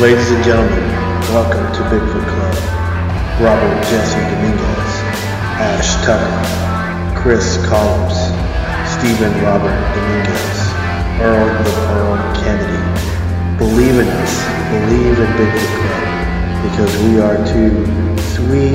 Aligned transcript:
Ladies 0.00 0.30
and 0.32 0.42
gentlemen, 0.42 0.90
welcome 1.30 1.72
to 1.72 1.82
Bigfoot 1.88 2.26
Club. 2.26 2.56
Robert 3.40 3.82
Jesse 3.84 4.18
Dominguez, 4.18 4.92
Ash 5.62 5.94
Tucker, 6.04 7.22
Chris 7.22 7.64
Collins, 7.68 8.25
Stephen 9.06 9.40
Robert 9.44 9.70
Dominguez, 9.94 10.58
Earl 11.22 11.46
the 11.62 11.70
Earl 11.94 12.16
Kennedy. 12.34 12.82
Believe 13.56 13.98
in 14.00 14.08
us. 14.08 14.34
Believe 14.72 15.18
in 15.20 15.30
Bigfoot 15.38 15.72
Club 15.78 16.02
because 16.72 16.92
we 17.04 17.20
are 17.20 17.36
too 17.46 17.70
sweet. 18.34 18.66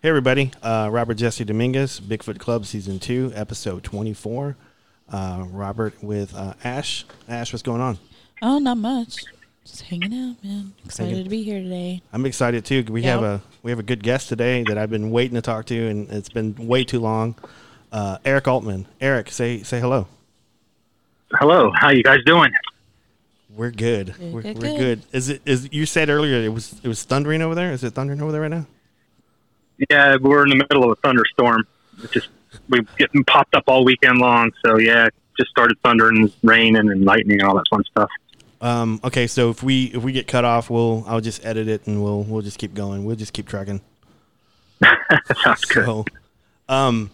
Hey 0.00 0.08
everybody, 0.08 0.50
uh, 0.64 0.88
Robert 0.90 1.14
Jesse 1.14 1.44
Dominguez, 1.44 2.00
Bigfoot 2.00 2.40
Club 2.40 2.66
Season 2.66 2.98
2, 2.98 3.30
Episode 3.36 3.84
24. 3.84 4.56
Uh, 5.08 5.44
Robert 5.48 5.94
with 6.02 6.34
uh, 6.34 6.54
Ash. 6.64 7.04
Ash, 7.28 7.52
what's 7.52 7.62
going 7.62 7.80
on? 7.80 7.98
Oh, 8.42 8.58
not 8.58 8.78
much. 8.78 9.22
Just 9.66 9.82
hanging 9.82 10.14
out, 10.14 10.36
man. 10.44 10.72
Excited 10.84 11.10
Hanging. 11.10 11.24
to 11.24 11.30
be 11.30 11.42
here 11.42 11.60
today. 11.60 12.00
I'm 12.12 12.24
excited 12.24 12.64
too. 12.64 12.84
We 12.88 13.02
Yep. 13.02 13.10
have 13.14 13.22
a 13.24 13.42
we 13.64 13.72
have 13.72 13.80
a 13.80 13.82
good 13.82 14.02
guest 14.02 14.28
today 14.28 14.62
that 14.68 14.78
I've 14.78 14.90
been 14.90 15.10
waiting 15.10 15.34
to 15.34 15.42
talk 15.42 15.66
to, 15.66 15.88
and 15.88 16.08
it's 16.10 16.28
been 16.28 16.54
way 16.56 16.84
too 16.84 17.00
long. 17.00 17.34
Uh, 17.90 18.18
Eric 18.24 18.46
Altman. 18.46 18.86
Eric, 19.00 19.30
say 19.30 19.62
say 19.64 19.80
hello. 19.80 20.06
Hello, 21.32 21.72
how 21.74 21.88
you 21.90 22.04
guys 22.04 22.20
doing? 22.24 22.52
We're 23.56 23.72
good. 23.72 24.14
Good, 24.16 24.32
we're 24.32 24.42
good, 24.42 24.54
we're 24.56 24.60
good. 24.62 24.78
good. 24.78 25.02
Is 25.12 25.28
it 25.30 25.42
is 25.44 25.68
you 25.72 25.84
said 25.84 26.10
earlier 26.10 26.36
it 26.42 26.52
was 26.52 26.76
it 26.84 26.88
was 26.88 27.02
thundering 27.02 27.42
over 27.42 27.56
there? 27.56 27.72
Is 27.72 27.82
it 27.82 27.90
thundering 27.94 28.22
over 28.22 28.30
there 28.30 28.42
right 28.42 28.50
now? 28.50 28.66
Yeah, 29.90 30.16
we're 30.20 30.44
in 30.44 30.50
the 30.50 30.56
middle 30.70 30.84
of 30.84 30.90
a 30.90 30.96
thunderstorm. 30.96 31.66
It's 32.04 32.12
just 32.12 32.28
we've 32.68 32.88
getting 32.98 33.24
popped 33.24 33.56
up 33.56 33.64
all 33.66 33.84
weekend 33.84 34.18
long. 34.18 34.52
So 34.64 34.78
yeah, 34.78 35.08
just 35.36 35.50
started 35.50 35.76
thundering, 35.82 36.32
raining, 36.44 36.76
and 36.90 37.04
lightning, 37.04 37.40
and 37.40 37.48
all 37.48 37.56
that 37.56 37.64
fun 37.68 37.82
stuff. 37.90 38.08
Um, 38.60 39.00
okay, 39.04 39.26
so 39.26 39.50
if 39.50 39.62
we 39.62 39.86
if 39.86 40.02
we 40.02 40.12
get 40.12 40.26
cut 40.26 40.44
off, 40.44 40.70
we'll 40.70 41.04
I'll 41.06 41.20
just 41.20 41.44
edit 41.44 41.68
it 41.68 41.86
and 41.86 42.02
we'll 42.02 42.22
we'll 42.22 42.42
just 42.42 42.58
keep 42.58 42.74
going. 42.74 43.04
We'll 43.04 43.16
just 43.16 43.32
keep 43.32 43.46
trucking. 43.46 43.80
Sounds 45.42 45.64
good. 45.66 45.84
So, 45.84 46.04
um, 46.68 47.10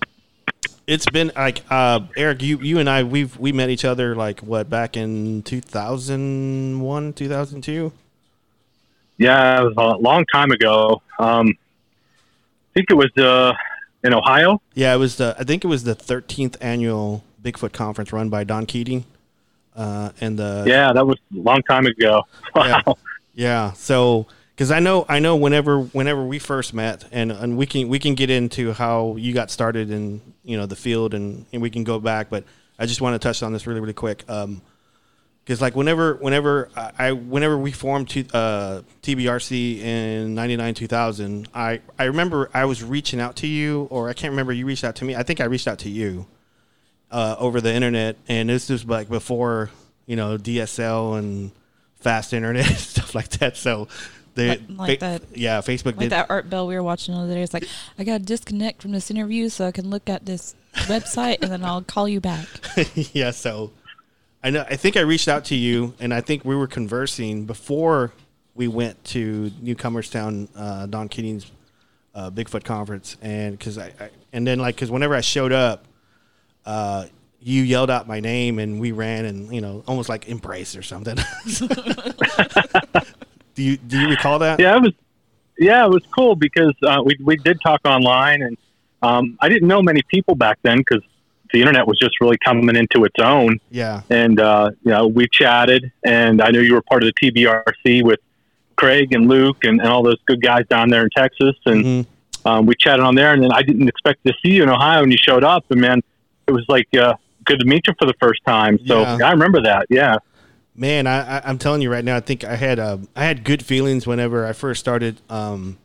it's 0.86 1.06
been 1.06 1.32
like 1.34 1.62
uh, 1.70 2.00
Eric, 2.16 2.42
you 2.42 2.58
you 2.58 2.78
and 2.78 2.88
I 2.88 3.02
we've 3.02 3.36
we 3.38 3.52
met 3.52 3.70
each 3.70 3.84
other 3.84 4.14
like 4.14 4.40
what 4.40 4.70
back 4.70 4.96
in 4.96 5.42
two 5.42 5.60
thousand 5.60 6.80
one, 6.80 7.12
two 7.12 7.28
thousand 7.28 7.62
two. 7.62 7.92
Yeah, 9.18 9.60
it 9.60 9.64
was 9.64 9.74
a 9.76 10.02
long 10.02 10.24
time 10.32 10.50
ago. 10.50 11.02
Um, 11.18 11.48
I 11.48 12.72
think 12.74 12.90
it 12.90 12.94
was 12.94 13.10
uh, 13.16 13.52
in 14.02 14.14
Ohio. 14.14 14.60
Yeah, 14.74 14.94
it 14.94 14.98
was 14.98 15.16
the 15.16 15.36
I 15.38 15.44
think 15.44 15.64
it 15.64 15.68
was 15.68 15.84
the 15.84 15.94
thirteenth 15.94 16.56
annual 16.60 17.24
Bigfoot 17.42 17.72
conference 17.72 18.12
run 18.12 18.28
by 18.28 18.44
Don 18.44 18.66
Keating. 18.66 19.04
Uh, 19.74 20.10
and 20.20 20.38
the 20.38 20.64
Yeah, 20.66 20.92
that 20.92 21.06
was 21.06 21.18
a 21.34 21.38
long 21.38 21.62
time 21.62 21.86
ago. 21.86 22.26
Yeah. 22.56 22.82
Wow. 22.86 22.98
Yeah. 23.34 23.72
So, 23.72 24.26
because 24.54 24.70
I 24.70 24.78
know, 24.78 25.06
I 25.08 25.18
know, 25.18 25.36
whenever, 25.36 25.80
whenever 25.80 26.22
we 26.22 26.38
first 26.38 26.74
met, 26.74 27.04
and 27.10 27.32
and 27.32 27.56
we 27.56 27.64
can 27.64 27.88
we 27.88 27.98
can 27.98 28.14
get 28.14 28.28
into 28.28 28.74
how 28.74 29.16
you 29.16 29.32
got 29.32 29.50
started 29.50 29.90
in 29.90 30.20
you 30.44 30.58
know 30.58 30.66
the 30.66 30.76
field, 30.76 31.14
and, 31.14 31.46
and 31.52 31.62
we 31.62 31.70
can 31.70 31.82
go 31.82 31.98
back, 31.98 32.28
but 32.28 32.44
I 32.78 32.84
just 32.84 33.00
want 33.00 33.14
to 33.14 33.18
touch 33.18 33.42
on 33.42 33.54
this 33.54 33.66
really 33.66 33.80
really 33.80 33.94
quick. 33.94 34.24
Um, 34.28 34.60
because 35.44 35.60
like 35.60 35.74
whenever 35.74 36.14
whenever 36.14 36.68
I, 36.76 36.92
I 36.98 37.12
whenever 37.12 37.58
we 37.58 37.72
formed 37.72 38.10
t- 38.10 38.26
uh, 38.32 38.82
TBRC 39.02 39.78
in 39.78 40.34
'99 40.34 40.74
2000, 40.74 41.48
I 41.54 41.80
I 41.98 42.04
remember 42.04 42.50
I 42.54 42.64
was 42.64 42.82
reaching 42.82 43.20
out 43.20 43.36
to 43.36 43.46
you, 43.46 43.88
or 43.90 44.08
I 44.08 44.12
can't 44.12 44.30
remember 44.30 44.52
you 44.52 44.66
reached 44.66 44.84
out 44.84 44.96
to 44.96 45.04
me. 45.04 45.16
I 45.16 45.22
think 45.22 45.40
I 45.40 45.44
reached 45.44 45.66
out 45.66 45.78
to 45.80 45.88
you 45.90 46.26
uh, 47.12 47.36
over 47.38 47.60
the 47.60 47.72
internet, 47.72 48.16
and 48.28 48.48
this 48.48 48.68
was 48.68 48.84
like 48.84 49.08
before 49.08 49.70
you 50.06 50.16
know 50.16 50.36
DSL 50.38 51.18
and 51.18 51.52
fast 52.00 52.32
internet 52.32 52.64
stuff 52.78 53.14
like 53.14 53.28
that. 53.38 53.56
So 53.56 53.86
they 54.34 54.56
Like- 54.68 55.00
that- 55.00 55.22
yeah, 55.36 55.60
Facebook 55.60 55.84
Like 55.96 55.98
did 55.98 56.10
that 56.10 56.30
art 56.30 56.50
bell 56.50 56.66
we 56.66 56.74
were 56.74 56.82
watching 56.82 57.14
the 57.14 57.20
other 57.20 57.34
day. 57.34 57.42
It's 57.42 57.54
like, 57.54 57.68
I 57.98 58.04
got 58.04 58.18
to 58.18 58.24
disconnect 58.24 58.82
from 58.82 58.92
this 58.92 59.10
interview 59.10 59.48
so 59.50 59.66
I 59.66 59.72
can 59.72 59.90
look 59.90 60.08
at 60.08 60.24
this 60.24 60.54
website 60.86 61.42
and 61.42 61.52
then 61.52 61.62
I'll 61.64 61.82
call 61.82 62.08
you 62.08 62.20
back. 62.20 62.46
yeah, 62.94 63.30
so 63.30 63.70
I 64.42 64.50
know 64.50 64.64
I 64.68 64.76
think 64.76 64.96
I 64.96 65.00
reached 65.00 65.28
out 65.28 65.44
to 65.46 65.54
you 65.54 65.94
and 66.00 66.12
I 66.14 66.22
think 66.22 66.44
we 66.44 66.56
were 66.56 66.66
conversing 66.66 67.44
before 67.44 68.12
we 68.54 68.68
went 68.68 69.02
to 69.04 69.50
Newcomerstown 69.62 70.48
uh, 70.56 70.86
Don 70.86 71.08
Keating's 71.08 71.50
uh, 72.14 72.30
Bigfoot 72.30 72.64
conference 72.64 73.16
and 73.22 73.60
cuz 73.60 73.76
I, 73.78 73.92
I 74.00 74.10
and 74.32 74.46
then 74.46 74.58
like 74.58 74.76
cuz 74.78 74.90
whenever 74.90 75.14
I 75.14 75.20
showed 75.20 75.52
up 75.52 75.84
uh, 76.66 77.06
you 77.40 77.62
yelled 77.62 77.90
out 77.90 78.06
my 78.06 78.20
name 78.20 78.58
and 78.60 78.80
we 78.80 78.92
ran 78.92 79.24
and 79.24 79.52
you 79.54 79.60
know 79.60 79.82
almost 79.86 80.08
like 80.08 80.28
embrace 80.28 80.76
or 80.76 80.82
something. 80.82 81.16
do 83.54 83.62
you 83.62 83.76
do 83.76 84.00
you 84.00 84.08
recall 84.08 84.38
that? 84.40 84.60
Yeah, 84.60 84.76
it 84.76 84.82
was. 84.82 84.92
Yeah, 85.58 85.84
it 85.84 85.90
was 85.90 86.02
cool 86.14 86.34
because 86.34 86.72
uh, 86.82 87.02
we 87.04 87.16
we 87.22 87.36
did 87.36 87.60
talk 87.60 87.80
online, 87.84 88.42
and 88.42 88.56
um, 89.02 89.36
I 89.40 89.48
didn't 89.48 89.68
know 89.68 89.82
many 89.82 90.02
people 90.08 90.34
back 90.34 90.58
then 90.62 90.78
because 90.78 91.02
the 91.52 91.60
internet 91.60 91.86
was 91.86 91.98
just 91.98 92.20
really 92.20 92.38
coming 92.44 92.74
into 92.74 93.04
its 93.04 93.16
own. 93.20 93.58
Yeah. 93.70 94.00
and 94.08 94.40
uh, 94.40 94.70
you 94.84 94.90
know 94.90 95.06
we 95.06 95.28
chatted, 95.28 95.92
and 96.04 96.40
I 96.40 96.50
knew 96.50 96.60
you 96.60 96.74
were 96.74 96.82
part 96.82 97.02
of 97.04 97.12
the 97.14 97.30
TBRC 97.30 98.02
with 98.02 98.20
Craig 98.76 99.12
and 99.12 99.28
Luke 99.28 99.58
and, 99.64 99.80
and 99.80 99.88
all 99.88 100.02
those 100.02 100.18
good 100.26 100.40
guys 100.42 100.66
down 100.68 100.88
there 100.88 101.02
in 101.04 101.10
Texas, 101.10 101.54
and 101.66 101.84
Mhm. 101.84 102.06
um, 102.46 102.66
we 102.66 102.74
chatted 102.74 103.04
on 103.04 103.14
there. 103.14 103.32
And 103.34 103.42
then 103.42 103.52
I 103.52 103.62
didn't 103.62 103.88
expect 103.88 104.24
to 104.26 104.32
see 104.42 104.52
you 104.52 104.62
in 104.62 104.68
Ohio, 104.70 105.02
and 105.02 105.12
you 105.12 105.18
showed 105.22 105.44
up, 105.44 105.64
and 105.70 105.80
man, 105.80 106.00
it 106.46 106.52
was 106.52 106.64
like 106.68 106.88
uh, 106.98 107.14
good 107.44 107.60
to 107.60 107.66
meet 107.66 107.86
you 107.86 107.94
for 107.98 108.06
the 108.06 108.14
first 108.20 108.40
time. 108.46 108.78
So 108.86 109.00
Yeah. 109.02 109.18
I 109.24 109.30
remember 109.32 109.60
that. 109.62 109.86
Yeah, 109.90 110.16
Man, 110.74 111.06
I, 111.06 111.38
I, 111.38 111.42
I'm 111.44 111.58
telling 111.58 111.82
you 111.82 111.90
right 111.92 112.04
now. 112.04 112.16
I 112.16 112.20
think 112.20 112.44
I 112.44 112.56
had 112.56 112.78
uh, 112.78 112.98
I 113.14 113.24
had 113.24 113.44
good 113.44 113.64
feelings 113.64 114.06
whenever 114.06 114.46
I 114.46 114.52
first 114.54 114.80
started. 114.80 115.20
Um, 115.28 115.78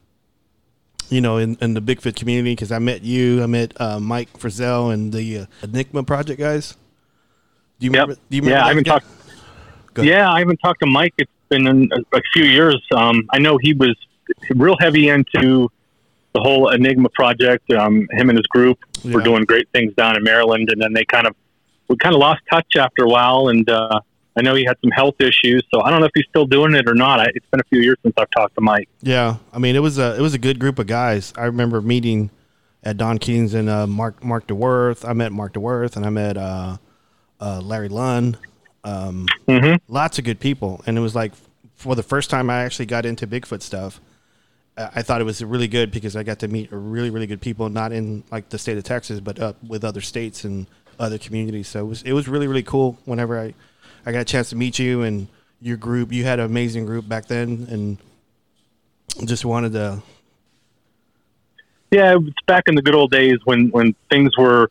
you 1.10 1.22
know, 1.22 1.38
in, 1.38 1.58
in 1.62 1.74
the 1.74 1.82
Bigfoot 1.82 2.16
community 2.18 2.52
because 2.54 2.72
I 2.72 2.80
met 2.80 3.02
you, 3.04 3.42
I 3.42 3.46
met 3.46 3.80
uh, 3.80 3.98
Mike 4.00 4.32
Frizzell 4.34 4.94
and 4.94 5.14
the 5.14 5.40
uh, 5.40 5.46
Enigma 5.64 6.04
Project 6.04 6.40
guys. 6.40 6.76
Do 7.80 7.86
you 7.86 7.92
Yep. 7.92 8.02
remember? 8.02 8.22
Do 8.30 8.36
you 8.36 8.42
remember? 8.42 8.60
yeah. 8.60 8.66
I 8.66 8.68
haven't 8.70 8.84
guy? 8.86 8.92
talked. 9.00 9.06
Yeah, 10.04 10.32
I 10.32 10.40
haven't 10.40 10.58
talked 10.58 10.80
to 10.82 10.86
Mike. 10.86 11.14
It's 11.18 11.32
been 11.50 11.68
a, 11.68 12.18
a 12.18 12.22
few 12.34 12.44
years. 12.44 12.82
Um, 12.94 13.26
I 13.32 13.40
know 13.40 13.58
he 13.58 13.74
was 13.74 13.96
real 14.56 14.76
heavy 14.80 15.10
into 15.10 15.70
the 16.34 16.42
whole 16.42 16.70
Enigma 16.70 17.10
project. 17.10 17.72
Um, 17.72 18.08
him 18.12 18.30
and 18.30 18.38
his 18.38 18.48
group 18.48 18.80
were 19.04 19.22
doing 19.22 19.44
great 19.44 19.70
things 19.74 19.94
down 19.96 20.16
in 20.16 20.24
Maryland, 20.24 20.70
and 20.72 20.82
then 20.82 20.94
they 20.94 21.06
kind 21.06 21.28
of 21.28 21.36
we 21.88 21.96
kind 21.98 22.14
of 22.14 22.20
lost 22.20 22.42
touch 22.52 22.76
after 22.78 23.04
a 23.04 23.08
while. 23.08 23.50
And 23.50 23.70
uh, 23.70 24.00
I 24.36 24.42
know 24.42 24.54
he 24.54 24.66
had 24.66 24.78
some 24.82 24.92
health 24.92 25.16
issues, 25.20 25.64
so 25.74 25.82
I 25.82 25.90
don't 25.90 26.00
know 26.00 26.06
if 26.06 26.12
he's 26.14 26.26
still 26.30 26.46
doing 26.46 26.76
it 26.76 26.88
or 26.88 26.94
not. 26.94 27.20
I, 27.20 27.28
it's 27.34 27.46
been 27.50 27.60
a 27.60 27.68
few 27.70 27.82
years 27.82 27.98
since 28.04 28.14
I've 28.18 28.30
talked 28.32 28.56
to 28.56 28.62
Mike. 28.62 28.90
Yeah, 29.02 29.38
I 29.52 29.60
mean 29.60 29.76
it 29.76 29.82
was 29.82 29.98
a 29.98 30.16
it 30.16 30.22
was 30.22 30.34
a 30.34 30.40
good 30.40 30.60
group 30.60 30.80
of 30.80 30.88
guys. 30.88 31.34
I 31.36 31.46
remember 31.46 31.82
meeting 31.82 32.30
at 32.84 32.98
Don 32.98 33.18
Keating's 33.18 33.54
and 33.54 33.70
uh, 33.70 33.88
Mark 33.88 34.24
Mark 34.24 34.48
DeWerth. 34.48 35.08
I 35.08 35.14
met 35.14 35.32
Mark 35.32 35.54
DeWerth 35.54 35.96
and 35.96 36.06
I 36.06 36.10
met 36.10 36.38
uh, 36.38 36.78
uh, 37.40 37.62
Larry 37.62 37.90
Lunn. 37.90 38.38
Um, 38.84 39.28
hmm 39.48 39.76
lots 39.90 40.18
of 40.18 40.24
good 40.24 40.40
people, 40.40 40.82
and 40.86 40.98
it 40.98 41.02
was 41.02 41.16
like 41.16 41.34
for 41.76 41.96
the 41.96 42.04
first 42.04 42.30
time 42.30 42.50
I 42.50 42.64
actually 42.64 42.86
got 42.86 43.06
into 43.06 43.28
Bigfoot 43.28 43.62
stuff. 43.62 44.00
I 44.78 45.02
thought 45.02 45.22
it 45.22 45.24
was 45.24 45.44
really 45.44 45.68
good 45.68 45.92
because 45.92 46.16
I 46.16 46.24
got 46.24 46.40
to 46.40 46.48
meet 46.48 46.70
really 46.72 47.10
really 47.10 47.28
good 47.28 47.42
people, 47.42 47.70
not 47.70 47.92
in 47.92 48.24
like 48.32 48.50
the 48.50 48.58
state 48.58 48.78
of 48.78 48.84
Texas, 48.84 49.20
but 49.20 49.40
up 49.40 49.62
with 49.64 49.84
other 49.84 50.02
states 50.02 50.44
and 50.44 50.68
other 51.00 51.18
communities. 51.18 51.68
So 51.68 51.80
it 51.82 51.88
was 51.88 52.02
it 52.04 52.14
was 52.14 52.28
really 52.28 52.48
really 52.48 52.64
cool. 52.64 52.98
Whenever 53.06 53.40
I 53.40 53.54
I 54.06 54.12
got 54.12 54.20
a 54.20 54.26
chance 54.26 54.50
to 54.52 54.56
meet 54.56 54.80
you 54.80 55.02
and 55.02 55.28
your 55.62 55.78
group, 55.78 56.12
you 56.12 56.24
had 56.24 56.40
an 56.40 56.46
amazing 56.46 56.86
group 56.86 57.08
back 57.10 57.26
then, 57.26 57.68
and 57.70 57.98
just 59.28 59.46
wanted 59.46 59.74
to 59.74 60.02
Yeah, 61.92 62.18
it's 62.20 62.42
back 62.46 62.64
in 62.68 62.76
the 62.76 62.82
good 62.82 62.96
old 62.96 63.12
days 63.12 63.38
when 63.46 63.70
when 63.70 63.96
things 64.10 64.38
were 64.38 64.70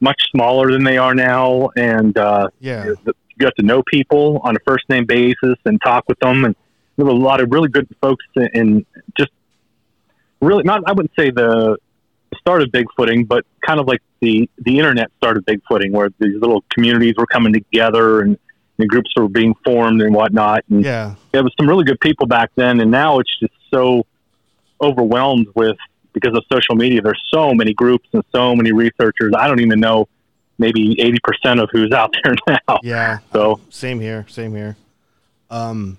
much 0.00 0.20
smaller 0.30 0.70
than 0.70 0.84
they 0.84 0.98
are 0.98 1.14
now, 1.14 1.70
and 1.76 2.16
uh, 2.18 2.48
yeah 2.60 2.94
you 3.36 3.44
got 3.44 3.54
to 3.56 3.62
know 3.62 3.82
people 3.82 4.40
on 4.44 4.56
a 4.56 4.58
first 4.66 4.88
name 4.88 5.04
basis 5.04 5.56
and 5.64 5.80
talk 5.82 6.04
with 6.08 6.18
them. 6.20 6.44
And 6.44 6.56
there 6.96 7.04
were 7.04 7.12
a 7.12 7.14
lot 7.14 7.40
of 7.40 7.50
really 7.50 7.68
good 7.68 7.86
folks 8.00 8.24
just 8.36 8.54
really 10.40 10.62
not, 10.62 10.82
I 10.86 10.92
wouldn't 10.92 11.12
say 11.18 11.30
the 11.30 11.76
start 12.38 12.62
of 12.62 12.68
Bigfooting, 12.68 13.26
but 13.26 13.44
kind 13.66 13.80
of 13.80 13.86
like 13.86 14.02
the, 14.20 14.48
the 14.58 14.78
internet 14.78 15.10
started 15.16 15.44
Bigfooting 15.46 15.92
where 15.92 16.10
these 16.18 16.40
little 16.40 16.64
communities 16.70 17.14
were 17.16 17.26
coming 17.26 17.52
together 17.52 18.20
and, 18.20 18.38
and 18.78 18.88
groups 18.88 19.10
were 19.16 19.28
being 19.28 19.54
formed 19.64 20.02
and 20.02 20.14
whatnot. 20.14 20.64
And 20.68 20.84
yeah 20.84 21.14
there 21.36 21.44
was 21.44 21.52
some 21.58 21.68
really 21.68 21.84
good 21.84 22.00
people 22.00 22.26
back 22.26 22.50
then. 22.56 22.80
And 22.80 22.90
now 22.90 23.18
it's 23.18 23.38
just 23.38 23.52
so 23.70 24.06
overwhelmed 24.80 25.48
with 25.54 25.76
because 26.14 26.34
of 26.34 26.42
social 26.50 26.74
media. 26.74 27.02
There's 27.02 27.22
so 27.30 27.52
many 27.52 27.74
groups 27.74 28.08
and 28.14 28.24
so 28.34 28.56
many 28.56 28.72
researchers. 28.72 29.34
I 29.36 29.46
don't 29.46 29.60
even 29.60 29.78
know 29.78 30.08
maybe 30.56 30.96
80% 30.96 31.62
of 31.62 31.68
who's 31.70 31.92
out 31.92 32.14
there 32.24 32.34
now. 32.48 32.78
Yeah. 32.82 33.18
So 33.34 33.60
same 33.68 34.00
here. 34.00 34.24
Same 34.30 34.54
here. 34.54 34.78
Um, 35.50 35.98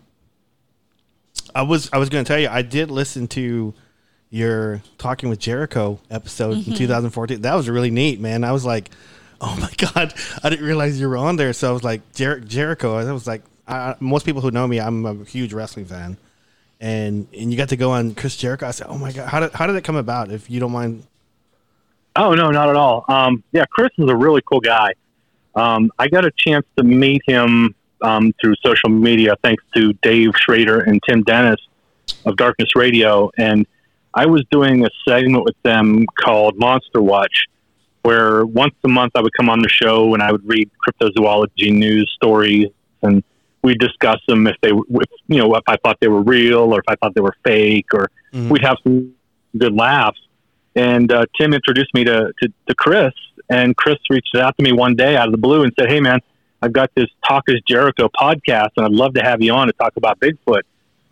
I 1.53 1.61
was 1.61 1.87
I 1.93 1.99
was 1.99 2.09
going 2.09 2.25
to 2.25 2.27
tell 2.27 2.39
you 2.39 2.49
I 2.49 2.63
did 2.63 2.89
listen 2.89 3.27
to 3.29 3.75
your 4.29 4.81
talking 4.97 5.29
with 5.29 5.39
Jericho 5.39 5.99
episode 6.11 6.57
Mm-hmm. 6.57 6.71
in 6.71 6.77
2014. 6.77 7.41
That 7.41 7.55
was 7.55 7.69
really 7.69 7.91
neat, 7.91 8.19
man. 8.19 8.43
I 8.43 8.51
was 8.51 8.65
like, 8.65 8.89
oh 9.41 9.55
my 9.59 9.71
god, 9.93 10.13
I 10.43 10.49
didn't 10.49 10.65
realize 10.65 10.99
you 10.99 11.07
were 11.09 11.17
on 11.17 11.35
there. 11.37 11.53
So 11.53 11.69
I 11.69 11.71
was 11.71 11.83
like 11.83 12.13
Jer- 12.13 12.39
Jericho. 12.39 12.95
I 12.97 13.11
was 13.11 13.27
like, 13.27 13.43
I, 13.67 13.95
most 13.99 14.25
people 14.25 14.41
who 14.41 14.51
know 14.51 14.67
me, 14.67 14.79
I'm 14.79 15.05
a 15.05 15.23
huge 15.25 15.53
wrestling 15.53 15.85
fan, 15.85 16.17
and 16.79 17.27
and 17.37 17.51
you 17.51 17.57
got 17.57 17.69
to 17.69 17.77
go 17.77 17.91
on 17.91 18.15
Chris 18.15 18.35
Jericho. 18.37 18.67
I 18.67 18.71
said, 18.71 18.87
oh 18.89 18.97
my 18.97 19.11
god, 19.11 19.27
how 19.29 19.39
did 19.39 19.51
how 19.53 19.67
did 19.67 19.75
it 19.75 19.83
come 19.83 19.95
about? 19.97 20.31
If 20.31 20.49
you 20.49 20.59
don't 20.59 20.71
mind, 20.71 21.03
Oh 22.15 22.33
no, 22.33 22.49
not 22.49 22.69
at 22.69 22.75
all. 22.75 23.05
Um, 23.07 23.43
yeah, 23.51 23.65
Chris 23.69 23.89
is 23.97 24.09
a 24.09 24.15
really 24.15 24.41
cool 24.45 24.59
guy. 24.59 24.93
Um, 25.55 25.91
I 25.99 26.07
got 26.07 26.25
a 26.25 26.31
chance 26.37 26.65
to 26.77 26.83
meet 26.83 27.21
him 27.27 27.75
um, 28.01 28.33
through 28.41 28.55
social 28.63 28.89
media, 28.89 29.35
thanks 29.43 29.63
to 29.75 29.93
Dave 30.01 30.31
Schrader 30.37 30.79
and 30.79 30.99
Tim 31.07 31.23
Dennis 31.23 31.59
of 32.25 32.35
Darkness 32.37 32.75
Radio, 32.75 33.29
and 33.37 33.67
I 34.17 34.25
was 34.25 34.43
doing 34.49 34.83
a 34.83 34.89
segment 35.07 35.43
with 35.45 35.55
them 35.61 36.05
called 36.19 36.57
Monster 36.57 37.01
Watch, 37.01 37.45
where 38.01 38.45
once 38.45 38.73
a 38.83 38.87
month 38.87 39.11
I 39.15 39.21
would 39.21 39.33
come 39.33 39.47
on 39.47 39.59
the 39.59 39.69
show 39.69 40.13
and 40.15 40.23
I 40.23 40.31
would 40.31 40.47
read 40.47 40.69
cryptozoology 40.83 41.71
news 41.71 42.11
stories, 42.15 42.67
and 43.03 43.23
we 43.61 43.71
would 43.73 43.79
discuss 43.79 44.19
them 44.27 44.47
if 44.47 44.55
they, 44.61 44.69
if, 44.69 45.09
you 45.27 45.37
know, 45.37 45.53
if 45.55 45.63
I 45.67 45.75
thought 45.83 45.97
they 46.01 46.07
were 46.07 46.23
real 46.23 46.73
or 46.73 46.79
if 46.79 46.85
I 46.87 46.95
thought 46.95 47.13
they 47.13 47.21
were 47.21 47.35
fake, 47.43 47.93
or 47.93 48.09
Mhm. 48.33 48.49
we'd 48.49 48.63
have 48.63 48.77
some 48.83 49.13
good 49.57 49.73
laughs 49.73 50.19
and 50.75 51.11
uh, 51.11 51.25
Tim 51.39 51.53
introduced 51.53 51.93
me 51.93 52.03
to, 52.03 52.31
to, 52.41 52.53
to 52.67 52.75
Chris, 52.75 53.13
and 53.49 53.75
Chris 53.75 53.97
reached 54.09 54.35
out 54.35 54.55
to 54.57 54.63
me 54.63 54.71
one 54.73 54.95
day 54.95 55.15
out 55.17 55.27
of 55.27 55.31
the 55.31 55.37
blue 55.39 55.63
and 55.63 55.73
said, 55.79 55.89
"Hey, 55.89 55.99
man, 55.99 56.19
I've 56.61 56.73
got 56.73 56.91
this 56.95 57.07
Talk 57.27 57.45
is 57.47 57.59
Jericho 57.67 58.09
podcast, 58.09 58.69
and 58.77 58.85
I'd 58.85 58.91
love 58.91 59.15
to 59.15 59.21
have 59.21 59.41
you 59.41 59.53
on 59.53 59.67
to 59.67 59.73
talk 59.73 59.93
about 59.97 60.19
Bigfoot." 60.19 60.61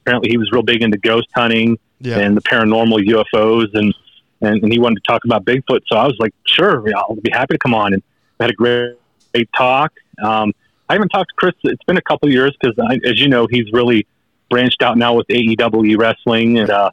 Apparently, 0.01 0.29
he 0.29 0.37
was 0.37 0.51
real 0.51 0.61
big 0.61 0.83
into 0.83 0.99
ghost 0.99 1.27
hunting 1.35 1.79
yeah, 1.99 2.19
and 2.19 2.35
the 2.35 2.41
paranormal 2.41 3.05
UFOs, 3.07 3.73
and, 3.73 3.93
and 4.41 4.63
and 4.63 4.71
he 4.71 4.79
wanted 4.79 5.03
to 5.03 5.11
talk 5.11 5.25
about 5.25 5.45
Bigfoot. 5.45 5.81
So 5.87 5.97
I 5.97 6.05
was 6.05 6.15
like, 6.19 6.33
"Sure, 6.45 6.83
I'll 6.95 7.15
be 7.15 7.31
happy 7.31 7.55
to 7.55 7.59
come 7.59 7.73
on." 7.73 7.93
And 7.93 8.03
we 8.39 8.43
had 8.43 8.51
a 8.51 8.55
great, 8.55 8.95
great 9.33 9.49
talk. 9.55 9.93
Um, 10.23 10.53
I 10.89 10.93
haven't 10.93 11.09
talked 11.09 11.29
to 11.29 11.35
Chris. 11.35 11.53
It's 11.63 11.83
been 11.83 11.97
a 11.97 12.01
couple 12.01 12.27
of 12.27 12.33
years 12.33 12.55
because, 12.59 12.77
as 13.05 13.19
you 13.19 13.27
know, 13.27 13.47
he's 13.49 13.71
really 13.71 14.05
branched 14.49 14.83
out 14.83 14.97
now 14.97 15.15
with 15.15 15.27
AEW 15.27 15.97
wrestling, 15.97 16.59
and 16.59 16.69
uh, 16.69 16.91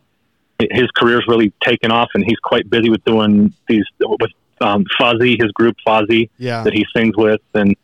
his 0.71 0.91
career's 0.97 1.25
really 1.29 1.53
taken 1.63 1.91
off, 1.91 2.11
and 2.15 2.25
he's 2.25 2.39
quite 2.43 2.69
busy 2.71 2.91
with 2.91 3.05
doing 3.05 3.53
these 3.69 3.85
with 4.01 4.31
um, 4.61 4.85
Fozzy, 4.99 5.41
his 5.41 5.51
group 5.53 5.77
Fozzy 5.87 6.31
yeah, 6.39 6.63
that 6.63 6.73
he 6.73 6.87
sings 6.95 7.17
with, 7.17 7.41
and 7.55 7.77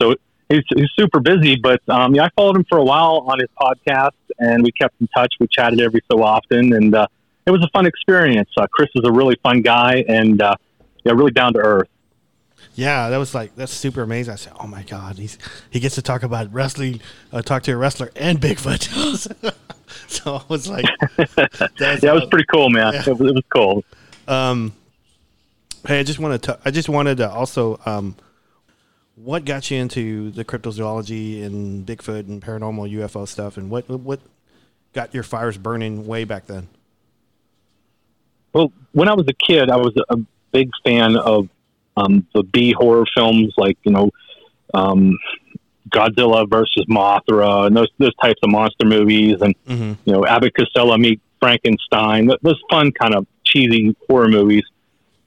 so 0.00 0.14
he's, 0.48 0.62
he's 0.76 0.90
super 0.98 1.20
busy. 1.20 1.56
But 1.56 1.80
um, 1.88 2.14
yeah, 2.14 2.24
I 2.24 2.30
followed 2.36 2.56
him 2.56 2.64
for 2.68 2.78
a 2.78 2.84
while 2.84 3.24
on 3.26 3.38
his 3.38 3.48
podcast, 3.58 4.12
and 4.38 4.62
we 4.62 4.72
kept 4.72 5.00
in 5.00 5.08
touch. 5.08 5.34
We 5.40 5.46
chatted 5.48 5.80
every 5.80 6.02
so 6.10 6.22
often, 6.22 6.72
and 6.72 6.94
uh, 6.94 7.06
it 7.46 7.50
was 7.50 7.62
a 7.62 7.68
fun 7.72 7.86
experience. 7.86 8.50
Uh, 8.56 8.66
Chris 8.72 8.88
is 8.94 9.04
a 9.04 9.12
really 9.12 9.36
fun 9.42 9.62
guy, 9.62 10.04
and 10.08 10.40
uh, 10.40 10.54
yeah, 11.04 11.12
really 11.12 11.30
down 11.32 11.52
to 11.54 11.58
earth. 11.60 11.88
yeah. 12.74 13.10
That 13.10 13.18
was 13.18 13.34
like 13.34 13.54
that's 13.56 13.72
super 13.72 14.02
amazing. 14.02 14.32
I 14.32 14.36
said, 14.36 14.52
oh 14.60 14.66
my 14.66 14.82
god, 14.82 15.18
he's 15.18 15.38
he 15.70 15.80
gets 15.80 15.94
to 15.96 16.02
talk 16.02 16.22
about 16.22 16.52
wrestling, 16.52 17.00
uh, 17.32 17.42
talk 17.42 17.62
to 17.64 17.72
a 17.72 17.76
wrestler 17.76 18.10
and 18.16 18.40
Bigfoot. 18.40 19.54
so 20.08 20.36
I 20.36 20.42
was 20.48 20.68
like, 20.68 20.84
that's, 21.36 22.02
Yeah, 22.02 22.12
it 22.12 22.14
was 22.14 22.26
pretty 22.30 22.46
cool, 22.52 22.70
man. 22.70 22.92
Yeah. 22.94 23.00
It, 23.00 23.18
was, 23.18 23.20
it 23.20 23.34
was 23.34 23.44
cool. 23.54 23.84
Um, 24.26 24.72
hey, 25.86 26.00
I 26.00 26.02
just 26.02 26.18
wanted 26.18 26.42
to. 26.44 26.58
I 26.64 26.70
just 26.70 26.88
wanted 26.88 27.18
to 27.18 27.30
also. 27.30 27.80
Um, 27.86 28.16
what 29.16 29.44
got 29.44 29.70
you 29.70 29.78
into 29.78 30.30
the 30.30 30.44
cryptozoology 30.44 31.44
and 31.44 31.86
Bigfoot 31.86 32.26
and 32.28 32.42
paranormal 32.42 32.90
UFO 32.92 33.26
stuff, 33.28 33.56
and 33.56 33.70
what 33.70 33.88
what 33.88 34.20
got 34.92 35.12
your 35.14 35.22
fires 35.22 35.56
burning 35.58 36.06
way 36.06 36.24
back 36.24 36.46
then? 36.46 36.68
Well, 38.52 38.72
when 38.92 39.08
I 39.08 39.14
was 39.14 39.26
a 39.28 39.32
kid, 39.32 39.70
I 39.70 39.76
was 39.76 39.92
a 40.08 40.16
big 40.52 40.70
fan 40.84 41.16
of 41.16 41.48
um, 41.96 42.26
the 42.34 42.42
B 42.42 42.72
horror 42.76 43.04
films, 43.14 43.52
like 43.56 43.78
you 43.84 43.92
know, 43.92 44.10
um, 44.74 45.16
Godzilla 45.90 46.48
versus 46.48 46.84
Mothra, 46.88 47.66
and 47.66 47.76
those 47.76 47.88
those 47.98 48.14
types 48.16 48.40
of 48.42 48.50
monster 48.50 48.86
movies, 48.86 49.36
and 49.40 49.54
Mm-hmm. 49.66 49.92
you 50.04 50.12
know, 50.12 50.26
Abbott 50.26 50.54
Costello 50.54 50.96
meet 50.98 51.20
Frankenstein. 51.40 52.28
th- 52.28 52.38
Those 52.42 52.60
fun 52.70 52.92
kind 52.92 53.14
of 53.14 53.26
cheesy 53.44 53.94
horror 54.08 54.28
movies. 54.28 54.64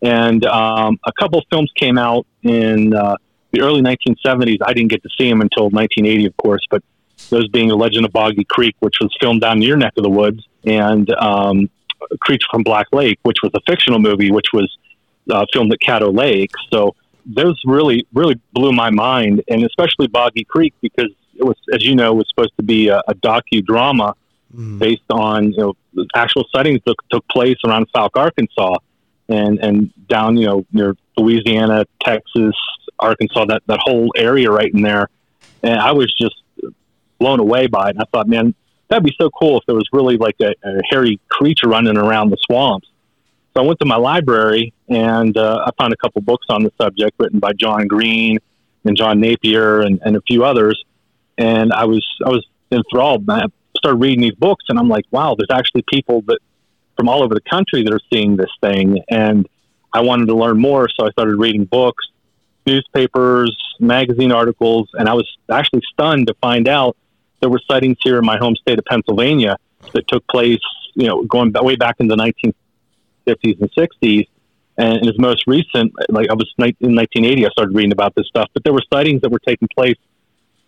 And 0.01 0.45
um, 0.45 1.00
a 1.06 1.12
couple 1.19 1.44
films 1.50 1.72
came 1.75 1.98
out 1.98 2.28
in 2.44 2.94
uh, 2.94 3.16
the 3.57 3.65
early 3.65 3.81
1970s. 3.81 4.57
I 4.65 4.74
didn't 4.74 4.89
get 4.89 5.04
to 5.04 5.09
see 5.18 5.30
them 5.30 5.42
until 5.42 5.69
1980, 5.69 6.25
of 6.25 6.38
course, 6.38 6.65
but 6.69 6.83
those 7.30 7.48
being 7.50 7.69
The 7.69 7.75
Legend 7.75 8.06
of 8.06 8.13
Boggy 8.13 8.44
Creek, 8.45 8.75
which 8.80 8.95
was 9.01 9.15
filmed 9.19 9.42
down 9.42 9.62
your 9.62 9.77
neck 9.77 9.94
of 9.98 10.04
the 10.04 10.09
woods, 10.09 10.48
and 10.65 11.09
um, 11.15 11.69
Creature 12.21 12.48
from 12.51 12.63
Black 12.63 12.88
Lake, 12.92 13.19
which 13.24 13.38
was 13.42 13.51
a 13.56 13.59
fictional 13.69 14.00
movie, 14.00 14.31
which 14.31 14.48
was 14.54 14.75
uh, 15.31 15.45
filmed 15.51 15.74
at 15.74 15.80
Caddo 15.80 16.15
Lake. 16.15 16.51
So 16.71 16.95
those 17.25 17.59
really, 17.65 18.06
really 18.13 18.39
blew 18.54 18.71
my 18.71 18.89
mind, 18.89 19.44
and 19.50 19.63
especially 19.63 20.07
Boggy 20.07 20.45
Creek 20.45 20.74
because 20.81 21.12
it 21.36 21.44
was, 21.44 21.57
as 21.74 21.83
you 21.83 21.95
know, 21.95 22.13
was 22.13 22.27
supposed 22.30 22.54
to 22.57 22.63
be 22.63 22.88
a, 22.88 23.00
a 23.07 23.15
docudrama 23.15 24.13
Mm-hmm. 24.54 24.77
based 24.77 25.04
on 25.12 25.51
you 25.51 25.57
know 25.57 26.06
actual 26.15 26.45
sightings 26.56 26.80
that 26.86 26.95
took 27.12 27.27
place 27.27 27.57
around 27.65 27.92
Fouke, 27.92 28.15
Arkansas, 28.15 28.77
and 29.27 29.59
and 29.59 29.92
down 30.07 30.38
you 30.38 30.48
know 30.48 30.65
near 30.71 30.95
Louisiana, 31.18 31.86
Texas, 32.01 32.56
Arkansas, 32.99 33.45
that 33.45 33.63
that 33.67 33.79
whole 33.81 34.11
area 34.15 34.49
right 34.49 34.73
in 34.73 34.81
there. 34.81 35.09
And 35.63 35.79
I 35.79 35.91
was 35.91 36.13
just 36.13 36.35
blown 37.19 37.39
away 37.39 37.67
by 37.67 37.88
it. 37.88 37.91
And 37.91 38.01
I 38.01 38.05
thought, 38.11 38.27
man, 38.27 38.53
that'd 38.88 39.03
be 39.03 39.15
so 39.19 39.29
cool 39.29 39.59
if 39.59 39.65
there 39.65 39.75
was 39.75 39.88
really 39.91 40.17
like 40.17 40.35
a, 40.41 40.53
a 40.63 40.81
hairy 40.89 41.19
creature 41.29 41.67
running 41.67 41.97
around 41.97 42.29
the 42.29 42.38
swamps. 42.45 42.88
So 43.55 43.63
I 43.63 43.65
went 43.65 43.79
to 43.79 43.85
my 43.85 43.95
library 43.95 44.73
and 44.88 45.35
uh, 45.35 45.65
I 45.65 45.71
found 45.81 45.94
a 45.94 45.97
couple 45.97 46.21
books 46.21 46.45
on 46.49 46.63
the 46.63 46.71
subject 46.79 47.15
written 47.19 47.39
by 47.39 47.53
John 47.53 47.88
Green 47.88 48.38
and 48.85 48.95
John 48.95 49.19
Napier 49.19 49.81
and, 49.81 49.99
and 50.05 50.15
a 50.15 50.21
few 50.21 50.44
others. 50.44 50.83
And 51.38 51.73
I 51.73 51.85
was 51.85 52.05
I 52.25 52.29
was 52.29 52.45
enthralled. 52.71 53.29
I 53.29 53.45
started 53.77 53.97
reading 53.97 54.21
these 54.21 54.35
books 54.35 54.65
and 54.69 54.77
I'm 54.77 54.89
like, 54.89 55.05
wow, 55.11 55.35
there's 55.38 55.51
actually 55.51 55.83
people 55.91 56.21
that 56.27 56.39
from 56.97 57.09
all 57.09 57.23
over 57.23 57.33
the 57.33 57.41
country 57.41 57.83
that 57.83 57.94
are 57.94 58.01
seeing 58.11 58.35
this 58.35 58.51
thing. 58.61 59.04
And 59.09 59.47
I 59.94 60.01
wanted 60.01 60.27
to 60.27 60.35
learn 60.35 60.59
more, 60.59 60.87
so 60.89 61.06
I 61.06 61.11
started 61.11 61.37
reading 61.37 61.66
books, 61.66 62.06
newspapers, 62.68 63.57
magazine 63.80 64.31
articles, 64.31 64.90
and 64.94 65.09
I 65.09 65.14
was 65.14 65.28
actually 65.50 65.81
stunned 65.92 66.28
to 66.28 66.36
find 66.36 66.68
out 66.68 66.95
there 67.40 67.50
were 67.50 67.62
sightings 67.69 67.97
here 68.04 68.19
in 68.19 68.26
my 68.26 68.38
home 68.38 68.56
state 68.56 68.78
of 68.78 68.86
Pennsylvania 68.86 69.57
that 69.94 70.07
took 70.07 70.28
place, 70.28 70.59
you 70.94 71.07
know, 71.07 71.24
going 71.24 71.52
way 71.54 71.76
back 71.76 71.95
in 72.00 72.07
the 72.07 72.16
1950s 72.16 73.62
and 73.62 73.71
60s. 73.71 74.28
And 74.80 75.04
his 75.06 75.18
most 75.18 75.44
recent, 75.47 75.94
like 76.09 76.30
I 76.30 76.33
was 76.33 76.54
in 76.59 76.95
1980, 76.95 77.45
I 77.45 77.50
started 77.50 77.76
reading 77.76 77.92
about 77.92 78.14
this 78.14 78.28
stuff, 78.28 78.47
but 78.54 78.64
there 78.64 78.74
were 78.74 78.83
sightings 78.94 79.21
that 79.21 79.30
were 79.30 79.40
taking 79.40 79.68
place 79.76 79.97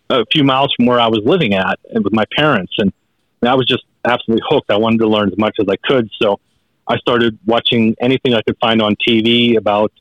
a 0.08 0.24
few 0.32 0.42
miles 0.42 0.74
from 0.74 0.86
where 0.86 0.98
I 0.98 1.06
was 1.06 1.20
living 1.24 1.54
at 1.54 1.78
and 1.92 2.02
with 2.02 2.12
my 2.12 2.24
parents. 2.36 2.72
And, 2.78 2.92
and 3.40 3.48
I 3.48 3.54
was 3.54 3.66
just 3.66 3.84
absolutely 4.04 4.44
hooked. 4.48 4.70
I 4.70 4.76
wanted 4.76 4.98
to 4.98 5.06
learn 5.06 5.28
as 5.28 5.38
much 5.38 5.56
as 5.60 5.66
I 5.68 5.76
could. 5.76 6.10
So 6.20 6.40
I 6.88 6.96
started 6.96 7.38
watching 7.46 7.94
anything 8.00 8.34
I 8.34 8.42
could 8.42 8.56
find 8.60 8.82
on 8.82 8.96
TV 8.96 9.56
about 9.56 9.92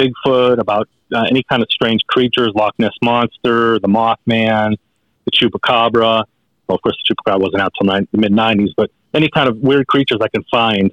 Bigfoot, 0.00 0.58
about 0.58 0.88
uh, 1.14 1.24
any 1.30 1.42
kind 1.42 1.62
of 1.62 1.68
strange 1.70 2.02
creatures, 2.06 2.52
Loch 2.54 2.74
Ness 2.78 2.92
Monster, 3.02 3.78
the 3.78 3.88
Mothman, 3.88 4.76
the 5.24 5.30
Chupacabra. 5.30 6.24
Well, 6.66 6.76
of 6.76 6.82
course, 6.82 6.96
the 7.08 7.14
Chupacabra 7.14 7.40
wasn't 7.40 7.62
out 7.62 7.72
till 7.78 7.86
nine, 7.86 8.08
the 8.12 8.18
mid 8.18 8.32
90s, 8.32 8.70
but 8.76 8.90
any 9.12 9.30
kind 9.30 9.48
of 9.48 9.58
weird 9.58 9.86
creatures 9.86 10.18
I 10.20 10.28
can 10.28 10.44
find. 10.50 10.90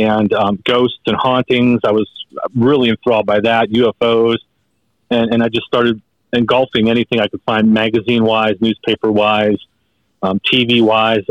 And 0.00 0.32
um, 0.32 0.58
ghosts 0.64 1.00
and 1.06 1.16
hauntings. 1.16 1.80
I 1.84 1.90
was 1.90 2.08
really 2.54 2.88
enthralled 2.88 3.26
by 3.26 3.40
that, 3.40 3.68
UFOs. 3.70 4.38
And, 5.10 5.32
and 5.32 5.42
I 5.42 5.48
just 5.48 5.66
started 5.66 6.00
engulfing 6.32 6.88
anything 6.88 7.20
I 7.20 7.28
could 7.28 7.42
find 7.42 7.72
magazine 7.72 8.24
wise, 8.24 8.54
newspaper 8.60 9.12
wise, 9.12 9.58
um, 10.22 10.40
TV 10.40 10.82
wise. 10.82 11.22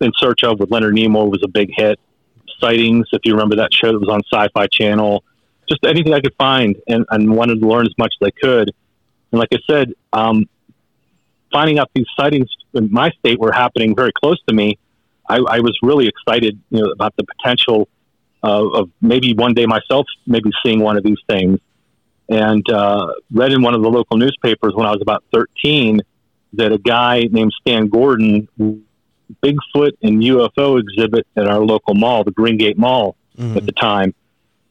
In 0.00 0.12
Search 0.16 0.42
of 0.44 0.58
with 0.58 0.70
Leonard 0.70 0.94
Nimoy 0.94 1.30
was 1.30 1.42
a 1.44 1.48
big 1.48 1.70
hit. 1.74 2.00
Sightings, 2.58 3.08
if 3.12 3.20
you 3.24 3.32
remember 3.32 3.56
that 3.56 3.72
show 3.72 3.92
that 3.92 3.98
was 3.98 4.08
on 4.08 4.22
Sci 4.32 4.48
Fi 4.54 4.66
Channel. 4.66 5.22
Just 5.70 5.84
anything 5.84 6.12
I 6.12 6.20
could 6.20 6.34
find 6.36 6.76
and, 6.88 7.04
and 7.10 7.34
wanted 7.34 7.60
to 7.60 7.68
learn 7.68 7.86
as 7.86 7.94
much 7.96 8.12
as 8.20 8.26
I 8.26 8.30
could. 8.30 8.72
And 9.30 9.38
like 9.38 9.50
I 9.52 9.58
said, 9.70 9.92
um, 10.12 10.48
finding 11.52 11.78
out 11.78 11.90
these 11.94 12.06
sightings 12.18 12.48
in 12.74 12.90
my 12.92 13.10
state 13.20 13.38
were 13.38 13.52
happening 13.52 13.94
very 13.94 14.12
close 14.12 14.40
to 14.48 14.54
me. 14.54 14.78
I, 15.28 15.36
I 15.36 15.60
was 15.60 15.78
really 15.82 16.08
excited, 16.08 16.58
you 16.70 16.82
know, 16.82 16.90
about 16.90 17.14
the 17.16 17.24
potential 17.24 17.88
uh, 18.42 18.66
of 18.68 18.90
maybe 19.00 19.34
one 19.34 19.54
day 19.54 19.66
myself 19.66 20.06
maybe 20.26 20.50
seeing 20.64 20.80
one 20.80 20.96
of 20.96 21.04
these 21.04 21.18
things 21.28 21.60
and 22.28 22.68
uh, 22.70 23.12
read 23.32 23.52
in 23.52 23.60
one 23.62 23.74
of 23.74 23.82
the 23.82 23.88
local 23.90 24.16
newspapers 24.16 24.72
when 24.74 24.86
I 24.86 24.90
was 24.90 25.02
about 25.02 25.22
13 25.32 26.00
that 26.54 26.72
a 26.72 26.78
guy 26.78 27.28
named 27.30 27.52
Stan 27.60 27.88
Gordon 27.88 28.48
Bigfoot 29.42 29.92
and 30.02 30.22
UFO 30.22 30.80
exhibit 30.80 31.26
at 31.36 31.46
our 31.46 31.60
local 31.60 31.94
mall, 31.94 32.24
the 32.24 32.32
Green 32.32 32.56
Gate 32.56 32.78
Mall 32.78 33.16
Mhm. 33.38 33.56
at 33.56 33.66
the 33.66 33.72
time. 33.72 34.14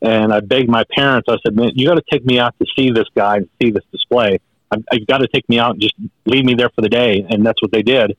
And 0.01 0.33
I 0.33 0.39
begged 0.39 0.69
my 0.69 0.85
parents, 0.95 1.27
I 1.29 1.37
said, 1.45 1.55
man, 1.55 1.71
you 1.75 1.85
got 1.85 1.95
to 1.95 2.03
take 2.09 2.25
me 2.25 2.39
out 2.39 2.55
to 2.59 2.65
see 2.75 2.91
this 2.91 3.07
guy 3.15 3.37
and 3.37 3.49
see 3.61 3.71
this 3.71 3.83
display. 3.91 4.39
I've, 4.71 5.07
got 5.07 5.17
to 5.17 5.27
take 5.27 5.47
me 5.49 5.59
out 5.59 5.71
and 5.71 5.81
just 5.81 5.95
leave 6.25 6.45
me 6.45 6.53
there 6.53 6.69
for 6.69 6.81
the 6.81 6.89
day. 6.89 7.25
And 7.29 7.45
that's 7.45 7.61
what 7.61 7.71
they 7.71 7.81
did. 7.81 8.15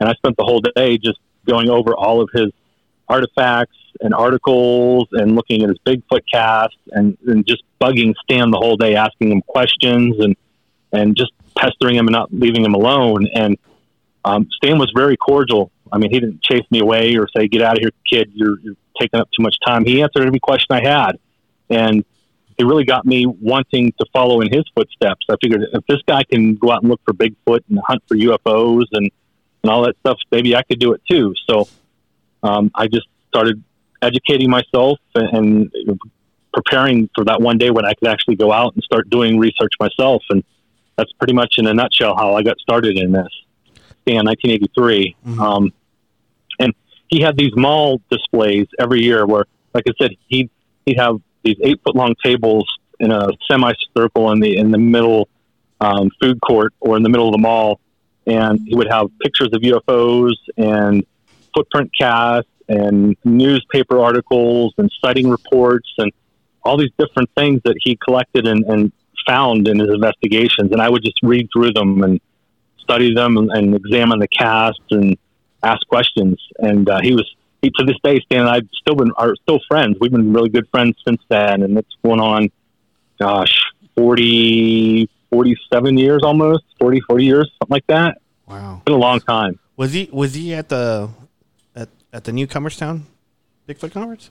And 0.00 0.08
I 0.08 0.14
spent 0.14 0.36
the 0.36 0.44
whole 0.44 0.60
day 0.60 0.98
just 0.98 1.18
going 1.46 1.70
over 1.70 1.94
all 1.94 2.20
of 2.20 2.28
his 2.32 2.50
artifacts 3.08 3.76
and 4.00 4.12
articles 4.12 5.08
and 5.12 5.36
looking 5.36 5.62
at 5.62 5.68
his 5.68 5.78
Bigfoot 5.86 6.22
cast 6.30 6.76
and, 6.88 7.16
and 7.26 7.46
just 7.46 7.62
bugging 7.80 8.14
Stan 8.24 8.50
the 8.50 8.58
whole 8.58 8.76
day, 8.76 8.96
asking 8.96 9.30
him 9.30 9.42
questions 9.42 10.16
and, 10.18 10.36
and 10.92 11.16
just 11.16 11.32
pestering 11.56 11.96
him 11.96 12.08
and 12.08 12.12
not 12.12 12.32
leaving 12.32 12.64
him 12.64 12.74
alone. 12.74 13.28
And 13.34 13.56
um, 14.24 14.48
Stan 14.56 14.78
was 14.78 14.92
very 14.94 15.16
cordial. 15.16 15.70
I 15.92 15.98
mean, 15.98 16.10
he 16.10 16.18
didn't 16.18 16.42
chase 16.42 16.64
me 16.70 16.80
away 16.80 17.16
or 17.16 17.28
say, 17.36 17.46
get 17.46 17.62
out 17.62 17.76
of 17.76 17.82
here, 17.82 17.92
kid. 18.10 18.32
You're, 18.34 18.58
you're 18.60 18.74
taking 19.00 19.20
up 19.20 19.28
too 19.36 19.42
much 19.42 19.56
time. 19.66 19.84
He 19.84 20.02
answered 20.02 20.26
every 20.26 20.40
question 20.40 20.74
I 20.76 20.82
had. 20.82 21.18
And 21.70 22.04
it 22.58 22.64
really 22.64 22.84
got 22.84 23.04
me 23.04 23.26
wanting 23.26 23.92
to 23.98 24.06
follow 24.12 24.40
in 24.40 24.52
his 24.52 24.64
footsteps. 24.76 25.26
I 25.28 25.34
figured 25.42 25.62
if 25.72 25.84
this 25.86 26.00
guy 26.06 26.22
can 26.24 26.54
go 26.54 26.70
out 26.70 26.82
and 26.82 26.90
look 26.90 27.00
for 27.04 27.12
Bigfoot 27.14 27.60
and 27.68 27.80
hunt 27.86 28.02
for 28.06 28.16
UFOs 28.16 28.84
and, 28.92 29.10
and 29.62 29.70
all 29.70 29.82
that 29.84 29.96
stuff, 30.00 30.18
maybe 30.30 30.54
I 30.54 30.62
could 30.62 30.78
do 30.78 30.92
it 30.92 31.02
too. 31.10 31.34
So 31.48 31.68
um, 32.42 32.70
I 32.74 32.86
just 32.86 33.06
started 33.28 33.62
educating 34.02 34.50
myself 34.50 34.98
and, 35.14 35.70
and 35.74 35.98
preparing 36.52 37.08
for 37.14 37.24
that 37.24 37.40
one 37.40 37.58
day 37.58 37.70
when 37.70 37.84
I 37.84 37.94
could 37.94 38.08
actually 38.08 38.36
go 38.36 38.52
out 38.52 38.74
and 38.74 38.84
start 38.84 39.10
doing 39.10 39.38
research 39.38 39.72
myself. 39.80 40.22
And 40.30 40.44
that's 40.96 41.10
pretty 41.14 41.32
much 41.32 41.54
in 41.58 41.66
a 41.66 41.74
nutshell 41.74 42.14
how 42.16 42.36
I 42.36 42.42
got 42.42 42.58
started 42.60 42.96
in 42.96 43.10
this. 43.10 43.28
In 44.06 44.16
1983, 44.26 45.16
Mhm. 45.26 45.38
um, 45.40 45.72
he 47.08 47.20
had 47.20 47.36
these 47.36 47.52
mall 47.54 48.00
displays 48.10 48.66
every 48.78 49.02
year 49.02 49.26
where, 49.26 49.44
like 49.72 49.84
I 49.88 49.92
said, 50.00 50.12
he'd 50.28 50.50
he'd 50.86 50.98
have 50.98 51.20
these 51.42 51.56
eight 51.62 51.80
foot 51.84 51.94
long 51.94 52.14
tables 52.22 52.66
in 53.00 53.10
a 53.10 53.28
semicircle 53.50 54.32
in 54.32 54.40
the 54.40 54.56
in 54.56 54.70
the 54.70 54.78
middle 54.78 55.28
um, 55.80 56.10
food 56.20 56.40
court 56.40 56.72
or 56.80 56.96
in 56.96 57.02
the 57.02 57.08
middle 57.08 57.28
of 57.28 57.32
the 57.32 57.40
mall, 57.40 57.80
and 58.26 58.60
he 58.66 58.74
would 58.74 58.88
have 58.90 59.06
pictures 59.20 59.50
of 59.52 59.60
UFOs 59.60 60.34
and 60.56 61.04
footprint 61.54 61.90
casts 61.98 62.50
and 62.68 63.16
newspaper 63.24 64.00
articles 64.00 64.72
and 64.78 64.90
sighting 65.02 65.28
reports 65.28 65.88
and 65.98 66.10
all 66.62 66.78
these 66.78 66.90
different 66.98 67.28
things 67.36 67.60
that 67.64 67.76
he 67.82 67.96
collected 67.96 68.46
and, 68.46 68.64
and 68.64 68.90
found 69.26 69.68
in 69.68 69.78
his 69.78 69.90
investigations. 69.90 70.72
And 70.72 70.80
I 70.80 70.88
would 70.88 71.02
just 71.02 71.18
read 71.22 71.48
through 71.52 71.72
them 71.72 72.02
and 72.02 72.20
study 72.78 73.14
them 73.14 73.36
and, 73.36 73.50
and 73.50 73.74
examine 73.74 74.18
the 74.18 74.28
cast 74.28 74.80
and 74.90 75.16
ask 75.64 75.86
questions. 75.88 76.40
And 76.58 76.88
uh, 76.88 77.00
he 77.02 77.12
was 77.14 77.28
he, 77.62 77.70
to 77.70 77.84
this 77.84 77.96
day, 78.04 78.20
Stan 78.20 78.40
and 78.40 78.48
I've 78.48 78.68
still 78.74 78.94
been 78.94 79.10
are 79.16 79.34
still 79.42 79.60
friends. 79.68 79.96
We've 80.00 80.12
been 80.12 80.32
really 80.32 80.50
good 80.50 80.68
friends 80.70 80.96
since 81.06 81.20
then, 81.28 81.62
and 81.62 81.78
it's 81.78 81.96
going 82.04 82.20
on, 82.20 82.50
gosh, 83.18 83.54
40, 83.96 85.08
47 85.30 85.98
years 85.98 86.22
almost, 86.22 86.64
40, 86.78 87.00
40 87.00 87.24
years, 87.24 87.50
something 87.60 87.74
like 87.74 87.86
that. 87.88 88.18
Wow. 88.46 88.76
It's 88.76 88.84
been 88.84 88.94
a 88.94 88.98
long 88.98 89.20
time. 89.20 89.58
Was 89.76 89.92
he 89.92 90.08
was 90.12 90.34
he 90.34 90.54
at 90.54 90.68
the 90.68 91.10
at, 91.74 91.88
at 92.12 92.24
the 92.24 92.32
Newcomerstown 92.32 93.02
Bigfoot 93.66 93.92
conference? 93.92 94.30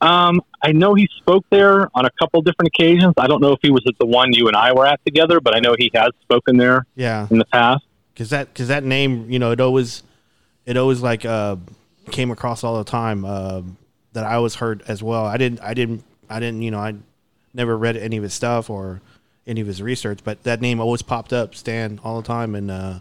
Um, 0.00 0.40
I 0.64 0.72
know 0.72 0.94
he 0.94 1.08
spoke 1.18 1.44
there 1.50 1.88
on 1.94 2.04
a 2.06 2.10
couple 2.18 2.42
different 2.42 2.70
occasions. 2.74 3.14
I 3.16 3.28
don't 3.28 3.40
know 3.40 3.52
if 3.52 3.60
he 3.62 3.70
was 3.70 3.84
at 3.86 3.94
the 4.00 4.06
one 4.06 4.32
you 4.32 4.48
and 4.48 4.56
I 4.56 4.72
were 4.72 4.84
at 4.84 4.98
together, 5.04 5.40
but 5.40 5.54
I 5.54 5.60
know 5.60 5.76
he 5.78 5.92
has 5.94 6.10
spoken 6.22 6.56
there 6.56 6.86
Yeah, 6.96 7.28
in 7.30 7.38
the 7.38 7.44
past. 7.44 7.84
Because 8.12 8.30
that 8.30 8.52
because 8.52 8.68
that 8.68 8.84
name, 8.84 9.30
you 9.30 9.38
know, 9.38 9.52
it 9.52 9.60
always 9.60 10.02
it 10.66 10.76
always 10.76 11.00
like 11.00 11.24
uh 11.24 11.56
came 12.10 12.30
across 12.30 12.64
all 12.64 12.78
the 12.78 12.90
time 12.90 13.24
uh, 13.24 13.62
that 14.12 14.24
I 14.24 14.34
always 14.34 14.56
heard 14.56 14.82
as 14.88 15.02
well. 15.02 15.24
I 15.24 15.36
didn't 15.36 15.60
I 15.60 15.74
didn't 15.74 16.04
I 16.28 16.40
didn't 16.40 16.62
you 16.62 16.70
know 16.70 16.78
I 16.78 16.94
never 17.54 17.76
read 17.76 17.96
any 17.96 18.16
of 18.16 18.22
his 18.22 18.34
stuff 18.34 18.70
or 18.70 19.00
any 19.46 19.60
of 19.60 19.66
his 19.66 19.82
research, 19.82 20.20
but 20.22 20.42
that 20.44 20.60
name 20.60 20.80
always 20.80 21.02
popped 21.02 21.32
up, 21.32 21.54
Stan, 21.54 22.00
all 22.04 22.20
the 22.20 22.26
time, 22.26 22.54
and 22.54 22.70
uh, 22.70 22.98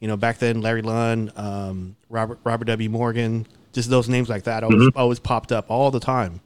you 0.00 0.08
know 0.08 0.16
back 0.16 0.38
then 0.38 0.60
Larry 0.60 0.82
Lunn, 0.82 1.32
um, 1.36 1.96
Robert 2.08 2.38
Robert 2.44 2.66
W 2.66 2.90
Morgan, 2.90 3.46
just 3.72 3.90
those 3.90 4.08
names 4.08 4.28
like 4.28 4.44
that 4.44 4.64
always 4.64 4.90
always 4.96 5.18
popped 5.18 5.52
up 5.52 5.70
all 5.70 5.90
the 5.90 6.00
time. 6.00 6.40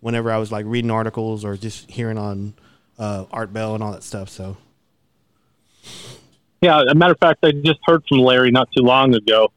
Whenever 0.00 0.32
I 0.32 0.38
was 0.38 0.50
like 0.50 0.64
reading 0.66 0.90
articles 0.90 1.44
or 1.44 1.56
just 1.58 1.90
hearing 1.90 2.16
on 2.16 2.54
uh, 2.98 3.26
Art 3.30 3.52
Bell 3.52 3.74
and 3.74 3.84
all 3.84 3.92
that 3.92 4.02
stuff, 4.02 4.30
so 4.30 4.56
Yeah, 6.60 6.82
a 6.88 6.94
matter 6.94 7.12
of 7.12 7.18
fact, 7.18 7.38
I 7.42 7.52
just 7.52 7.80
heard 7.86 8.02
from 8.08 8.18
Larry 8.18 8.50
not 8.50 8.68
too 8.76 8.82
long 8.82 9.14
ago 9.14 9.50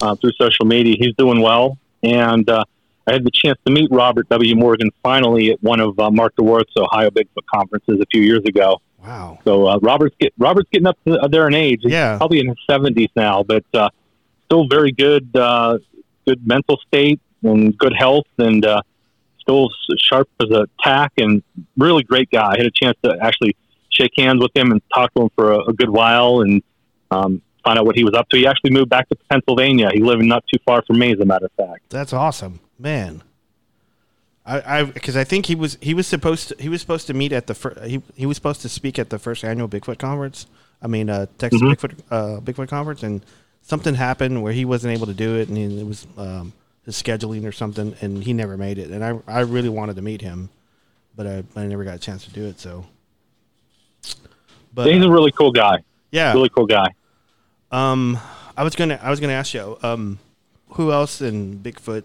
uh, 0.00 0.14
through 0.14 0.32
social 0.40 0.64
media. 0.66 0.96
He's 0.98 1.14
doing 1.16 1.40
well, 1.40 1.78
and 2.02 2.48
uh, 2.48 2.64
I 3.08 3.12
had 3.12 3.24
the 3.24 3.30
chance 3.32 3.58
to 3.66 3.72
meet 3.72 3.90
Robert 3.90 4.28
W. 4.28 4.54
Morgan 4.54 4.90
finally 5.02 5.50
at 5.50 5.62
one 5.62 5.80
of 5.80 5.98
uh, 5.98 6.10
Mark 6.10 6.34
DeWerth's 6.36 6.76
Ohio 6.76 7.10
Bigfoot 7.10 7.44
conferences 7.52 7.98
a 8.00 8.06
few 8.12 8.22
years 8.22 8.42
ago. 8.46 8.80
wow, 9.04 9.38
So 9.44 9.66
uh, 9.66 9.78
Robert's 9.82 10.14
get 10.20 10.32
Robert's 10.38 10.68
getting 10.70 10.86
up 10.86 10.98
uh, 11.06 11.26
there 11.26 11.48
in 11.48 11.54
age. 11.54 11.80
He's 11.82 11.90
Yeah. 11.92 12.18
probably 12.18 12.38
in 12.38 12.46
his 12.48 12.56
seventies 12.70 13.10
now, 13.16 13.42
but 13.42 13.64
uh, 13.74 13.88
still 14.44 14.68
very 14.68 14.92
good, 14.92 15.28
uh, 15.34 15.78
good 16.26 16.46
mental 16.46 16.78
state 16.86 17.20
and 17.42 17.76
good 17.76 17.94
health, 17.98 18.26
and 18.38 18.64
uh, 18.64 18.80
still 19.40 19.70
sharp 19.98 20.28
as 20.40 20.50
a 20.50 20.66
tack 20.82 21.12
and 21.18 21.42
really 21.76 22.04
great 22.04 22.30
guy. 22.30 22.52
I 22.52 22.56
had 22.58 22.66
a 22.66 22.70
chance 22.70 22.96
to 23.02 23.18
actually 23.20 23.56
shake 23.96 24.12
hands 24.16 24.40
with 24.40 24.54
him 24.56 24.70
and 24.72 24.80
talk 24.94 25.12
to 25.14 25.22
him 25.22 25.30
for 25.34 25.52
a, 25.52 25.58
a 25.66 25.72
good 25.72 25.90
while 25.90 26.40
and 26.40 26.62
um, 27.10 27.40
find 27.64 27.78
out 27.78 27.86
what 27.86 27.96
he 27.96 28.04
was 28.04 28.14
up 28.14 28.28
to. 28.30 28.36
He 28.36 28.46
actually 28.46 28.70
moved 28.72 28.90
back 28.90 29.08
to 29.08 29.16
Pennsylvania. 29.30 29.90
He 29.92 30.00
lived 30.00 30.22
not 30.24 30.44
too 30.52 30.58
far 30.66 30.82
from 30.82 30.98
me, 30.98 31.12
as 31.12 31.20
a 31.20 31.24
matter 31.24 31.46
of 31.46 31.52
fact. 31.52 31.90
That's 31.90 32.12
awesome, 32.12 32.60
man. 32.78 33.22
I, 34.46 34.80
I, 34.80 34.84
because 34.84 35.16
I 35.16 35.24
think 35.24 35.46
he 35.46 35.54
was 35.54 35.78
he 35.80 35.94
was 35.94 36.06
supposed 36.06 36.48
to 36.48 36.56
he 36.60 36.68
was 36.68 36.80
supposed 36.82 37.06
to 37.06 37.14
meet 37.14 37.32
at 37.32 37.46
the 37.46 37.54
fir- 37.54 37.82
he 37.86 38.02
he 38.14 38.26
was 38.26 38.36
supposed 38.36 38.60
to 38.62 38.68
speak 38.68 38.98
at 38.98 39.08
the 39.08 39.18
first 39.18 39.42
annual 39.42 39.68
Bigfoot 39.68 39.98
conference. 39.98 40.46
I 40.82 40.86
mean, 40.86 41.08
uh, 41.08 41.26
Texas 41.38 41.62
Mhm. 41.62 41.74
Bigfoot 41.74 41.94
uh, 42.10 42.40
Bigfoot 42.40 42.68
conference, 42.68 43.02
and 43.02 43.22
something 43.62 43.94
happened 43.94 44.42
where 44.42 44.52
he 44.52 44.66
wasn't 44.66 44.92
able 44.92 45.06
to 45.06 45.14
do 45.14 45.36
it, 45.36 45.48
and 45.48 45.56
he, 45.56 45.80
it 45.80 45.86
was 45.86 46.06
um, 46.18 46.52
his 46.84 46.94
scheduling 47.02 47.46
or 47.46 47.52
something, 47.52 47.94
and 48.02 48.22
he 48.22 48.34
never 48.34 48.58
made 48.58 48.76
it. 48.76 48.90
And 48.90 49.02
I 49.02 49.18
I 49.26 49.40
really 49.40 49.70
wanted 49.70 49.96
to 49.96 50.02
meet 50.02 50.20
him, 50.20 50.50
but 51.16 51.26
I, 51.26 51.42
I 51.56 51.64
never 51.64 51.82
got 51.84 51.94
a 51.94 51.98
chance 51.98 52.26
to 52.26 52.30
do 52.30 52.44
it. 52.44 52.60
So, 52.60 52.84
but 54.74 54.86
He's 54.92 55.04
a 55.04 55.10
really 55.10 55.30
cool 55.32 55.52
guy. 55.52 55.78
yeah, 56.10 56.32
Really 56.32 56.48
cool 56.48 56.66
guy. 56.66 56.88
um, 57.70 58.18
I 58.56 58.62
was 58.62 58.74
gonna 58.76 58.98
I 59.02 59.10
was 59.10 59.20
gonna 59.20 59.32
ask 59.32 59.52
you, 59.54 59.76
um, 59.82 60.18
who 60.70 60.92
else 60.92 61.20
in 61.20 61.58
Bigfoot 61.58 62.04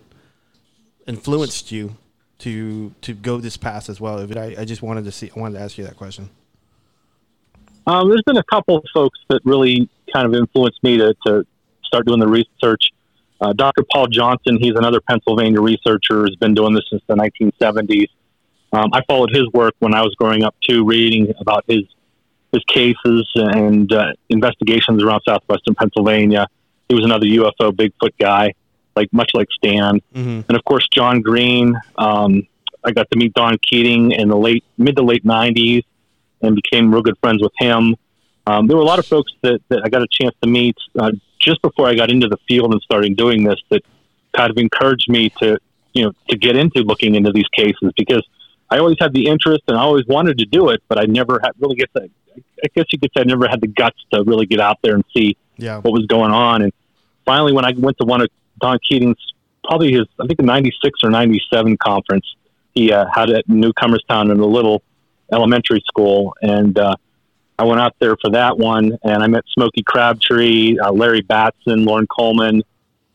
influenced 1.08 1.72
you 1.72 1.96
to 2.40 2.94
to 3.02 3.14
go 3.14 3.38
this 3.40 3.58
path 3.58 3.90
as 3.90 4.00
well? 4.02 4.20
If 4.20 4.36
I, 4.36 4.56
I 4.62 4.66
just 4.66 4.82
wanted 4.82 5.06
to 5.06 5.12
see, 5.12 5.32
I 5.36 5.40
wanted 5.40 5.58
to 5.58 5.64
ask 5.64 5.78
you 5.78 5.84
that 5.86 5.98
question. 5.98 6.30
Um, 7.88 8.10
there's 8.10 8.22
been 8.26 8.38
a 8.38 8.44
couple 8.44 8.78
of 8.78 8.84
folks 8.94 9.20
that 9.30 9.42
really 9.46 9.90
kind 10.14 10.26
of 10.28 10.34
influenced 10.36 10.84
me 10.84 10.98
to, 10.98 11.14
to 11.26 11.44
start 11.84 12.06
doing 12.06 12.20
the 12.20 12.28
research. 12.28 12.90
Uh, 13.42 13.54
Dr. 13.54 13.84
Paul 13.92 14.08
Johnson, 14.08 14.58
he's 14.60 14.76
another 14.76 15.00
Pennsylvania 15.02 15.62
researcher, 15.62 16.24
has 16.26 16.36
been 16.36 16.54
doing 16.54 16.74
this 16.74 16.84
since 16.90 17.02
the 17.08 17.16
1970s. 17.16 18.08
Um, 18.74 18.90
I 18.94 19.02
followed 19.08 19.30
his 19.34 19.46
work 19.54 19.74
when 19.80 19.96
I 19.96 20.02
was 20.02 20.14
growing 20.20 20.44
up 20.44 20.56
too, 20.68 20.86
reading 20.86 21.34
about 21.40 21.64
his 21.68 21.84
his 22.52 22.64
cases 22.68 23.30
and 23.36 23.92
uh, 23.94 24.14
investigations 24.30 25.04
around 25.04 25.22
southwestern 25.28 25.76
Pennsylvania. 25.76 26.48
He 26.88 26.96
was 26.96 27.06
another 27.06 27.26
UFO 27.26 27.72
Bigfoot 27.72 28.14
guy, 28.20 28.54
like 28.96 29.12
much 29.14 29.32
like 29.34 29.48
Stan 29.52 30.02
Mm-hmm. 30.16 30.42
and 30.48 30.58
of 30.58 30.64
course 30.66 30.88
John 30.92 31.22
Green. 31.22 31.76
Um, 31.98 32.48
I 32.84 32.92
got 32.92 33.10
to 33.12 33.18
meet 33.18 33.34
Don 33.34 33.58
Keating 33.60 34.12
in 34.12 34.30
the 34.30 34.38
late 34.38 34.64
mid 34.78 34.96
to 34.96 35.04
late 35.04 35.24
'90s, 35.26 35.84
and 36.42 36.56
became 36.56 36.92
real 36.92 37.04
good 37.04 37.18
friends 37.22 37.42
with 37.42 37.52
him. 37.58 37.96
Um, 38.48 38.68
there 38.68 38.78
were 38.78 38.84
a 38.84 38.86
lot 38.86 38.98
of 39.00 39.06
folks 39.06 39.32
that, 39.44 39.60
that 39.70 39.82
I 39.84 39.90
got 39.90 40.02
a 40.02 40.08
chance 40.10 40.34
to 40.42 40.50
meet 40.50 40.76
uh, 40.98 41.12
just 41.40 41.62
before 41.62 41.88
I 41.88 41.94
got 41.94 42.10
into 42.10 42.28
the 42.28 42.38
field 42.48 42.72
and 42.74 42.82
starting 42.82 43.14
doing 43.14 43.44
this 43.44 43.60
that 43.70 43.84
kind 44.36 44.50
of 44.50 44.58
encouraged 44.58 45.10
me 45.10 45.30
to 45.42 45.58
you 45.94 46.04
know 46.06 46.12
to 46.30 46.38
get 46.38 46.56
into 46.56 46.82
looking 46.82 47.16
into 47.16 47.32
these 47.32 47.48
cases 47.56 47.92
because 47.96 48.26
I 48.70 48.80
always 48.80 48.98
had 49.00 49.14
the 49.14 49.28
interest 49.28 49.64
and 49.68 49.78
I 49.78 49.82
always 49.82 50.06
wanted 50.08 50.38
to 50.40 50.46
do 50.46 50.70
it, 50.70 50.82
but 50.88 51.00
I 51.00 51.06
never 51.06 51.40
had 51.44 51.52
really 51.60 51.76
get 51.76 51.92
the 51.94 52.10
I 52.64 52.68
guess 52.76 52.86
you 52.92 53.00
could 53.00 53.12
say 53.16 53.22
I 53.22 53.24
never 53.26 53.48
had 53.48 53.62
the 53.62 53.68
guts 53.68 53.98
to 54.14 54.24
really 54.24 54.46
get 54.46 54.60
out 54.60 54.78
there 54.82 54.96
and 54.96 55.04
see 55.16 55.38
Yeah. 55.58 55.78
what 55.80 55.94
was 55.94 56.06
going 56.06 56.32
on. 56.32 56.62
And 56.62 56.74
finally, 57.26 57.54
when 57.54 57.66
I 57.66 57.74
went 57.78 57.98
to 58.00 58.06
one 58.06 58.22
of 58.22 58.30
Don 58.60 58.78
Keating's, 58.88 59.18
probably 59.64 59.92
his, 59.94 60.06
I 60.20 60.26
think 60.26 60.38
the 60.38 60.46
96 60.46 61.00
or 61.04 61.10
97 61.10 61.78
conference, 61.78 62.26
he 62.74 62.92
uh, 62.92 63.06
had 63.14 63.30
it 63.30 63.38
at 63.38 63.48
Newcomerstown 63.48 64.32
in 64.32 64.40
a 64.40 64.46
little 64.46 64.82
elementary 65.32 65.82
school. 65.88 66.34
And 66.42 66.78
uh, 66.78 66.96
I 67.58 67.64
went 67.66 67.80
out 67.82 67.96
there 68.00 68.16
for 68.22 68.32
that 68.32 68.58
one 68.58 68.98
and 69.04 69.22
I 69.24 69.28
met 69.28 69.44
Smokey 69.54 69.84
Crabtree, 69.84 70.78
uh, 70.80 70.92
Larry 70.92 71.22
Batson, 71.22 71.86
Loren 71.86 72.08
Coleman, 72.08 72.64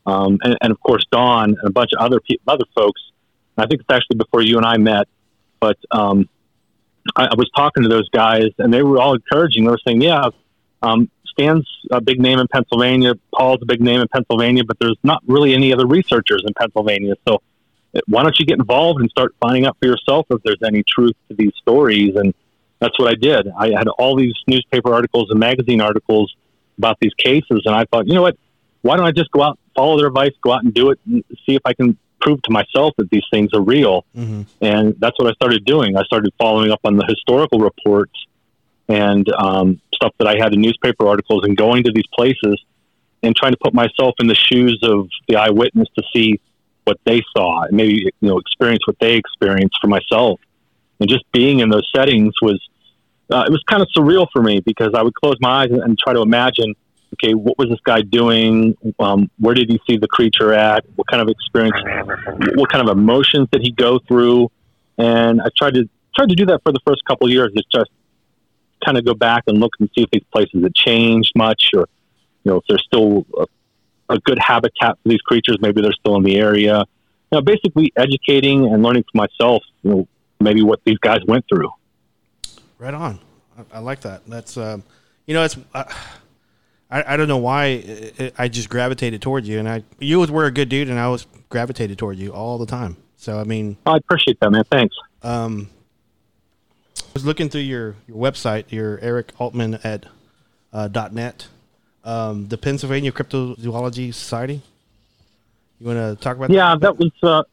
um, 0.05 0.37
and, 0.43 0.57
and 0.61 0.71
of 0.71 0.79
course 0.81 1.03
Don 1.11 1.49
and 1.49 1.67
a 1.67 1.71
bunch 1.71 1.91
of 1.97 2.03
other 2.05 2.19
pe- 2.19 2.37
other 2.47 2.65
folks. 2.75 3.01
And 3.57 3.65
I 3.65 3.67
think 3.67 3.81
it's 3.81 3.89
actually 3.89 4.17
before 4.17 4.41
you 4.41 4.57
and 4.57 4.65
I 4.65 4.77
met, 4.77 5.07
but 5.59 5.77
um, 5.91 6.29
I, 7.15 7.25
I 7.25 7.35
was 7.35 7.49
talking 7.55 7.83
to 7.83 7.89
those 7.89 8.09
guys 8.09 8.49
and 8.57 8.73
they 8.73 8.83
were 8.83 8.99
all 8.99 9.13
encouraging. 9.13 9.65
They 9.65 9.71
were 9.71 9.79
saying, 9.85 10.01
"Yeah, 10.01 10.29
um, 10.81 11.09
Stan's 11.27 11.67
a 11.91 12.01
big 12.01 12.19
name 12.19 12.39
in 12.39 12.47
Pennsylvania. 12.47 13.13
Paul's 13.33 13.61
a 13.61 13.65
big 13.65 13.81
name 13.81 14.01
in 14.01 14.07
Pennsylvania, 14.07 14.63
but 14.63 14.79
there's 14.79 14.97
not 15.03 15.21
really 15.27 15.53
any 15.53 15.73
other 15.73 15.85
researchers 15.85 16.43
in 16.47 16.53
Pennsylvania. 16.53 17.15
So 17.27 17.41
uh, 17.95 17.99
why 18.07 18.23
don't 18.23 18.37
you 18.39 18.45
get 18.45 18.57
involved 18.57 19.01
and 19.01 19.09
start 19.09 19.35
finding 19.41 19.65
out 19.65 19.77
for 19.79 19.87
yourself 19.87 20.27
if 20.29 20.41
there's 20.43 20.63
any 20.65 20.83
truth 20.87 21.15
to 21.29 21.35
these 21.35 21.51
stories? 21.57 22.15
And 22.15 22.33
that's 22.79 22.97
what 22.97 23.09
I 23.09 23.15
did. 23.15 23.47
I 23.57 23.71
had 23.71 23.87
all 23.87 24.15
these 24.15 24.33
newspaper 24.47 24.93
articles 24.93 25.29
and 25.29 25.39
magazine 25.39 25.81
articles 25.81 26.33
about 26.77 26.97
these 26.99 27.13
cases, 27.17 27.61
and 27.65 27.75
I 27.75 27.85
thought, 27.85 28.07
you 28.07 28.13
know 28.13 28.21
what? 28.21 28.37
Why 28.81 28.97
don't 28.97 29.05
I 29.05 29.11
just 29.11 29.31
go 29.31 29.41
out, 29.41 29.57
follow 29.75 29.97
their 29.97 30.07
advice, 30.07 30.31
go 30.41 30.51
out 30.51 30.63
and 30.63 30.73
do 30.73 30.91
it, 30.91 30.99
and 31.05 31.23
see 31.45 31.55
if 31.55 31.61
I 31.65 31.73
can 31.73 31.97
prove 32.19 32.41
to 32.43 32.51
myself 32.51 32.93
that 32.97 33.09
these 33.09 33.25
things 33.31 33.51
are 33.53 33.61
real? 33.61 34.05
Mm-hmm. 34.15 34.43
And 34.61 34.95
that's 34.99 35.17
what 35.19 35.29
I 35.29 35.33
started 35.33 35.65
doing. 35.65 35.97
I 35.97 36.03
started 36.03 36.33
following 36.37 36.71
up 36.71 36.81
on 36.83 36.97
the 36.97 37.05
historical 37.07 37.59
reports 37.59 38.13
and 38.87 39.27
um, 39.33 39.81
stuff 39.93 40.13
that 40.19 40.27
I 40.27 40.35
had 40.37 40.53
in 40.53 40.61
newspaper 40.61 41.07
articles 41.07 41.43
and 41.43 41.57
going 41.57 41.83
to 41.83 41.91
these 41.91 42.07
places 42.13 42.63
and 43.23 43.35
trying 43.35 43.53
to 43.53 43.57
put 43.61 43.73
myself 43.73 44.15
in 44.19 44.27
the 44.27 44.35
shoes 44.35 44.79
of 44.83 45.09
the 45.27 45.35
eyewitness 45.37 45.87
to 45.97 46.03
see 46.13 46.39
what 46.83 46.99
they 47.03 47.21
saw 47.35 47.63
and 47.63 47.75
maybe 47.75 48.03
you 48.21 48.29
know 48.29 48.37
experience 48.37 48.85
what 48.85 48.97
they 48.99 49.15
experienced 49.15 49.77
for 49.81 49.87
myself. 49.87 50.39
And 50.99 51.09
just 51.09 51.25
being 51.31 51.59
in 51.59 51.69
those 51.69 51.89
settings 51.93 52.33
was 52.41 52.61
uh, 53.31 53.43
it 53.47 53.51
was 53.51 53.63
kind 53.67 53.81
of 53.81 53.87
surreal 53.95 54.27
for 54.31 54.41
me 54.41 54.59
because 54.59 54.91
I 54.95 55.01
would 55.01 55.15
close 55.15 55.35
my 55.41 55.63
eyes 55.63 55.71
and, 55.71 55.81
and 55.81 55.97
try 55.97 56.13
to 56.13 56.21
imagine, 56.21 56.75
okay, 57.13 57.33
what 57.33 57.57
was 57.57 57.69
this 57.69 57.79
guy 57.83 58.01
doing? 58.01 58.75
Um, 58.99 59.29
where 59.39 59.53
did 59.53 59.69
he 59.69 59.79
see 59.87 59.97
the 59.97 60.07
creature 60.07 60.53
at? 60.53 60.85
What 60.95 61.07
kind 61.07 61.21
of 61.21 61.29
experience? 61.29 61.77
What 62.55 62.69
kind 62.69 62.87
of 62.87 62.95
emotions 62.95 63.47
did 63.51 63.61
he 63.61 63.71
go 63.71 63.99
through? 63.99 64.51
And 64.97 65.41
I 65.41 65.47
tried 65.57 65.75
to 65.75 65.89
tried 66.15 66.29
to 66.29 66.35
do 66.35 66.45
that 66.47 66.61
for 66.63 66.71
the 66.71 66.79
first 66.85 67.03
couple 67.05 67.27
of 67.27 67.33
years. 67.33 67.51
It's 67.55 67.67
just 67.71 67.89
kind 68.83 68.97
of 68.97 69.05
go 69.05 69.13
back 69.13 69.43
and 69.47 69.59
look 69.59 69.73
and 69.79 69.89
see 69.95 70.03
if 70.03 70.09
these 70.11 70.23
places 70.31 70.63
had 70.63 70.75
changed 70.75 71.31
much, 71.35 71.69
or 71.73 71.87
you 72.43 72.51
know, 72.51 72.57
if 72.57 72.63
there's 72.67 72.83
still 72.85 73.25
a, 73.37 73.45
a 74.13 74.19
good 74.19 74.39
habitat 74.39 74.97
for 75.01 75.09
these 75.09 75.21
creatures. 75.21 75.57
Maybe 75.61 75.81
they're 75.81 75.93
still 75.93 76.15
in 76.15 76.23
the 76.23 76.37
area. 76.37 76.85
You 77.31 77.39
know, 77.39 77.41
basically 77.41 77.91
educating 77.95 78.71
and 78.71 78.83
learning 78.83 79.03
for 79.11 79.17
myself. 79.17 79.63
You 79.83 79.89
know, 79.89 80.07
maybe 80.39 80.63
what 80.63 80.81
these 80.85 80.97
guys 80.99 81.19
went 81.27 81.45
through. 81.49 81.69
Right 82.77 82.93
on. 82.93 83.19
I, 83.57 83.77
I 83.77 83.79
like 83.79 84.01
that. 84.01 84.21
That's 84.27 84.57
um, 84.57 84.83
you 85.25 85.33
know, 85.33 85.43
it's 85.43 85.57
uh, 85.73 85.85
I, 86.89 87.13
I 87.13 87.17
don't 87.17 87.27
know 87.27 87.37
why 87.37 87.65
it, 87.65 88.19
it, 88.19 88.35
I 88.37 88.47
just 88.47 88.69
gravitated 88.69 89.21
towards 89.21 89.47
you, 89.47 89.59
and 89.59 89.67
I 89.67 89.83
you 89.99 90.19
were 90.19 90.45
a 90.45 90.51
good 90.51 90.69
dude, 90.69 90.89
and 90.89 90.99
I 90.99 91.07
was 91.07 91.27
gravitated 91.49 91.97
toward 91.97 92.17
you 92.17 92.33
all 92.33 92.57
the 92.57 92.65
time. 92.65 92.97
So 93.17 93.39
I 93.39 93.43
mean, 93.43 93.77
I 93.85 93.97
appreciate 93.97 94.39
that, 94.39 94.51
man. 94.51 94.63
Thanks. 94.65 94.95
Um, 95.23 95.69
I 96.97 97.09
was 97.13 97.25
looking 97.25 97.49
through 97.49 97.61
your, 97.61 97.95
your 98.07 98.17
website, 98.17 98.71
your 98.71 98.99
Eric 98.99 99.31
Altman 99.39 99.75
at 99.83 100.05
uh, 100.73 100.89
.net, 101.11 101.47
um, 102.03 102.47
the 102.47 102.57
Pennsylvania 102.57 103.11
Cryptozoology 103.11 104.13
Society. 104.13 104.61
You 105.79 105.87
want 105.87 106.17
to 106.17 106.23
talk 106.23 106.37
about 106.37 106.51
yeah, 106.51 106.75
that? 106.75 106.81
that 106.81 106.97
was 106.97 107.11
uh, 107.23 107.43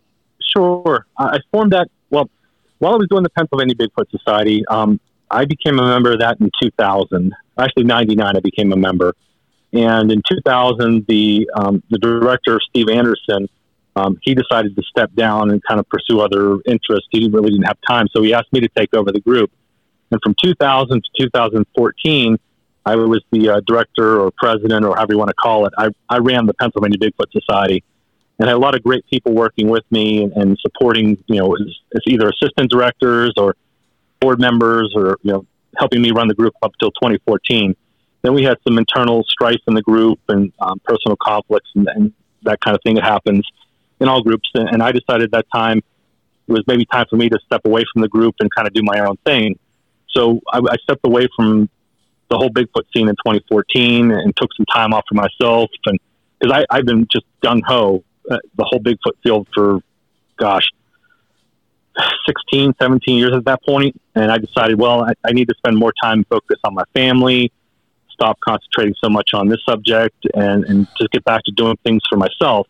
sure. 0.41 1.07
I 1.17 1.39
formed 1.51 1.73
that 1.73 1.89
well 2.11 2.29
while 2.79 2.95
I 2.95 2.97
was 2.97 3.09
doing 3.09 3.23
the 3.23 3.31
Pennsylvania 3.31 3.75
Bigfoot 3.75 4.11
Society. 4.11 4.67
Um, 4.67 5.01
I 5.33 5.47
became 5.47 5.79
a 5.79 5.87
member 5.87 6.13
of 6.13 6.21
that 6.21 6.41
in 6.41 6.51
2000. 6.63 7.33
Actually, 7.59 7.85
99, 7.85 8.37
I 8.37 8.41
became 8.41 8.73
a 8.73 8.77
member. 8.77 9.15
And 9.73 10.13
in 10.13 10.23
2000, 10.31 11.07
the 11.09 11.49
um, 11.55 11.83
the 11.91 11.99
director 11.99 12.61
Steve 12.69 12.89
Anderson, 12.91 13.49
um, 13.97 14.19
he 14.23 14.35
decided 14.35 14.77
to 14.77 14.83
step 14.83 15.13
down 15.15 15.51
and 15.51 15.63
kind 15.67 15.81
of 15.81 15.89
pursue 15.89 16.21
other 16.21 16.61
interests. 16.67 17.09
He 17.11 17.29
really 17.31 17.51
didn't 17.51 17.67
have 17.67 17.79
time, 17.89 18.07
so 18.15 18.23
he 18.23 18.35
asked 18.35 18.53
me 18.53 18.61
to 18.61 18.69
take 18.69 18.95
over 18.95 19.11
the 19.11 19.21
group. 19.21 19.51
And 20.11 20.21
from 20.23 20.35
2000 20.43 21.03
to 21.03 21.23
2014, 21.23 22.39
I 22.85 22.97
was 22.97 23.23
the 23.31 23.49
uh, 23.49 23.61
director 23.67 24.21
or 24.21 24.31
president 24.33 24.85
or 24.85 24.95
however 24.97 25.15
you 25.15 25.19
want 25.19 25.31
to 25.31 25.35
call 25.35 25.67
it. 25.67 25.73
I, 25.79 25.89
I 26.09 26.19
ran 26.19 26.47
the 26.47 26.55
Pennsylvania 26.55 26.99
Bigfoot 26.99 27.33
Society, 27.33 27.83
and 28.39 28.49
had 28.49 28.57
a 28.57 28.59
lot 28.59 28.75
of 28.75 28.83
great 28.83 29.07
people 29.09 29.33
working 29.33 29.69
with 29.69 29.85
me 29.91 30.25
and, 30.25 30.33
and 30.33 30.59
supporting. 30.61 31.17
You 31.29 31.37
know, 31.37 31.55
as, 31.55 31.63
as 31.95 32.03
either 32.07 32.29
assistant 32.29 32.71
directors 32.71 33.33
or 33.39 33.57
board 34.23 34.41
members 34.41 34.93
or 34.97 35.19
you 35.23 35.33
know 35.33 35.47
helping 35.77 36.01
me 36.01 36.13
run 36.13 36.29
the 36.29 36.35
group 36.35 36.55
up 36.63 36.73
until 36.75 36.91
2014. 36.93 37.75
Then 38.23 38.35
we 38.35 38.45
had 38.45 38.57
some 38.67 38.79
internal 38.79 39.25
strife 39.29 39.61
in 39.67 39.75
the 39.75 39.83
group 39.83 40.21
and 40.29 40.53
um, 40.61 40.81
personal 40.85 41.17
conflicts 41.17 41.71
and, 41.75 41.89
and, 41.95 42.13
that 42.45 42.61
kind 42.61 42.75
of 42.75 42.83
thing 42.83 42.97
that 42.97 43.05
happens 43.05 43.47
in 44.01 44.09
all 44.09 44.21
groups. 44.21 44.51
And 44.53 44.83
I 44.83 44.91
decided 44.91 45.31
that 45.31 45.47
time 45.55 45.79
it 45.79 46.53
was 46.53 46.65
maybe 46.67 46.85
time 46.85 47.07
for 47.09 47.15
me 47.15 47.29
to 47.29 47.39
step 47.47 47.61
away 47.65 47.85
from 47.93 48.03
the 48.03 48.09
group 48.09 48.35
and 48.41 48.53
kind 48.53 48.67
of 48.67 48.75
do 48.75 48.83
my 48.83 48.99
own 48.99 49.17
thing. 49.25 49.57
So 50.09 50.41
I, 50.53 50.59
I 50.59 50.77
stepped 50.83 51.07
away 51.07 51.29
from 51.37 51.71
the 52.31 52.37
whole 52.37 52.51
Bigfoot 52.51 52.83
scene 52.93 53.09
in 53.09 53.15
2014 53.15 54.11
and 54.11 54.35
took 54.35 54.51
some 54.57 54.67
time 54.67 54.93
off 54.93 55.05
for 55.09 55.15
myself. 55.15 55.71
And 55.87 56.01
because 56.41 56.65
I've 56.69 56.85
been 56.85 57.07
just 57.13 57.27
gung 57.45 57.61
ho 57.65 58.03
uh, 58.29 58.39
the 58.57 58.65
whole 58.65 58.81
Bigfoot 58.81 59.15
field 59.23 59.47
for, 59.55 59.79
gosh, 60.37 60.69
16, 62.27 62.75
17 62.81 63.17
years 63.17 63.33
at 63.35 63.45
that 63.45 63.63
point, 63.65 64.01
and 64.15 64.31
I 64.31 64.39
decided, 64.39 64.79
well, 64.79 65.05
I, 65.05 65.13
I 65.25 65.33
need 65.33 65.49
to 65.49 65.55
spend 65.59 65.77
more 65.77 65.93
time 66.03 66.25
focus 66.25 66.59
on 66.65 66.75
my 66.75 66.85
family, 66.95 67.53
stop 68.11 68.39
concentrating 68.41 68.95
so 69.03 69.11
much 69.11 69.31
on 69.35 69.49
this 69.49 69.61
subject, 69.69 70.17
and, 70.35 70.65
and 70.65 70.87
just 70.99 71.11
get 71.11 71.25
back 71.25 71.43
to 71.45 71.53
doing 71.53 71.77
things 71.85 72.03
for 72.09 72.17
myself. 72.17 72.67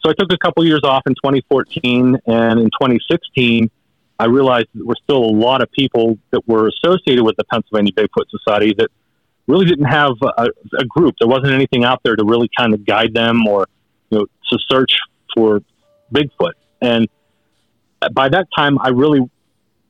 So 0.00 0.10
I 0.10 0.14
took 0.18 0.32
a 0.32 0.38
couple 0.38 0.64
years 0.66 0.80
off 0.82 1.02
in 1.06 1.14
2014, 1.14 2.18
and 2.26 2.60
in 2.60 2.66
2016, 2.66 3.70
I 4.18 4.26
realized 4.26 4.68
there 4.74 4.86
were 4.86 4.96
still 5.02 5.24
a 5.24 5.34
lot 5.34 5.62
of 5.62 5.70
people 5.72 6.18
that 6.30 6.46
were 6.46 6.68
associated 6.68 7.24
with 7.24 7.36
the 7.36 7.44
Pennsylvania 7.44 7.92
Bigfoot 7.92 8.28
Society 8.30 8.74
that 8.78 8.90
really 9.46 9.66
didn't 9.66 9.86
have 9.86 10.12
a, 10.22 10.48
a 10.78 10.84
group. 10.84 11.16
There 11.18 11.28
wasn't 11.28 11.52
anything 11.52 11.84
out 11.84 12.00
there 12.04 12.16
to 12.16 12.24
really 12.24 12.48
kind 12.56 12.74
of 12.74 12.84
guide 12.84 13.14
them 13.14 13.46
or 13.46 13.66
you 14.10 14.18
know 14.18 14.26
to 14.50 14.58
search 14.70 14.96
for 15.34 15.60
Bigfoot. 16.12 16.52
And 16.80 17.08
by 18.12 18.28
that 18.28 18.48
time, 18.56 18.78
I 18.80 18.88
really 18.88 19.20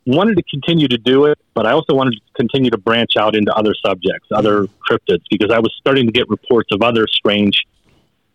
wanted 0.07 0.37
to 0.37 0.43
continue 0.51 0.89
to 0.89 0.99
do 0.99 1.27
it, 1.27 1.39
but 1.55 1.67
I 1.67 1.73
also 1.73 1.95
wanted 1.95 2.13
to 2.13 2.21
continue 2.35 2.71
to 2.71 2.79
branch 2.79 3.13
out 3.17 3.37
into 3.37 3.53
other 3.55 3.75
subjects, 3.85 4.29
other 4.33 4.67
cryptids, 4.89 5.23
because 5.31 5.51
I 5.51 5.61
was 5.61 5.73
starting 5.79 6.07
to 6.07 6.13
get 6.13 6.29
reports 6.29 6.71
of 6.73 6.83
other 6.83 7.07
strange 7.07 7.63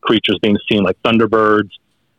creatures 0.01 0.39
being 0.41 0.57
seen, 0.69 0.83
like 0.83 1.01
thunderbirds, 1.03 1.71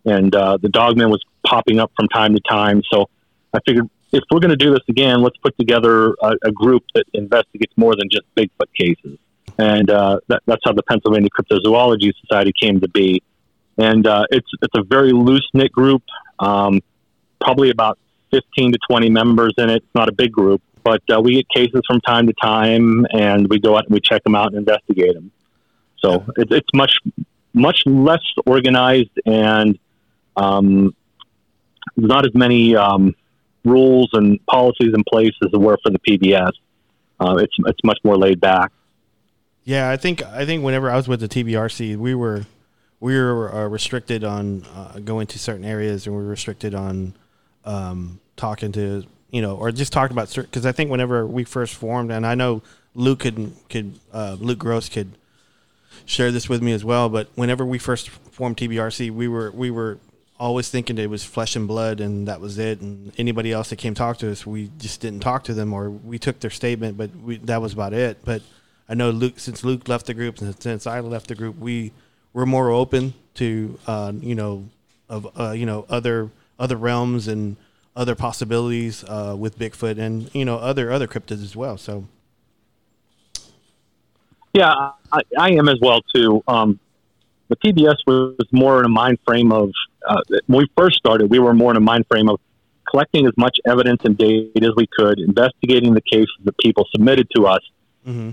and 0.04 0.34
uh, 0.34 0.58
the 0.58 0.68
dogman 0.68 1.10
was 1.10 1.24
popping 1.46 1.78
up 1.78 1.90
from 1.96 2.08
time 2.08 2.34
to 2.34 2.40
time. 2.48 2.82
So 2.90 3.08
I 3.54 3.60
figured 3.66 3.88
if 4.12 4.24
we're 4.30 4.40
going 4.40 4.50
to 4.50 4.56
do 4.56 4.70
this 4.70 4.84
again, 4.88 5.22
let's 5.22 5.36
put 5.38 5.56
together 5.58 6.14
a, 6.22 6.36
a, 6.44 6.52
group 6.52 6.82
that 6.94 7.04
investigates 7.12 7.72
more 7.76 7.94
than 7.94 8.08
just 8.10 8.24
Bigfoot 8.34 8.72
cases. 8.74 9.18
And 9.58 9.90
uh, 9.90 10.20
that, 10.28 10.42
that's 10.46 10.62
how 10.64 10.72
the 10.72 10.82
Pennsylvania 10.82 11.28
Cryptozoology 11.30 12.12
Society 12.20 12.52
came 12.58 12.80
to 12.80 12.88
be. 12.88 13.22
And 13.76 14.06
uh, 14.06 14.24
it's 14.30 14.48
it's 14.62 14.74
a 14.76 14.82
very 14.82 15.12
loose 15.12 15.48
knit 15.54 15.72
group. 15.72 16.02
Um, 16.38 16.80
probably 17.40 17.70
about 17.70 17.98
15 18.30 18.72
to 18.72 18.78
20 18.90 19.10
members 19.10 19.54
in 19.58 19.70
it. 19.70 19.76
It's 19.76 19.94
not 19.94 20.08
a 20.08 20.12
big 20.12 20.32
group, 20.32 20.62
but 20.84 21.02
uh, 21.12 21.20
we 21.20 21.34
get 21.34 21.48
cases 21.48 21.80
from 21.86 22.00
time 22.00 22.26
to 22.26 22.34
time, 22.42 23.06
and 23.12 23.48
we 23.48 23.58
go 23.58 23.76
out 23.76 23.84
and 23.86 23.94
we 23.94 24.00
check 24.00 24.22
them 24.24 24.34
out 24.34 24.48
and 24.48 24.56
investigate 24.56 25.14
them. 25.14 25.30
So 25.98 26.24
it, 26.36 26.48
it's 26.50 26.68
much 26.74 26.92
much 27.54 27.82
less 27.86 28.22
organized, 28.46 29.10
and 29.26 29.78
um, 30.36 30.94
not 31.96 32.26
as 32.26 32.34
many 32.34 32.76
um, 32.76 33.14
rules 33.64 34.10
and 34.12 34.44
policies 34.46 34.92
in 34.94 35.02
place 35.04 35.32
as 35.44 35.50
there 35.50 35.60
were 35.60 35.78
for 35.82 35.90
the 35.90 35.98
PBS. 35.98 36.52
Uh, 37.20 37.36
it's 37.38 37.54
it's 37.66 37.80
much 37.84 37.98
more 38.04 38.16
laid 38.16 38.40
back. 38.40 38.70
Yeah, 39.64 39.90
I 39.90 39.96
think 39.96 40.22
I 40.22 40.46
think 40.46 40.64
whenever 40.64 40.90
I 40.90 40.96
was 40.96 41.08
with 41.08 41.20
the 41.20 41.28
TBRC, 41.28 41.96
we 41.96 42.14
were 42.14 42.46
we 43.00 43.18
were 43.18 43.52
uh, 43.52 43.68
restricted 43.68 44.24
on 44.24 44.64
uh, 44.74 44.98
going 45.00 45.26
to 45.28 45.38
certain 45.38 45.64
areas, 45.64 46.06
and 46.06 46.16
we 46.16 46.22
were 46.22 46.28
restricted 46.28 46.74
on 46.74 47.14
um, 47.68 48.18
talking 48.36 48.72
to 48.72 49.04
you 49.30 49.42
know, 49.42 49.56
or 49.56 49.70
just 49.70 49.92
talking 49.92 50.16
about 50.16 50.34
because 50.34 50.64
I 50.64 50.72
think 50.72 50.90
whenever 50.90 51.26
we 51.26 51.44
first 51.44 51.74
formed, 51.74 52.10
and 52.10 52.26
I 52.26 52.34
know 52.34 52.62
Luke 52.94 53.20
could 53.20 53.52
could 53.68 53.98
uh, 54.12 54.36
Luke 54.40 54.58
Gross 54.58 54.88
could 54.88 55.12
share 56.06 56.32
this 56.32 56.48
with 56.48 56.62
me 56.62 56.72
as 56.72 56.84
well. 56.84 57.08
But 57.08 57.28
whenever 57.34 57.64
we 57.64 57.78
first 57.78 58.08
formed 58.08 58.56
TBRC, 58.56 59.10
we 59.10 59.28
were 59.28 59.50
we 59.50 59.70
were 59.70 59.98
always 60.40 60.70
thinking 60.70 60.96
it 60.98 61.10
was 61.10 61.24
flesh 61.24 61.56
and 61.56 61.66
blood 61.66 62.00
and 62.00 62.28
that 62.28 62.40
was 62.40 62.58
it. 62.58 62.80
And 62.80 63.12
anybody 63.18 63.52
else 63.52 63.70
that 63.70 63.76
came 63.76 63.94
talk 63.94 64.18
to 64.18 64.30
us, 64.30 64.46
we 64.46 64.70
just 64.78 65.00
didn't 65.00 65.20
talk 65.20 65.44
to 65.44 65.52
them 65.52 65.72
or 65.72 65.90
we 65.90 66.16
took 66.18 66.38
their 66.38 66.50
statement, 66.50 66.96
but 66.96 67.10
we, 67.16 67.38
that 67.38 67.60
was 67.60 67.72
about 67.72 67.92
it. 67.92 68.24
But 68.24 68.42
I 68.88 68.94
know 68.94 69.10
Luke, 69.10 69.40
since 69.40 69.64
Luke 69.64 69.88
left 69.88 70.06
the 70.06 70.14
group 70.14 70.38
and 70.38 70.62
since 70.62 70.86
I 70.86 71.00
left 71.00 71.26
the 71.26 71.34
group, 71.34 71.58
we 71.58 71.92
were 72.32 72.46
more 72.46 72.70
open 72.70 73.14
to 73.34 73.78
uh, 73.86 74.12
you 74.20 74.34
know 74.34 74.68
of 75.08 75.28
uh, 75.38 75.50
you 75.50 75.66
know 75.66 75.86
other 75.90 76.30
other 76.58 76.76
realms 76.76 77.28
and 77.28 77.56
other 77.94 78.14
possibilities 78.14 79.04
uh, 79.04 79.34
with 79.38 79.58
Bigfoot 79.58 79.98
and 79.98 80.32
you 80.34 80.44
know 80.44 80.56
other 80.56 80.90
other 80.90 81.06
cryptids 81.06 81.42
as 81.42 81.56
well. 81.56 81.76
So, 81.76 82.06
yeah, 84.52 84.90
I, 85.12 85.20
I 85.38 85.50
am 85.52 85.68
as 85.68 85.78
well 85.80 86.00
too. 86.14 86.42
Um, 86.46 86.78
the 87.48 87.56
PBS 87.56 87.96
was 88.06 88.46
more 88.52 88.78
in 88.78 88.84
a 88.84 88.90
mind 88.90 89.18
frame 89.26 89.52
of 89.52 89.70
uh, 90.06 90.20
when 90.46 90.60
we 90.60 90.70
first 90.76 90.98
started. 90.98 91.30
We 91.30 91.38
were 91.38 91.54
more 91.54 91.70
in 91.70 91.76
a 91.76 91.80
mind 91.80 92.06
frame 92.08 92.28
of 92.28 92.40
collecting 92.88 93.26
as 93.26 93.32
much 93.36 93.58
evidence 93.66 94.00
and 94.04 94.16
data 94.16 94.50
as 94.62 94.72
we 94.76 94.86
could, 94.86 95.18
investigating 95.18 95.94
the 95.94 96.00
cases 96.00 96.34
that 96.44 96.56
people 96.58 96.86
submitted 96.90 97.28
to 97.36 97.46
us, 97.46 97.60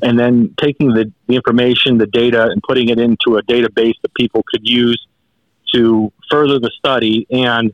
and 0.02 0.18
then 0.18 0.56
taking 0.62 0.90
the, 0.90 1.12
the 1.28 1.36
information, 1.36 1.98
the 1.98 2.08
data, 2.08 2.44
and 2.44 2.62
putting 2.64 2.90
it 2.90 3.00
into 3.00 3.38
a 3.38 3.44
database 3.44 3.96
that 4.02 4.14
people 4.14 4.44
could 4.50 4.68
use 4.68 5.06
to 5.74 6.12
further 6.32 6.60
the 6.60 6.72
study 6.78 7.28
and 7.30 7.74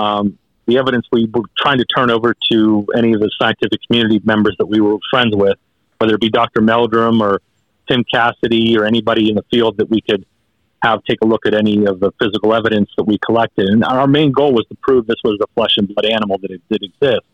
um, 0.00 0.38
the 0.66 0.78
evidence 0.78 1.06
we 1.12 1.28
were 1.32 1.42
trying 1.58 1.78
to 1.78 1.84
turn 1.84 2.10
over 2.10 2.34
to 2.50 2.86
any 2.96 3.12
of 3.12 3.20
the 3.20 3.30
scientific 3.38 3.80
community 3.86 4.20
members 4.24 4.56
that 4.58 4.66
we 4.66 4.80
were 4.80 4.96
friends 5.10 5.34
with, 5.34 5.58
whether 5.98 6.14
it 6.14 6.20
be 6.20 6.30
Dr. 6.30 6.60
Meldrum 6.60 7.20
or 7.20 7.42
Tim 7.88 8.04
Cassidy 8.04 8.78
or 8.78 8.84
anybody 8.84 9.28
in 9.28 9.34
the 9.34 9.44
field 9.50 9.76
that 9.78 9.90
we 9.90 10.00
could 10.00 10.24
have 10.82 11.04
take 11.04 11.18
a 11.22 11.26
look 11.26 11.44
at 11.44 11.54
any 11.54 11.84
of 11.84 12.00
the 12.00 12.10
physical 12.18 12.54
evidence 12.54 12.90
that 12.96 13.04
we 13.04 13.18
collected. 13.18 13.68
And 13.68 13.84
our 13.84 14.06
main 14.06 14.32
goal 14.32 14.52
was 14.54 14.64
to 14.68 14.76
prove 14.80 15.06
this 15.06 15.20
was 15.22 15.38
a 15.42 15.46
flesh 15.54 15.76
and 15.76 15.86
blood 15.88 16.06
animal 16.06 16.38
that 16.38 16.50
it 16.50 16.62
did 16.70 16.82
exist. 16.82 17.26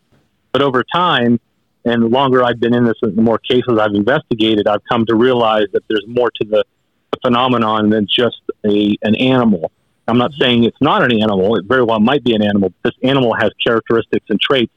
But 0.52 0.62
over 0.62 0.82
time, 0.82 1.38
and 1.84 2.02
the 2.02 2.08
longer 2.08 2.42
I've 2.42 2.58
been 2.58 2.74
in 2.74 2.84
this, 2.84 2.96
and 3.02 3.16
the 3.16 3.22
more 3.22 3.38
cases 3.38 3.78
I've 3.78 3.94
investigated, 3.94 4.66
I've 4.66 4.82
come 4.90 5.06
to 5.06 5.14
realize 5.14 5.66
that 5.72 5.84
there's 5.88 6.04
more 6.08 6.30
to 6.30 6.44
the, 6.44 6.64
the 7.12 7.18
phenomenon 7.22 7.90
than 7.90 8.08
just 8.10 8.40
a 8.64 8.96
an 9.02 9.14
animal. 9.16 9.70
I'm 10.08 10.18
not 10.18 10.32
saying 10.34 10.64
it's 10.64 10.80
not 10.80 11.02
an 11.02 11.20
animal; 11.20 11.56
it 11.56 11.64
very 11.66 11.82
well 11.82 12.00
might 12.00 12.22
be 12.22 12.34
an 12.34 12.42
animal. 12.42 12.72
This 12.84 12.94
animal 13.02 13.34
has 13.34 13.50
characteristics 13.64 14.26
and 14.28 14.40
traits 14.40 14.72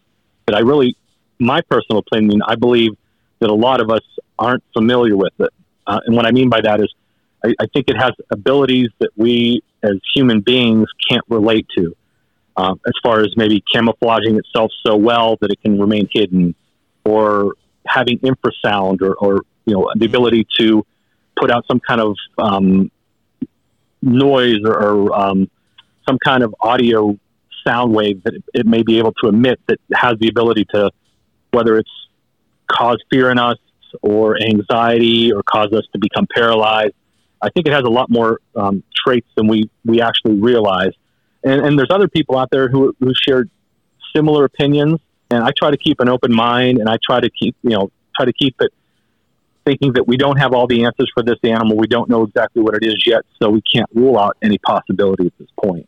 that 0.48 0.56
I 0.56 0.60
really, 0.62 0.96
my 1.40 1.62
personal 1.62 2.00
opinion, 2.00 2.42
I 2.46 2.56
believe 2.56 2.92
that 3.40 3.50
a 3.50 3.54
lot 3.54 3.82
of 3.82 3.90
us 3.90 4.02
aren't 4.38 4.64
familiar 4.74 5.16
with 5.16 5.34
it. 5.40 5.54
Uh, 5.86 6.00
and 6.06 6.16
what 6.16 6.26
I 6.26 6.32
mean 6.32 6.50
by 6.50 6.62
that 6.62 6.82
is, 6.82 6.94
I, 7.44 7.54
I, 7.60 7.66
think 7.74 7.90
it 7.90 7.98
has 7.98 8.12
abilities 8.32 8.90
that 9.00 9.12
we 9.16 9.64
as 9.82 9.96
human 10.14 10.42
beings 10.42 10.88
can't 11.10 11.24
relate 11.30 11.66
to, 11.78 11.96
uh, 12.58 12.76
as 12.86 12.94
far 13.02 13.22
as 13.22 13.30
maybe 13.38 13.64
camouflaging 13.72 14.38
itself 14.38 14.72
so 14.86 14.96
well 14.96 15.38
that 15.42 15.52
it 15.52 15.62
can 15.62 15.80
remain 15.80 16.10
hidden 16.12 16.54
or 17.06 17.54
having 17.88 18.20
infrasound 18.20 19.02
or, 19.02 19.16
or 19.16 19.42
you 19.66 19.74
know 19.74 19.92
the 19.96 20.06
ability 20.06 20.48
to 20.60 20.86
put 21.36 21.50
out 21.50 21.66
some 21.68 21.80
kind 21.80 22.02
of 22.02 22.16
um, 22.38 22.92
noise 24.02 24.60
or, 24.66 24.74
or 24.74 25.20
um, 25.20 25.50
some 26.08 26.18
kind 26.20 26.44
of 26.44 26.56
audio 26.62 27.18
sound 27.66 27.94
wave 27.94 28.24
that 28.24 28.34
it, 28.34 28.44
it, 28.54 28.66
may 28.66 28.84
be 28.84 28.98
able 28.98 29.14
to 29.14 29.28
emit 29.28 29.60
that 29.68 29.80
has 29.94 30.18
the 30.20 30.30
ability 30.30 30.66
to 30.74 30.90
whether 31.52 31.78
it's 31.78 31.92
cause 32.68 32.98
fear 33.12 33.30
in 33.32 33.38
us 33.38 33.58
or 34.02 34.42
anxiety 34.42 35.32
or 35.34 35.44
cause 35.44 35.74
us 35.74 35.84
to 35.92 36.00
become 36.00 36.28
paralyzed. 36.34 36.94
I 37.42 37.50
think 37.50 37.68
it 37.68 37.74
has 37.74 37.84
a 37.84 37.90
lot 37.90 38.10
more 38.10 38.40
um, 38.56 38.84
traits 38.96 39.28
than 39.36 39.48
we, 39.48 39.70
we 39.86 40.02
actually 40.02 40.40
realize. 40.40 40.92
And, 41.44 41.66
and 41.66 41.78
there's 41.78 41.90
other 41.92 42.08
people 42.08 42.38
out 42.38 42.50
there 42.52 42.70
who, 42.70 42.96
who 43.00 43.14
share 43.16 43.46
similar 44.14 44.46
opinions 44.46 45.00
and 45.32 45.44
I 45.44 45.52
try 45.58 45.72
to 45.72 45.78
keep 45.78 46.00
an 46.00 46.10
open 46.10 46.34
mind, 46.34 46.80
and 46.80 46.90
I 46.90 46.98
try 47.04 47.20
to 47.20 47.30
keep 47.30 47.56
you 47.62 47.72
know 47.72 47.92
try 48.16 48.26
to 48.26 48.34
keep 48.34 48.56
it 48.60 48.74
thinking 49.70 49.94
that 49.94 50.08
we 50.08 50.18
don't 50.18 50.38
have 50.38 50.54
all 50.54 50.66
the 50.66 50.84
answers 50.84 51.12
for 51.14 51.22
this 51.22 51.38
animal. 51.44 51.78
We 51.78 51.88
don't 51.88 52.10
know 52.10 52.24
exactly 52.24 52.64
what 52.64 52.74
it 52.74 52.84
is 52.84 53.04
yet, 53.06 53.22
so 53.40 53.50
we 53.50 53.62
can't 53.62 53.90
rule 53.94 54.18
out 54.18 54.36
any 54.42 54.58
possibility 54.58 55.28
at 55.28 55.38
this 55.38 55.50
point. 55.64 55.88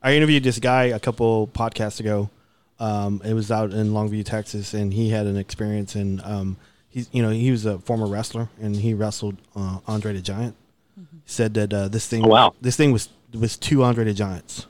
I 0.00 0.14
interviewed 0.14 0.44
this 0.44 0.60
guy 0.60 0.84
a 0.84 1.00
couple 1.00 1.48
podcasts 1.48 1.98
ago. 1.98 2.30
Um, 2.78 3.20
it 3.24 3.34
was 3.34 3.50
out 3.50 3.72
in 3.72 3.90
Longview, 3.90 4.24
Texas, 4.24 4.74
and 4.74 4.92
he 4.92 5.10
had 5.10 5.26
an 5.26 5.36
experience. 5.36 5.96
And 5.96 6.20
um, 6.22 6.56
he's, 6.88 7.08
you 7.10 7.22
know, 7.22 7.30
he 7.30 7.50
was 7.50 7.66
a 7.66 7.78
former 7.80 8.06
wrestler, 8.06 8.48
and 8.60 8.76
he 8.76 8.94
wrestled 8.94 9.38
uh, 9.56 9.78
Andre 9.88 10.12
the 10.12 10.20
Giant. 10.20 10.54
Mm-hmm. 11.00 11.16
He 11.24 11.28
said 11.28 11.54
that 11.54 11.74
uh, 11.74 11.88
this 11.88 12.06
thing, 12.06 12.24
oh, 12.24 12.28
wow. 12.28 12.54
this 12.60 12.76
thing 12.76 12.92
was 12.92 13.08
was 13.32 13.56
two 13.56 13.82
Andre 13.82 14.04
the 14.04 14.14
Giants 14.14 14.66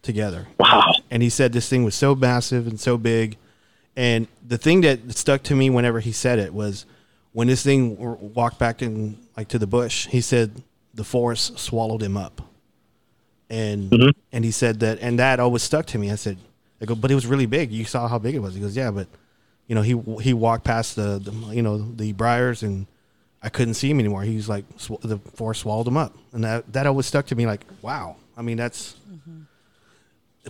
together. 0.00 0.46
Wow. 0.58 0.94
And 1.10 1.22
he 1.22 1.28
said 1.28 1.52
this 1.52 1.68
thing 1.68 1.84
was 1.84 1.94
so 1.94 2.14
massive 2.14 2.66
and 2.66 2.80
so 2.80 2.96
big. 2.96 3.36
And 3.94 4.28
the 4.46 4.56
thing 4.56 4.80
that 4.82 5.12
stuck 5.16 5.42
to 5.44 5.54
me 5.54 5.68
whenever 5.68 6.00
he 6.00 6.12
said 6.12 6.38
it 6.38 6.54
was 6.54 6.86
when 7.36 7.48
this 7.48 7.62
thing 7.62 7.98
walked 8.32 8.58
back 8.58 8.80
in 8.80 9.18
like 9.36 9.48
to 9.48 9.58
the 9.58 9.66
bush, 9.66 10.06
he 10.06 10.22
said 10.22 10.62
the 10.94 11.04
forest 11.04 11.58
swallowed 11.58 12.02
him 12.02 12.16
up. 12.16 12.40
And 13.50 13.90
mm-hmm. 13.90 14.18
and 14.32 14.42
he 14.42 14.50
said 14.50 14.80
that 14.80 15.00
and 15.02 15.18
that 15.18 15.38
always 15.38 15.62
stuck 15.62 15.84
to 15.88 15.98
me. 15.98 16.10
I 16.10 16.14
said, 16.14 16.38
I 16.80 16.86
go, 16.86 16.94
but 16.94 17.10
it 17.10 17.14
was 17.14 17.26
really 17.26 17.44
big. 17.44 17.72
You 17.72 17.84
saw 17.84 18.08
how 18.08 18.18
big 18.18 18.34
it 18.34 18.38
was. 18.38 18.54
He 18.54 18.62
goes, 18.62 18.74
yeah, 18.74 18.90
but 18.90 19.06
you 19.66 19.74
know, 19.74 19.82
he 19.82 20.00
he 20.22 20.32
walked 20.32 20.64
past 20.64 20.96
the, 20.96 21.18
the 21.18 21.54
you 21.54 21.60
know 21.60 21.76
the 21.76 22.14
briars 22.14 22.62
and 22.62 22.86
I 23.42 23.50
couldn't 23.50 23.74
see 23.74 23.90
him 23.90 24.00
anymore. 24.00 24.22
He 24.22 24.36
was 24.36 24.48
like 24.48 24.64
sw- 24.78 25.02
the 25.02 25.18
forest 25.34 25.60
swallowed 25.60 25.88
him 25.88 25.98
up, 25.98 26.16
and 26.32 26.42
that 26.42 26.72
that 26.72 26.86
always 26.86 27.04
stuck 27.04 27.26
to 27.26 27.34
me. 27.34 27.46
Like, 27.46 27.66
wow. 27.82 28.16
I 28.34 28.40
mean, 28.40 28.56
that's 28.56 28.96
mm-hmm 29.12 29.42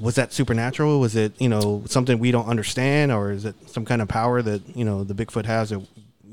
was 0.00 0.16
that 0.16 0.32
supernatural? 0.32 1.00
Was 1.00 1.16
it 1.16 1.40
you 1.40 1.48
know 1.48 1.82
something 1.86 2.18
we 2.18 2.30
don't 2.30 2.46
understand, 2.46 3.12
or 3.12 3.30
is 3.30 3.44
it 3.44 3.54
some 3.68 3.84
kind 3.84 4.02
of 4.02 4.08
power 4.08 4.42
that 4.42 4.76
you 4.76 4.84
know 4.84 5.04
the 5.04 5.14
Bigfoot 5.14 5.46
has 5.46 5.70
that 5.70 5.80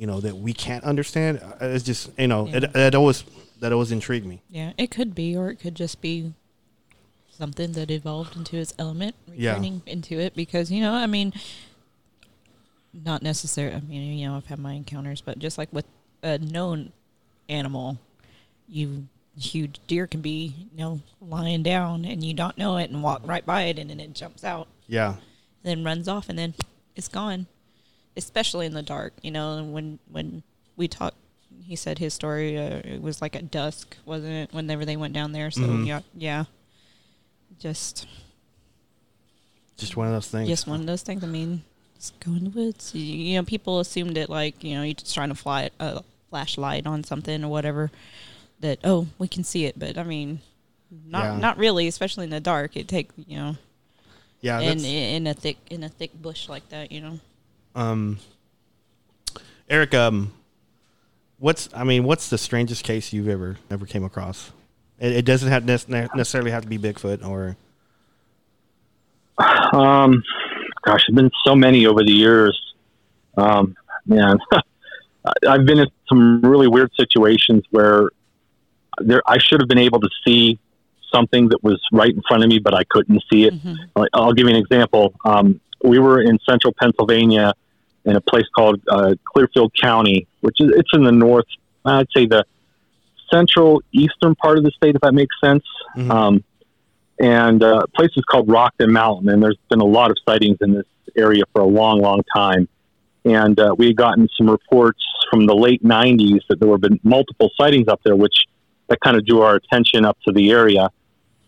you 0.04 0.08
know 0.08 0.20
that 0.20 0.36
we 0.36 0.52
can't 0.52 0.84
understand? 0.84 1.40
Uh, 1.42 1.56
it's 1.62 1.86
just 1.86 2.10
you 2.18 2.28
know 2.28 2.46
yeah. 2.46 2.58
it, 2.58 2.76
it 2.76 2.94
always 2.94 3.24
that 3.62 3.72
always 3.72 3.90
intrigued 3.90 4.26
me. 4.26 4.42
Yeah, 4.50 4.74
it 4.78 4.92
could 4.92 5.16
be, 5.16 5.34
or 5.34 5.50
it 5.50 5.62
could 5.62 5.76
just 5.76 6.02
be 6.02 6.34
something 7.32 7.72
that 7.72 7.90
evolved 7.90 8.36
into 8.36 8.58
its 8.58 8.74
element, 8.78 9.16
returning 9.30 9.82
yeah. 9.86 9.94
into 9.94 10.20
it. 10.20 10.36
Because 10.36 10.70
you 10.70 10.82
know, 10.82 10.92
I 10.92 11.08
mean, 11.08 11.32
not 12.94 13.22
necessarily. 13.22 13.78
I 13.78 13.80
mean, 13.80 14.18
you 14.18 14.28
know, 14.28 14.36
I've 14.36 14.48
had 14.48 14.60
my 14.60 14.74
encounters, 14.74 15.22
but 15.22 15.40
just 15.40 15.58
like 15.58 15.72
with 15.72 15.86
a 16.22 16.38
known 16.38 16.92
animal, 17.48 17.98
you 18.68 19.08
huge 19.38 19.80
deer 19.88 20.06
can 20.06 20.20
be, 20.20 20.54
you 20.74 20.78
know, 20.78 21.00
lying 21.22 21.64
down 21.64 22.04
and 22.04 22.26
you 22.26 22.34
don't 22.34 22.58
know 22.58 22.76
it 22.76 22.90
and 22.90 23.02
walk 23.02 23.22
right 23.24 23.46
by 23.46 23.64
it 23.64 23.80
and 23.80 23.90
then 23.90 24.02
it 24.02 24.14
jumps 24.14 24.44
out. 24.44 24.68
Yeah. 24.86 25.16
Then 25.64 25.86
runs 25.86 26.10
off 26.10 26.28
and 26.28 26.38
then 26.38 26.56
it's 26.94 27.08
gone. 27.08 27.48
Especially 28.16 28.66
in 28.66 28.74
the 28.74 28.84
dark, 28.84 29.14
you 29.22 29.32
know, 29.32 29.64
when 29.64 30.00
when 30.12 30.44
we 30.76 30.88
talked 30.88 31.18
he 31.64 31.76
said 31.76 32.00
his 32.00 32.14
story 32.14 32.58
uh, 32.58 32.82
it 32.84 33.02
was 33.02 33.22
like 33.22 33.36
at 33.36 33.50
dusk, 33.52 33.96
wasn't 34.06 34.32
it, 34.32 34.54
whenever 34.54 34.86
they 34.86 34.98
went 34.98 35.14
down 35.14 35.32
there. 35.32 35.52
So 35.52 35.62
mm-hmm. 35.62 35.84
yeah, 35.86 36.02
yeah. 36.16 36.44
Just 37.60 38.08
just 39.78 39.98
one 39.98 40.08
of 40.08 40.14
those 40.14 40.28
things. 40.28 40.48
Just 40.48 40.68
one 40.68 40.80
of 40.80 40.86
those 40.86 41.02
things. 41.02 41.24
I 41.24 41.28
mean, 41.28 41.64
just 41.96 42.20
go 42.20 42.32
in 42.32 42.46
the 42.46 42.50
woods. 42.50 42.94
You, 42.94 43.02
you 43.02 43.38
know, 43.38 43.44
people 43.44 43.80
assumed 43.80 44.18
it 44.18 44.30
like, 44.30 44.64
you 44.64 44.76
know, 44.76 44.84
you're 44.84 44.94
just 44.94 45.14
trying 45.14 45.30
to 45.30 45.36
fly 45.36 45.70
a 45.80 46.04
flashlight 46.30 46.88
on 46.88 47.04
something 47.04 47.44
or 47.44 47.48
whatever 47.48 47.92
that 48.60 48.80
oh 48.84 49.08
we 49.20 49.28
can 49.28 49.44
see 49.44 49.66
it, 49.66 49.78
but 49.78 49.98
I 49.98 50.04
mean, 50.04 50.40
not 51.06 51.24
yeah. 51.24 51.38
not 51.38 51.58
really, 51.58 51.88
especially 51.88 52.24
in 52.24 52.30
the 52.30 52.40
dark. 52.40 52.76
It 52.76 52.88
take 52.88 53.10
you 53.28 53.38
know, 53.38 53.58
yeah, 54.42 54.60
in 54.60 54.80
in 54.84 55.28
a 55.28 55.34
thick 55.34 55.58
in 55.70 55.84
a 55.84 55.90
thick 55.90 56.12
bush 56.20 56.50
like 56.50 56.68
that, 56.70 56.92
you 56.92 57.02
know. 57.02 57.20
Um, 57.76 58.20
Eric, 59.70 59.94
um, 59.94 60.34
what's 61.40 61.70
I 61.74 61.84
mean, 61.84 62.04
what's 62.04 62.30
the 62.30 62.38
strangest 62.38 62.84
case 62.84 63.14
you've 63.14 63.28
ever 63.28 63.58
ever 63.70 63.86
came 63.86 64.04
across? 64.04 64.52
It, 65.00 65.14
it 65.14 65.26
doesn't 65.26 65.50
have 65.50 65.66
necessarily 65.66 66.52
have 66.52 66.64
to 66.64 66.70
be 66.70 66.78
Bigfoot 66.78 67.26
or. 67.26 67.58
Um, 69.74 70.24
gosh, 70.84 71.02
there's 71.08 71.16
been 71.16 71.32
so 71.44 71.56
many 71.56 71.88
over 71.88 72.04
the 72.04 72.12
years. 72.12 72.76
Um, 73.36 73.76
man, 74.06 74.38
I've 75.48 75.66
been 75.66 75.80
in 75.80 75.88
some 76.08 76.42
really 76.42 76.68
weird 76.68 76.92
situations 76.96 77.64
where 77.72 78.10
there 79.00 79.22
I 79.26 79.40
should 79.40 79.60
have 79.60 79.68
been 79.68 79.80
able 79.80 80.00
to 80.02 80.10
see 80.26 80.60
something 81.12 81.50
that 81.50 81.64
was 81.64 81.82
right 81.92 82.14
in 82.14 82.22
front 82.28 82.44
of 82.44 82.50
me, 82.50 82.60
but 82.60 82.74
I 82.74 82.84
couldn't 82.84 83.24
see 83.32 83.46
it. 83.46 83.54
Mm-hmm. 83.54 84.04
I'll 84.14 84.34
give 84.34 84.48
you 84.48 84.56
an 84.56 84.62
example. 84.62 85.14
Um, 85.26 85.60
we 85.84 86.00
were 86.00 86.22
in 86.22 86.40
central 86.48 86.74
Pennsylvania 86.80 87.54
in 88.06 88.16
a 88.16 88.22
place 88.22 88.46
called 88.56 88.82
uh, 88.90 89.16
Clearfield 89.26 89.74
County, 89.80 90.28
which 90.42 90.58
is 90.60 90.72
it's 90.76 90.90
in 90.94 91.04
the 91.04 91.12
north. 91.12 91.46
I'd 91.86 92.08
say 92.16 92.26
the 92.26 92.46
central 93.32 93.82
eastern 93.92 94.36
part 94.36 94.58
of 94.58 94.64
the 94.64 94.72
state, 94.72 94.96
if 94.96 95.02
that 95.02 95.14
makes 95.14 95.36
sense. 95.44 95.64
Mm-hmm. 95.98 96.12
Um, 96.12 96.44
and 97.20 97.64
uh, 97.64 97.86
place 97.96 98.12
is 98.16 98.24
called 98.26 98.48
Rockton 98.48 98.92
Mountain, 98.92 99.30
and 99.30 99.42
there's 99.42 99.58
been 99.70 99.82
a 99.82 99.86
lot 99.86 100.12
of 100.12 100.18
sightings 100.28 100.58
in 100.62 100.74
this 100.74 100.86
area 101.16 101.44
for 101.54 101.62
a 101.62 101.66
long, 101.66 102.02
long 102.02 102.22
time. 102.36 102.68
And 103.26 103.58
uh, 103.60 103.74
we 103.78 103.88
had 103.88 103.96
gotten 103.96 104.28
some 104.38 104.50
reports 104.50 105.00
from 105.30 105.46
the 105.46 105.56
late 105.56 105.84
90s 105.84 106.42
that 106.50 106.60
there 106.60 106.68
were 106.68 106.78
been 106.78 107.00
multiple 107.04 107.50
sightings 107.58 107.88
up 107.88 108.02
there, 108.04 108.16
which 108.16 108.46
that 108.90 109.00
kind 109.00 109.16
of 109.16 109.26
drew 109.26 109.42
our 109.42 109.56
attention 109.56 110.06
up 110.06 110.18
to 110.28 110.34
the 110.34 110.52
area. 110.52 110.90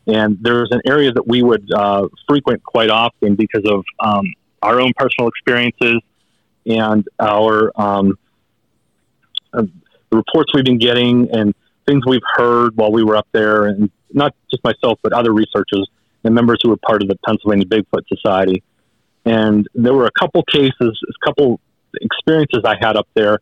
And 0.08 0.38
there's 0.40 0.70
an 0.72 0.82
area 0.86 1.12
that 1.12 1.28
we 1.28 1.42
would 1.42 1.68
uh, 1.74 2.08
frequent 2.30 2.64
quite 2.64 2.90
often 2.90 3.36
because 3.36 3.64
of 3.66 3.84
um, 4.00 4.34
our 4.62 4.80
own 4.80 4.94
personal 4.98 5.28
experiences 5.28 6.00
and 6.66 7.06
our 7.20 7.72
um, 7.80 8.18
uh, 9.54 9.64
the 10.10 10.18
reports 10.18 10.54
we've 10.54 10.66
been 10.66 10.78
getting 10.78 11.30
and 11.32 11.54
things 11.88 12.04
we've 12.06 12.22
heard 12.36 12.76
while 12.76 12.92
we 12.92 13.04
were 13.04 13.16
up 13.16 13.28
there, 13.32 13.66
and 13.66 13.90
not 14.12 14.34
just 14.52 14.64
myself, 14.64 15.00
but 15.02 15.14
other 15.14 15.32
researchers 15.34 15.88
and 16.24 16.34
members 16.34 16.60
who 16.64 16.70
were 16.70 16.78
part 16.78 17.02
of 17.02 17.08
the 17.08 17.16
Pennsylvania 17.26 17.66
Bigfoot 17.66 18.08
Society. 18.08 18.64
And 19.26 19.68
there 19.74 19.94
were 19.94 20.06
a 20.06 20.12
couple 20.12 20.44
cases, 20.44 20.74
a 20.82 21.26
couple 21.26 21.60
experiences 22.02 22.62
I 22.66 22.76
had 22.80 22.96
up 22.96 23.08
there 23.14 23.40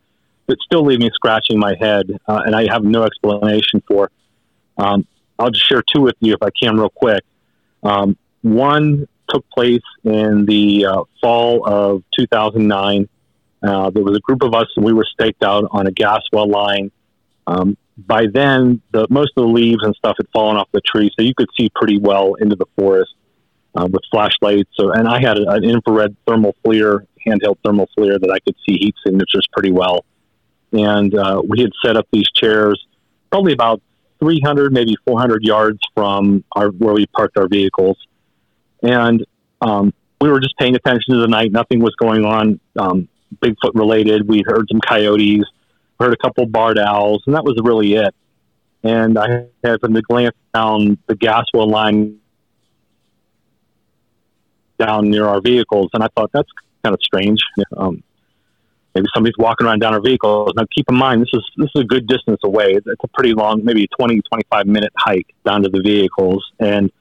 that 0.47 0.57
still 0.65 0.85
leave 0.85 0.99
me 0.99 1.09
scratching 1.13 1.59
my 1.59 1.75
head, 1.79 2.19
uh, 2.27 2.41
and 2.45 2.55
I 2.55 2.71
have 2.71 2.83
no 2.83 3.03
explanation 3.03 3.81
for. 3.87 4.11
Um, 4.77 5.07
I'll 5.39 5.51
just 5.51 5.67
share 5.67 5.81
two 5.81 6.01
with 6.01 6.15
you 6.19 6.33
if 6.33 6.43
I 6.43 6.49
can, 6.51 6.77
real 6.77 6.89
quick. 6.89 7.23
Um, 7.81 8.17
one 8.41 9.07
took 9.29 9.49
place 9.49 9.81
in 10.03 10.45
the 10.45 10.85
uh, 10.85 11.03
fall 11.21 11.65
of 11.67 12.03
2009. 12.17 13.07
Uh, 13.63 13.89
there 13.89 14.03
was 14.03 14.17
a 14.17 14.19
group 14.19 14.43
of 14.43 14.53
us, 14.53 14.67
and 14.75 14.85
we 14.85 14.93
were 14.93 15.05
staked 15.05 15.43
out 15.43 15.65
on 15.71 15.87
a 15.87 15.91
gas 15.91 16.21
well 16.31 16.49
line. 16.49 16.91
Um, 17.47 17.77
by 17.97 18.25
then, 18.31 18.81
the, 18.91 19.07
most 19.09 19.31
of 19.37 19.43
the 19.43 19.49
leaves 19.49 19.83
and 19.83 19.95
stuff 19.95 20.15
had 20.17 20.27
fallen 20.33 20.57
off 20.57 20.67
the 20.71 20.81
tree, 20.81 21.11
so 21.17 21.23
you 21.23 21.33
could 21.35 21.49
see 21.57 21.69
pretty 21.75 21.97
well 21.97 22.33
into 22.35 22.55
the 22.55 22.65
forest 22.77 23.13
uh, 23.75 23.87
with 23.89 24.01
flashlights. 24.11 24.69
So, 24.73 24.91
and 24.91 25.07
I 25.07 25.21
had 25.21 25.37
an 25.37 25.63
infrared 25.63 26.15
thermal 26.27 26.55
FLIR, 26.65 27.05
handheld 27.25 27.57
thermal 27.63 27.87
FLIR 27.97 28.19
that 28.19 28.31
I 28.31 28.39
could 28.39 28.55
see 28.67 28.77
heat 28.79 28.95
signatures 29.05 29.47
pretty 29.53 29.71
well. 29.71 30.05
And 30.73 31.13
uh, 31.15 31.41
we 31.47 31.61
had 31.61 31.69
set 31.85 31.95
up 31.95 32.07
these 32.11 32.29
chairs 32.35 32.83
probably 33.31 33.53
about 33.53 33.81
300, 34.19 34.73
maybe 34.73 34.95
400 35.05 35.43
yards 35.43 35.79
from 35.95 36.43
our 36.55 36.69
where 36.69 36.93
we 36.93 37.05
parked 37.07 37.37
our 37.37 37.47
vehicles, 37.47 37.97
and 38.81 39.25
um, 39.61 39.93
we 40.21 40.29
were 40.29 40.39
just 40.39 40.57
paying 40.57 40.75
attention 40.75 41.13
to 41.13 41.19
the 41.19 41.27
night. 41.27 41.51
Nothing 41.51 41.79
was 41.79 41.93
going 41.95 42.25
on 42.25 42.59
um, 42.79 43.07
Bigfoot 43.41 43.73
related. 43.73 44.27
We 44.27 44.43
heard 44.45 44.67
some 44.71 44.81
coyotes, 44.81 45.45
heard 45.99 46.13
a 46.13 46.17
couple 46.17 46.45
barred 46.45 46.79
owls, 46.79 47.23
and 47.25 47.35
that 47.35 47.43
was 47.43 47.59
really 47.63 47.93
it. 47.95 48.13
And 48.83 49.17
I 49.17 49.45
happened 49.63 49.95
to 49.95 50.01
glance 50.01 50.35
down 50.53 50.97
the 51.07 51.15
gas 51.15 51.45
well 51.53 51.69
line 51.69 52.19
down 54.77 55.09
near 55.09 55.25
our 55.25 55.41
vehicles, 55.41 55.89
and 55.93 56.03
I 56.03 56.07
thought 56.15 56.31
that's 56.33 56.49
kind 56.83 56.93
of 56.93 56.99
strange. 57.01 57.39
Um, 57.77 58.03
maybe 58.93 59.07
somebody's 59.13 59.37
walking 59.37 59.67
around 59.67 59.79
down 59.79 59.93
our 59.93 60.01
vehicles. 60.01 60.51
Now, 60.55 60.65
keep 60.75 60.85
in 60.89 60.95
mind, 60.95 61.21
this 61.21 61.29
is 61.33 61.43
this 61.57 61.69
is 61.75 61.81
a 61.81 61.85
good 61.85 62.07
distance 62.07 62.41
away. 62.43 62.73
It's 62.73 62.87
a 62.87 63.07
pretty 63.13 63.33
long, 63.33 63.63
maybe 63.63 63.87
20, 63.97 64.21
25 64.21 64.67
minute 64.67 64.91
hike 64.97 65.33
down 65.45 65.63
to 65.63 65.69
the 65.69 65.81
vehicles. 65.81 66.51
And 66.59 66.91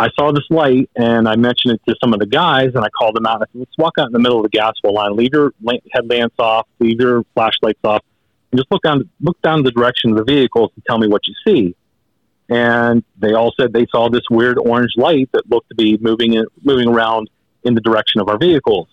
I 0.00 0.08
saw 0.18 0.32
this 0.32 0.44
light, 0.48 0.88
and 0.96 1.28
I 1.28 1.36
mentioned 1.36 1.74
it 1.74 1.82
to 1.86 1.94
some 2.02 2.14
of 2.14 2.20
the 2.20 2.26
guys, 2.26 2.70
and 2.74 2.82
I 2.82 2.88
called 2.88 3.14
them 3.16 3.26
out. 3.26 3.42
I 3.42 3.46
said, 3.52 3.60
"Let's 3.60 3.78
walk 3.78 3.94
out 3.98 4.06
in 4.06 4.12
the 4.12 4.18
middle 4.18 4.38
of 4.38 4.44
the 4.44 4.48
gas 4.48 4.72
well 4.82 4.94
line. 4.94 5.14
Leave 5.14 5.30
your 5.32 5.52
headlamps 5.92 6.36
off. 6.38 6.66
Leave 6.78 7.00
your 7.00 7.24
flashlights 7.34 7.80
off, 7.84 8.02
and 8.50 8.58
just 8.58 8.70
look 8.72 8.82
down 8.82 9.08
look 9.20 9.40
down 9.42 9.62
the 9.62 9.70
direction 9.70 10.10
of 10.12 10.16
the 10.16 10.24
vehicles 10.24 10.70
and 10.74 10.84
tell 10.86 10.98
me 10.98 11.06
what 11.06 11.22
you 11.28 11.34
see." 11.46 11.76
And 12.48 13.04
they 13.18 13.34
all 13.34 13.52
said 13.60 13.72
they 13.72 13.86
saw 13.92 14.08
this 14.08 14.22
weird 14.30 14.58
orange 14.58 14.92
light 14.96 15.28
that 15.32 15.48
looked 15.50 15.68
to 15.68 15.74
be 15.74 15.98
moving 15.98 16.42
moving 16.62 16.88
around 16.88 17.28
in 17.62 17.74
the 17.74 17.80
direction 17.80 18.20
of 18.22 18.28
our 18.28 18.38
vehicles. 18.38 18.88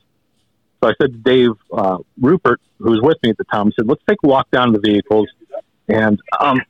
So 0.83 0.89
I 0.89 0.93
said 1.01 1.13
to 1.13 1.17
Dave 1.17 1.51
uh, 1.73 1.97
Rupert, 2.21 2.61
who 2.79 2.91
was 2.91 3.01
with 3.01 3.17
me 3.23 3.29
at 3.31 3.37
the 3.37 3.45
time, 3.45 3.67
I 3.67 3.71
said, 3.79 3.87
let's 3.87 4.01
take 4.07 4.19
a 4.23 4.27
walk 4.27 4.51
down 4.51 4.73
the 4.73 4.79
vehicles. 4.79 5.27
And, 5.87 6.19
um, 6.39 6.61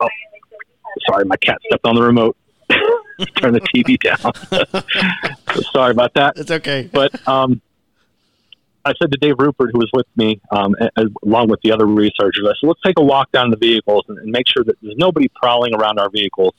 oh, 0.00 0.08
sorry, 1.08 1.24
my 1.24 1.36
cat 1.36 1.58
stepped 1.66 1.86
on 1.86 1.94
the 1.94 2.02
remote. 2.02 2.36
Turn 3.36 3.52
the 3.52 3.60
TV 3.60 3.98
down. 3.98 5.62
sorry 5.72 5.92
about 5.92 6.14
that. 6.14 6.36
It's 6.36 6.50
okay. 6.50 6.88
But 6.92 7.26
um, 7.28 7.60
I 8.84 8.92
said 9.00 9.12
to 9.12 9.18
Dave 9.18 9.36
Rupert, 9.38 9.70
who 9.72 9.78
was 9.78 9.90
with 9.92 10.06
me, 10.16 10.40
um, 10.50 10.74
as, 10.96 11.06
along 11.24 11.48
with 11.48 11.60
the 11.62 11.72
other 11.72 11.86
researchers, 11.86 12.44
I 12.44 12.52
said, 12.60 12.66
let's 12.66 12.80
take 12.84 12.98
a 12.98 13.04
walk 13.04 13.30
down 13.32 13.50
the 13.50 13.56
vehicles 13.56 14.04
and, 14.08 14.18
and 14.18 14.30
make 14.30 14.46
sure 14.48 14.64
that 14.64 14.76
there's 14.82 14.96
nobody 14.96 15.28
prowling 15.34 15.74
around 15.74 15.98
our 15.98 16.10
vehicles. 16.10 16.54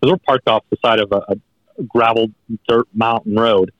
Because 0.00 0.12
we're 0.12 0.18
parked 0.26 0.48
off 0.48 0.64
the 0.70 0.76
side 0.84 1.00
of 1.00 1.10
a, 1.12 1.22
a 1.32 1.82
gravel 1.82 2.28
dirt 2.68 2.86
mountain 2.92 3.36
road 3.36 3.72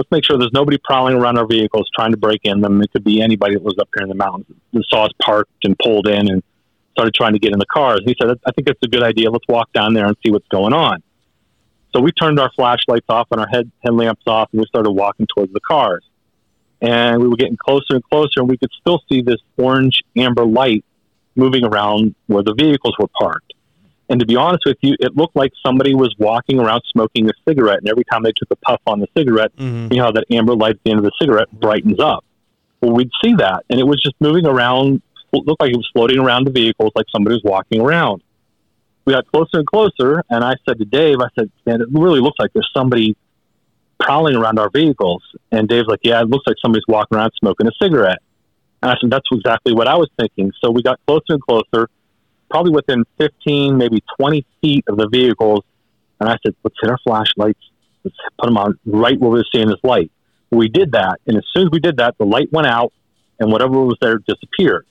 let's 0.00 0.10
make 0.10 0.24
sure 0.24 0.38
there's 0.38 0.52
nobody 0.54 0.78
prowling 0.82 1.14
around 1.14 1.36
our 1.36 1.46
vehicles 1.46 1.86
trying 1.94 2.10
to 2.10 2.16
break 2.16 2.40
in 2.44 2.62
them. 2.62 2.80
It 2.80 2.90
could 2.90 3.04
be 3.04 3.20
anybody 3.20 3.54
that 3.54 3.62
was 3.62 3.76
up 3.78 3.90
here 3.94 4.02
in 4.02 4.08
the 4.08 4.14
mountains 4.14 4.46
that 4.72 4.84
saw 4.88 5.04
us 5.04 5.12
parked 5.20 5.62
and 5.64 5.78
pulled 5.78 6.06
in 6.08 6.30
and 6.30 6.42
started 6.92 7.12
trying 7.12 7.34
to 7.34 7.38
get 7.38 7.52
in 7.52 7.58
the 7.58 7.66
cars. 7.66 8.00
And 8.00 8.08
he 8.08 8.16
said, 8.18 8.34
I 8.46 8.52
think 8.52 8.66
that's 8.66 8.78
a 8.82 8.88
good 8.88 9.02
idea. 9.02 9.30
Let's 9.30 9.44
walk 9.46 9.70
down 9.74 9.92
there 9.92 10.06
and 10.06 10.16
see 10.24 10.32
what's 10.32 10.48
going 10.48 10.72
on. 10.72 11.02
So 11.92 12.00
we 12.00 12.12
turned 12.12 12.38
our 12.38 12.50
flashlights 12.54 13.06
off 13.08 13.28
and 13.30 13.40
our 13.40 13.48
head 13.48 13.70
headlamps 13.82 14.22
off, 14.26 14.48
and 14.52 14.60
we 14.60 14.66
started 14.66 14.90
walking 14.90 15.26
towards 15.34 15.52
the 15.52 15.60
cars. 15.60 16.04
And 16.80 17.20
we 17.20 17.28
were 17.28 17.36
getting 17.36 17.56
closer 17.56 17.94
and 17.94 18.04
closer, 18.04 18.40
and 18.40 18.48
we 18.48 18.56
could 18.56 18.70
still 18.80 19.02
see 19.10 19.20
this 19.20 19.40
orange 19.58 20.00
amber 20.16 20.44
light 20.44 20.84
moving 21.36 21.64
around 21.64 22.14
where 22.26 22.42
the 22.42 22.54
vehicles 22.54 22.94
were 22.98 23.08
parked. 23.18 23.52
And 24.08 24.18
to 24.18 24.26
be 24.26 24.34
honest 24.34 24.64
with 24.66 24.78
you, 24.80 24.96
it 24.98 25.16
looked 25.16 25.36
like 25.36 25.52
somebody 25.64 25.94
was 25.94 26.12
walking 26.18 26.58
around 26.58 26.82
smoking 26.90 27.28
a 27.28 27.32
cigarette. 27.46 27.78
And 27.78 27.88
every 27.88 28.04
time 28.10 28.24
they 28.24 28.32
took 28.32 28.50
a 28.50 28.56
puff 28.56 28.80
on 28.86 28.98
the 28.98 29.06
cigarette, 29.16 29.54
mm-hmm. 29.56 29.92
you 29.92 30.00
know 30.00 30.10
that 30.10 30.24
amber 30.32 30.54
light 30.54 30.76
at 30.76 30.84
the 30.84 30.90
end 30.90 30.98
of 30.98 31.04
the 31.04 31.12
cigarette 31.20 31.50
brightens 31.52 32.00
up. 32.00 32.24
Well, 32.80 32.92
we'd 32.92 33.10
see 33.22 33.34
that. 33.34 33.64
And 33.70 33.78
it 33.78 33.84
was 33.84 34.02
just 34.02 34.16
moving 34.20 34.46
around, 34.46 35.02
it 35.32 35.46
looked 35.46 35.60
like 35.60 35.70
it 35.70 35.76
was 35.76 35.88
floating 35.92 36.18
around 36.18 36.44
the 36.44 36.50
vehicles 36.50 36.90
like 36.96 37.06
somebody 37.12 37.36
was 37.36 37.44
walking 37.44 37.80
around. 37.80 38.22
We 39.04 39.12
got 39.12 39.26
closer 39.30 39.58
and 39.58 39.66
closer. 39.66 40.22
And 40.30 40.44
I 40.44 40.54
said 40.68 40.78
to 40.78 40.84
Dave, 40.84 41.18
I 41.20 41.28
said, 41.38 41.50
man, 41.66 41.80
it 41.80 41.88
really 41.90 42.20
looks 42.20 42.38
like 42.38 42.52
there's 42.52 42.70
somebody 42.74 43.16
prowling 43.98 44.36
around 44.36 44.58
our 44.58 44.70
vehicles. 44.70 45.22
And 45.52 45.68
Dave's 45.68 45.88
like, 45.88 46.00
yeah, 46.02 46.20
it 46.20 46.28
looks 46.28 46.46
like 46.46 46.56
somebody's 46.62 46.84
walking 46.88 47.18
around 47.18 47.32
smoking 47.38 47.66
a 47.66 47.72
cigarette. 47.80 48.18
And 48.82 48.90
I 48.90 48.96
said, 49.00 49.10
that's 49.10 49.26
exactly 49.30 49.74
what 49.74 49.88
I 49.88 49.96
was 49.96 50.08
thinking. 50.18 50.52
So 50.62 50.70
we 50.70 50.82
got 50.82 50.98
closer 51.06 51.34
and 51.34 51.42
closer 51.42 51.88
probably 52.50 52.72
within 52.72 53.04
15, 53.18 53.76
maybe 53.76 54.02
20 54.18 54.44
feet 54.60 54.84
of 54.88 54.96
the 54.96 55.08
vehicles. 55.08 55.64
And 56.18 56.28
I 56.28 56.36
said, 56.44 56.54
let's 56.64 56.76
hit 56.80 56.90
our 56.90 56.98
flashlights. 57.04 57.60
Let's 58.04 58.16
put 58.38 58.46
them 58.46 58.56
on 58.56 58.78
right 58.86 59.18
where 59.18 59.30
we're 59.30 59.44
seeing 59.52 59.68
this 59.68 59.78
light. 59.82 60.10
We 60.50 60.68
did 60.68 60.92
that. 60.92 61.20
And 61.26 61.36
as 61.36 61.44
soon 61.54 61.66
as 61.66 61.70
we 61.70 61.78
did 61.78 61.98
that, 61.98 62.16
the 62.18 62.24
light 62.24 62.50
went 62.52 62.66
out 62.66 62.92
and 63.38 63.52
whatever 63.52 63.80
was 63.84 63.96
there 64.00 64.18
disappeared. 64.18 64.86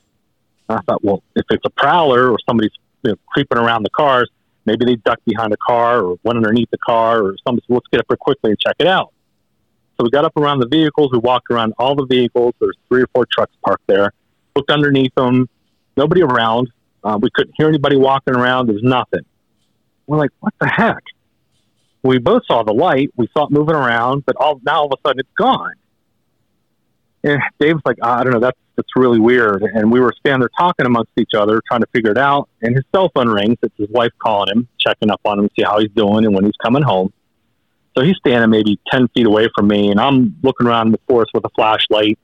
And 0.69 0.79
I 0.79 0.81
thought, 0.83 1.03
well, 1.03 1.23
if 1.35 1.45
it's 1.49 1.65
a 1.65 1.69
prowler 1.69 2.29
or 2.29 2.37
somebody's 2.47 2.71
you 3.03 3.11
know, 3.11 3.15
creeping 3.27 3.57
around 3.57 3.83
the 3.83 3.89
cars, 3.89 4.29
maybe 4.65 4.85
they 4.85 4.95
ducked 4.95 5.25
behind 5.25 5.53
a 5.53 5.57
car 5.57 6.01
or 6.01 6.17
went 6.23 6.37
underneath 6.37 6.69
the 6.71 6.77
car 6.77 7.21
or 7.23 7.35
somebody 7.45 7.65
said, 7.67 7.73
let's 7.73 7.87
get 7.91 7.99
up 7.99 8.05
here 8.09 8.17
quickly 8.17 8.51
and 8.51 8.59
check 8.59 8.75
it 8.79 8.87
out. 8.87 9.13
So 9.97 10.03
we 10.03 10.09
got 10.11 10.23
up 10.23 10.37
around 10.37 10.59
the 10.59 10.67
vehicles. 10.67 11.09
We 11.11 11.19
walked 11.19 11.51
around 11.51 11.73
all 11.77 11.95
the 11.95 12.05
vehicles. 12.05 12.53
There's 12.59 12.77
three 12.87 13.01
or 13.01 13.07
four 13.13 13.27
trucks 13.31 13.51
parked 13.65 13.85
there. 13.87 14.13
Looked 14.55 14.71
underneath 14.71 15.13
them. 15.15 15.49
Nobody 15.97 16.21
around. 16.21 16.69
Uh, 17.03 17.19
we 17.21 17.29
couldn't 17.33 17.53
hear 17.57 17.67
anybody 17.67 17.97
walking 17.97 18.35
around. 18.35 18.67
There's 18.67 18.83
nothing. 18.83 19.25
We're 20.07 20.17
like, 20.17 20.31
what 20.39 20.53
the 20.59 20.67
heck? 20.67 21.03
We 22.01 22.17
both 22.17 22.43
saw 22.45 22.63
the 22.63 22.73
light. 22.73 23.11
We 23.17 23.27
saw 23.33 23.45
it 23.45 23.51
moving 23.51 23.75
around, 23.75 24.25
but 24.25 24.37
all 24.37 24.61
now 24.63 24.79
all 24.79 24.85
of 24.85 24.93
a 25.03 25.07
sudden 25.07 25.19
it's 25.19 25.29
gone. 25.37 25.73
Eh, 27.23 27.31
and 27.31 27.41
Dave's 27.59 27.81
like, 27.85 27.97
ah, 28.01 28.19
I 28.19 28.23
don't 28.23 28.33
know, 28.33 28.39
that's 28.39 28.57
that's 28.75 28.95
really 28.95 29.19
weird. 29.19 29.61
And 29.61 29.91
we 29.91 29.99
were 29.99 30.13
standing 30.19 30.39
there 30.39 30.49
talking 30.57 30.85
amongst 30.85 31.11
each 31.17 31.33
other, 31.35 31.61
trying 31.67 31.81
to 31.81 31.87
figure 31.93 32.11
it 32.11 32.17
out. 32.17 32.47
And 32.61 32.75
his 32.75 32.85
cell 32.95 33.11
phone 33.13 33.27
rings. 33.27 33.57
It's 33.61 33.75
his 33.77 33.89
wife 33.89 34.13
calling 34.23 34.49
him, 34.55 34.69
checking 34.79 35.09
up 35.09 35.19
on 35.25 35.37
him, 35.37 35.49
see 35.57 35.63
how 35.63 35.79
he's 35.79 35.91
doing 35.91 36.23
and 36.23 36.33
when 36.33 36.45
he's 36.45 36.55
coming 36.63 36.81
home. 36.81 37.11
So 37.97 38.03
he's 38.03 38.15
standing 38.17 38.49
maybe 38.49 38.79
ten 38.89 39.09
feet 39.09 39.25
away 39.25 39.49
from 39.53 39.67
me, 39.67 39.91
and 39.91 39.99
I'm 39.99 40.37
looking 40.43 40.65
around 40.65 40.93
the 40.93 40.99
forest 41.09 41.31
with 41.33 41.43
a 41.43 41.49
flashlight 41.49 42.17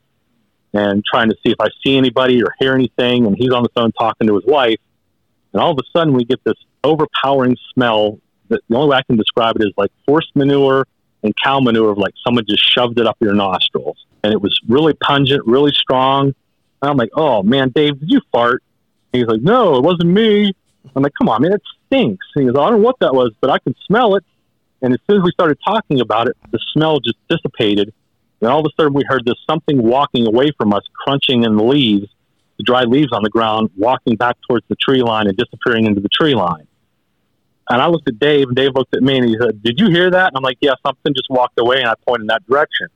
and 0.73 1.03
trying 1.03 1.29
to 1.29 1.35
see 1.45 1.51
if 1.51 1.59
I 1.59 1.67
see 1.85 1.97
anybody 1.97 2.41
or 2.41 2.53
hear 2.59 2.73
anything. 2.73 3.25
And 3.25 3.35
he's 3.37 3.51
on 3.51 3.63
the 3.63 3.69
phone 3.75 3.91
talking 3.91 4.27
to 4.27 4.35
his 4.35 4.45
wife. 4.45 4.79
And 5.51 5.61
all 5.61 5.71
of 5.71 5.77
a 5.77 5.97
sudden, 5.97 6.13
we 6.13 6.23
get 6.23 6.41
this 6.45 6.55
overpowering 6.83 7.57
smell 7.73 8.19
that 8.49 8.61
the 8.69 8.75
only 8.75 8.89
way 8.89 8.97
I 8.97 9.03
can 9.03 9.17
describe 9.17 9.55
it 9.57 9.63
is 9.63 9.73
like 9.75 9.91
horse 10.07 10.29
manure 10.35 10.85
and 11.23 11.33
cow 11.43 11.59
manure, 11.59 11.95
like 11.95 12.13
someone 12.25 12.45
just 12.47 12.63
shoved 12.71 12.99
it 12.99 13.07
up 13.07 13.17
your 13.19 13.33
nostrils. 13.33 14.04
And 14.25 14.33
it 14.33 14.41
was 14.41 14.59
really 14.67 14.93
pungent, 14.93 15.45
really 15.45 15.71
strong. 15.71 16.33
And 16.81 16.91
I'm 16.91 16.97
like, 16.97 17.11
oh 17.13 17.43
man, 17.43 17.69
Dave, 17.69 17.99
did 17.99 18.09
you 18.11 18.21
fart? 18.31 18.63
And 19.13 19.21
he's 19.21 19.29
like, 19.29 19.41
no, 19.41 19.75
it 19.75 19.83
wasn't 19.83 20.09
me. 20.09 20.51
I'm 20.95 21.03
like, 21.03 21.13
come 21.17 21.29
on, 21.29 21.41
man, 21.41 21.53
it 21.53 21.61
stinks. 21.85 22.25
And 22.35 22.43
he 22.43 22.51
goes, 22.51 22.59
I 22.59 22.69
don't 22.69 22.81
know 22.81 22.85
what 22.85 22.99
that 22.99 23.13
was, 23.13 23.31
but 23.39 23.49
I 23.49 23.59
can 23.59 23.75
smell 23.85 24.15
it. 24.15 24.23
And 24.81 24.93
as 24.93 24.99
soon 25.07 25.17
as 25.17 25.23
we 25.23 25.31
started 25.31 25.57
talking 25.65 26.01
about 26.01 26.27
it, 26.27 26.35
the 26.51 26.59
smell 26.73 26.99
just 26.99 27.17
dissipated 27.29 27.93
then 28.39 28.51
all 28.51 28.59
of 28.59 28.65
a 28.65 28.69
sudden, 28.81 28.93
we 28.93 29.03
heard 29.07 29.25
this 29.25 29.35
something 29.49 29.81
walking 29.81 30.27
away 30.27 30.51
from 30.57 30.73
us, 30.73 30.83
crunching 30.93 31.43
in 31.43 31.55
the 31.55 31.63
leaves, 31.63 32.07
the 32.57 32.63
dry 32.63 32.83
leaves 32.83 33.11
on 33.11 33.23
the 33.23 33.29
ground, 33.29 33.69
walking 33.75 34.15
back 34.15 34.37
towards 34.47 34.65
the 34.67 34.75
tree 34.75 35.01
line 35.01 35.27
and 35.27 35.37
disappearing 35.37 35.85
into 35.85 36.01
the 36.01 36.09
tree 36.09 36.35
line. 36.35 36.67
And 37.69 37.81
I 37.81 37.87
looked 37.87 38.07
at 38.07 38.19
Dave, 38.19 38.47
and 38.47 38.55
Dave 38.55 38.75
looked 38.75 38.95
at 38.95 39.01
me, 39.01 39.17
and 39.17 39.27
he 39.27 39.35
said, 39.39 39.63
"Did 39.63 39.79
you 39.79 39.89
hear 39.89 40.11
that?" 40.11 40.27
And 40.27 40.37
I'm 40.37 40.43
like, 40.43 40.57
"Yeah, 40.61 40.73
something 40.85 41.13
just 41.15 41.29
walked 41.29 41.59
away." 41.59 41.79
And 41.79 41.87
I 41.87 41.95
pointed 42.07 42.23
in 42.23 42.27
that 42.27 42.45
direction. 42.45 42.87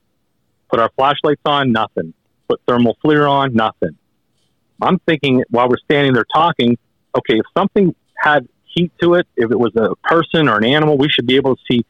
Put 0.69 0.79
our 0.79 0.89
flashlights 0.95 1.41
on, 1.45 1.71
nothing. 1.71 2.13
Put 2.47 2.61
thermal 2.67 2.97
FLIR 3.03 3.29
on, 3.29 3.53
nothing. 3.53 3.97
I'm 4.81 4.99
thinking 4.99 5.43
while 5.49 5.67
we're 5.67 5.77
standing 5.83 6.13
there 6.13 6.25
talking, 6.33 6.77
okay, 7.15 7.39
if 7.39 7.45
something 7.57 7.95
had 8.17 8.47
heat 8.65 8.91
to 9.01 9.15
it, 9.15 9.27
if 9.35 9.51
it 9.51 9.59
was 9.59 9.75
a 9.75 9.95
person 10.07 10.47
or 10.47 10.57
an 10.57 10.65
animal, 10.65 10.97
we 10.97 11.09
should 11.09 11.27
be 11.27 11.35
able 11.35 11.55
to 11.55 11.61
see 11.69 11.85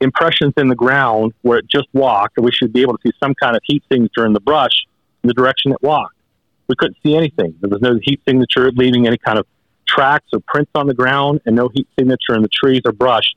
impressions 0.00 0.52
in 0.56 0.68
the 0.68 0.74
ground 0.74 1.32
where 1.42 1.58
it 1.58 1.66
just 1.68 1.88
walked, 1.92 2.38
we 2.38 2.52
should 2.52 2.72
be 2.72 2.82
able 2.82 2.96
to 2.98 3.00
see 3.06 3.12
some 3.22 3.34
kind 3.34 3.56
of 3.56 3.62
heat 3.64 3.82
signature 3.90 4.26
in 4.26 4.32
the 4.32 4.40
brush 4.40 4.84
in 5.22 5.28
the 5.28 5.34
direction 5.34 5.72
it 5.72 5.82
walked. 5.82 6.14
We 6.68 6.74
couldn't 6.76 6.98
see 7.02 7.16
anything. 7.16 7.54
There 7.60 7.70
was 7.70 7.80
no 7.80 7.98
heat 8.02 8.20
signature 8.28 8.70
leaving 8.72 9.06
any 9.06 9.18
kind 9.18 9.38
of 9.38 9.46
tracks 9.88 10.26
or 10.32 10.40
prints 10.46 10.72
on 10.74 10.86
the 10.88 10.94
ground, 10.94 11.40
and 11.46 11.54
no 11.54 11.68
heat 11.72 11.88
signature 11.98 12.34
in 12.34 12.42
the 12.42 12.48
trees 12.48 12.82
or 12.84 12.92
brush 12.92 13.32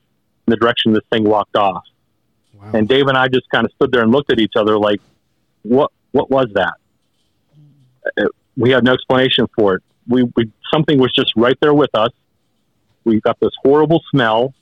in 0.46 0.50
the 0.50 0.56
direction 0.56 0.92
this 0.92 1.04
thing 1.12 1.24
walked 1.24 1.56
off. 1.56 1.84
Wow. 2.60 2.70
And 2.74 2.88
Dave 2.88 3.06
and 3.06 3.16
I 3.16 3.28
just 3.28 3.48
kind 3.50 3.64
of 3.64 3.72
stood 3.72 3.92
there 3.92 4.02
and 4.02 4.12
looked 4.12 4.30
at 4.30 4.38
each 4.38 4.54
other 4.56 4.78
like, 4.78 5.00
"What? 5.62 5.90
What 6.12 6.30
was 6.30 6.48
that?" 6.54 6.74
It, 8.16 8.24
uh, 8.24 8.28
we 8.56 8.70
had 8.70 8.84
no 8.84 8.92
explanation 8.92 9.46
for 9.56 9.76
it. 9.76 9.82
We, 10.06 10.24
we 10.36 10.50
something 10.72 10.98
was 10.98 11.12
just 11.12 11.32
right 11.36 11.56
there 11.60 11.74
with 11.74 11.94
us. 11.94 12.10
We 13.04 13.20
got 13.20 13.38
this 13.40 13.52
horrible 13.62 14.02
smell 14.10 14.54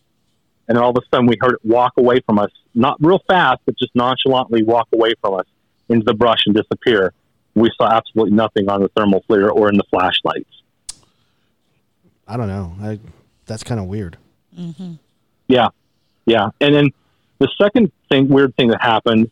and 0.69 0.77
then 0.77 0.85
all 0.85 0.91
of 0.91 0.97
a 0.97 1.07
sudden 1.11 1.27
we 1.27 1.37
heard 1.41 1.55
it 1.55 1.65
walk 1.65 1.95
away 1.97 2.21
from 2.21 2.39
us, 2.39 2.51
not 2.75 2.97
real 3.01 3.23
fast, 3.27 3.61
but 3.65 3.77
just 3.79 3.95
nonchalantly 3.95 4.63
walk 4.63 4.89
away 4.93 5.15
from 5.21 5.35
us 5.35 5.47
into 5.89 6.05
the 6.05 6.15
brush 6.15 6.41
and 6.47 6.55
disappear. 6.55 7.13
we 7.55 7.71
saw 7.77 7.91
absolutely 7.91 8.37
nothing 8.37 8.69
on 8.69 8.83
the 8.83 8.89
thermal 8.89 9.25
FLIR 9.29 9.51
or 9.51 9.69
in 9.69 9.77
the 9.77 9.83
flashlights. 9.91 10.63
I 12.29 12.37
don't 12.37 12.47
know. 12.47 12.77
I, 12.81 13.01
that's 13.47 13.65
kind 13.65 13.81
of 13.81 13.87
weird. 13.87 14.19
Mm-hmm. 14.57 14.93
Yeah, 15.49 15.69
yeah. 16.27 16.51
And 16.61 16.75
then 16.75 16.91
the 17.39 17.49
second 17.61 17.93
thing, 18.11 18.29
weird 18.29 18.55
thing 18.57 18.69
that 18.69 18.83
happened, 18.83 19.31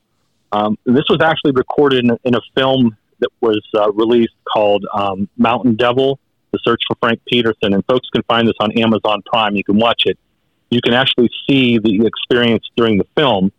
um, 0.52 0.78
this 0.84 1.04
was 1.08 1.20
actually 1.22 1.52
recorded 1.52 2.04
in, 2.04 2.18
in 2.24 2.34
a 2.34 2.40
film 2.54 2.96
that 3.18 3.30
was 3.40 3.60
uh, 3.74 3.90
released 3.92 4.34
called 4.44 4.86
um, 4.92 5.28
Mountain 5.36 5.76
Devil: 5.76 6.18
The 6.52 6.58
Search 6.62 6.82
for 6.86 6.96
Frank 7.00 7.20
Peterson, 7.26 7.74
and 7.74 7.84
folks 7.86 8.08
can 8.10 8.22
find 8.24 8.46
this 8.46 8.56
on 8.60 8.72
Amazon 8.78 9.22
Prime. 9.26 9.56
You 9.56 9.64
can 9.64 9.76
watch 9.76 10.02
it. 10.06 10.18
You 10.70 10.80
can 10.80 10.94
actually 10.94 11.30
see 11.48 11.78
the 11.78 12.06
experience 12.06 12.64
during 12.76 12.98
the 12.98 13.06
film. 13.16 13.52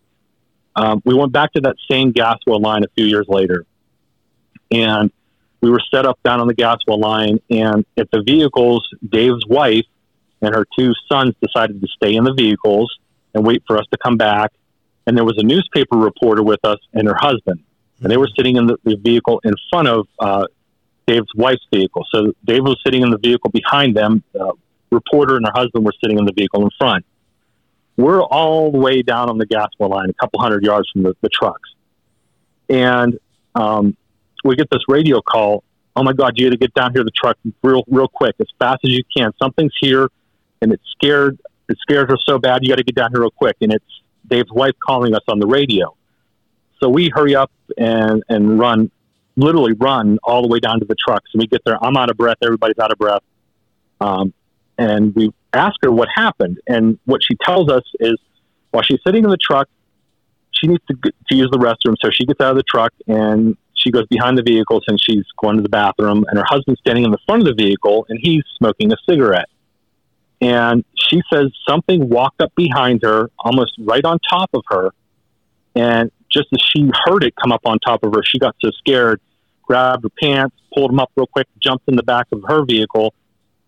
Um, 0.75 1.01
we 1.05 1.13
went 1.13 1.31
back 1.31 1.53
to 1.53 1.61
that 1.61 1.75
same 1.89 2.11
gas 2.11 2.37
well 2.45 2.61
line 2.61 2.83
a 2.83 2.87
few 2.95 3.05
years 3.05 3.25
later, 3.27 3.65
and 4.71 5.11
we 5.61 5.69
were 5.69 5.81
set 5.91 6.05
up 6.05 6.19
down 6.23 6.39
on 6.39 6.47
the 6.47 6.53
gas 6.53 6.77
well 6.87 6.99
line. 6.99 7.39
And 7.49 7.85
at 7.97 8.09
the 8.11 8.21
vehicles, 8.21 8.87
Dave's 9.07 9.45
wife 9.47 9.85
and 10.41 10.53
her 10.53 10.65
two 10.77 10.93
sons 11.11 11.33
decided 11.41 11.81
to 11.81 11.87
stay 11.87 12.15
in 12.15 12.23
the 12.23 12.33
vehicles 12.33 12.95
and 13.37 13.45
wait 13.45 13.63
for 13.65 13.77
us 13.77 13.85
to 13.91 13.97
come 13.97 14.17
back. 14.17 14.51
And 15.05 15.15
there 15.15 15.23
was 15.23 15.37
a 15.37 15.43
newspaper 15.43 15.97
reporter 15.97 16.43
with 16.43 16.59
us 16.65 16.79
and 16.93 17.07
her 17.07 17.15
husband, 17.17 17.63
and 18.01 18.11
they 18.11 18.17
were 18.17 18.29
sitting 18.35 18.57
in 18.57 18.67
the, 18.67 18.77
the 18.83 18.97
vehicle 18.97 19.39
in 19.45 19.53
front 19.69 19.87
of 19.87 20.07
uh, 20.19 20.45
Dave's 21.05 21.33
wife's 21.35 21.65
vehicle. 21.73 22.05
So 22.13 22.33
Dave 22.43 22.63
was 22.63 22.77
sitting 22.85 23.03
in 23.03 23.11
the 23.11 23.17
vehicle 23.17 23.49
behind 23.49 23.95
them. 23.95 24.23
Uh, 24.37 24.51
reporter 24.91 25.37
and 25.37 25.45
her 25.45 25.53
husband 25.53 25.85
were 25.85 25.93
sitting 26.01 26.17
in 26.17 26.25
the 26.25 26.33
vehicle 26.33 26.61
in 26.63 26.69
front. 26.77 27.05
We're 27.95 28.21
all 28.21 28.71
the 28.71 28.77
way 28.77 29.01
down 29.01 29.29
on 29.29 29.37
the 29.37 29.45
gas 29.45 29.69
line, 29.79 30.09
a 30.09 30.13
couple 30.13 30.41
hundred 30.41 30.63
yards 30.63 30.89
from 30.91 31.03
the, 31.03 31.15
the 31.21 31.29
trucks, 31.29 31.69
and 32.69 33.17
um, 33.55 33.97
we 34.43 34.55
get 34.55 34.69
this 34.69 34.83
radio 34.87 35.21
call. 35.21 35.63
Oh 35.95 36.03
my 36.03 36.13
God, 36.13 36.33
you 36.35 36.45
got 36.45 36.51
to 36.51 36.57
get 36.57 36.73
down 36.75 36.91
here 36.93 37.01
to 37.01 37.05
the 37.05 37.11
truck 37.11 37.37
real, 37.63 37.83
real 37.87 38.07
quick, 38.07 38.35
as 38.39 38.47
fast 38.59 38.79
as 38.85 38.91
you 38.91 39.03
can. 39.15 39.31
Something's 39.41 39.73
here, 39.81 40.09
and 40.61 40.71
it 40.71 40.79
scared 40.91 41.39
it 41.69 41.77
scares 41.79 42.09
her 42.09 42.17
so 42.25 42.39
bad. 42.39 42.63
You 42.63 42.69
got 42.69 42.77
to 42.77 42.83
get 42.83 42.95
down 42.95 43.11
here 43.11 43.21
real 43.21 43.31
quick. 43.31 43.57
And 43.61 43.73
it's 43.73 43.85
Dave's 44.27 44.51
wife 44.51 44.73
calling 44.85 45.13
us 45.13 45.23
on 45.27 45.39
the 45.39 45.47
radio. 45.47 45.95
So 46.79 46.89
we 46.89 47.09
hurry 47.13 47.35
up 47.35 47.51
and 47.77 48.23
and 48.29 48.59
run, 48.59 48.91
literally 49.35 49.73
run 49.73 50.19
all 50.23 50.41
the 50.41 50.47
way 50.47 50.59
down 50.59 50.79
to 50.79 50.85
the 50.85 50.95
trucks. 50.95 51.29
And 51.33 51.41
we 51.41 51.47
get 51.47 51.61
there. 51.65 51.83
I'm 51.83 51.97
out 51.97 52.09
of 52.09 52.17
breath. 52.17 52.37
Everybody's 52.43 52.79
out 52.79 52.91
of 52.91 52.97
breath. 52.97 53.23
Um, 53.99 54.33
and 54.77 55.15
we 55.15 55.33
ask 55.53 55.75
her 55.81 55.91
what 55.91 56.07
happened. 56.13 56.59
And 56.67 56.99
what 57.05 57.21
she 57.23 57.35
tells 57.35 57.69
us 57.69 57.83
is 57.99 58.17
while 58.71 58.83
she's 58.83 58.99
sitting 59.05 59.23
in 59.23 59.29
the 59.29 59.37
truck, 59.37 59.67
she 60.51 60.67
needs 60.67 60.83
to, 60.87 60.95
to 60.95 61.35
use 61.35 61.49
the 61.51 61.57
restroom. 61.57 61.95
So 62.03 62.09
she 62.11 62.25
gets 62.25 62.41
out 62.41 62.51
of 62.51 62.57
the 62.57 62.63
truck 62.63 62.93
and 63.07 63.57
she 63.73 63.91
goes 63.91 64.05
behind 64.07 64.37
the 64.37 64.43
vehicles 64.43 64.83
and 64.87 64.99
she's 65.01 65.23
going 65.37 65.57
to 65.57 65.63
the 65.63 65.69
bathroom. 65.69 66.25
And 66.27 66.37
her 66.37 66.45
husband's 66.47 66.79
standing 66.79 67.05
in 67.05 67.11
the 67.11 67.19
front 67.25 67.47
of 67.47 67.55
the 67.55 67.63
vehicle 67.63 68.05
and 68.09 68.19
he's 68.21 68.43
smoking 68.57 68.91
a 68.91 68.97
cigarette. 69.09 69.49
And 70.39 70.85
she 70.95 71.21
says 71.31 71.47
something 71.67 72.09
walked 72.09 72.41
up 72.41 72.53
behind 72.55 73.01
her, 73.03 73.29
almost 73.39 73.73
right 73.79 74.03
on 74.05 74.19
top 74.29 74.49
of 74.53 74.63
her. 74.69 74.91
And 75.75 76.11
just 76.29 76.47
as 76.53 76.59
she 76.75 76.89
heard 77.05 77.23
it 77.23 77.33
come 77.35 77.51
up 77.51 77.61
on 77.65 77.79
top 77.79 78.03
of 78.03 78.13
her, 78.13 78.21
she 78.23 78.37
got 78.37 78.55
so 78.63 78.69
scared, 78.71 79.19
grabbed 79.63 80.03
her 80.03 80.09
pants, 80.21 80.55
pulled 80.73 80.91
them 80.91 80.99
up 80.99 81.11
real 81.15 81.27
quick, 81.27 81.47
jumped 81.59 81.87
in 81.87 81.95
the 81.95 82.03
back 82.03 82.27
of 82.31 82.43
her 82.47 82.65
vehicle, 82.65 83.13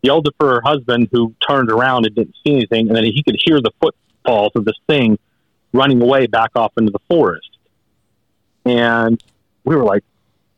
yelled 0.01 0.27
for 0.39 0.55
her 0.55 0.61
husband, 0.63 1.09
who 1.11 1.33
turned 1.47 1.71
around 1.71 2.05
and 2.05 2.15
didn't 2.15 2.35
see 2.45 2.53
anything. 2.53 2.87
And 2.87 2.95
then 2.95 3.03
he 3.03 3.23
could 3.23 3.37
hear 3.43 3.59
the 3.61 3.71
footfalls 3.81 4.51
of 4.55 4.65
this 4.65 4.77
thing 4.87 5.17
running 5.73 6.01
away 6.01 6.27
back 6.27 6.51
off 6.55 6.73
into 6.77 6.91
the 6.91 6.99
forest. 7.09 7.49
And 8.65 9.21
we 9.63 9.75
were 9.75 9.83
like, 9.83 10.03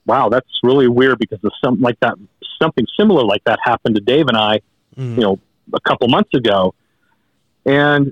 wow, 0.05 0.29
that's 0.29 0.47
really 0.63 0.87
weird 0.87 1.19
because 1.19 1.39
of 1.43 1.51
something 1.63 1.81
like 1.81 1.99
that, 2.01 2.15
something 2.61 2.85
similar 2.99 3.23
like 3.23 3.43
that 3.45 3.59
happened 3.63 3.95
to 3.95 4.01
Dave 4.01 4.27
and 4.27 4.37
I, 4.37 4.61
mm. 4.97 5.15
you 5.15 5.21
know, 5.21 5.39
a 5.73 5.79
couple 5.81 6.07
months 6.07 6.33
ago. 6.33 6.73
And 7.65 8.11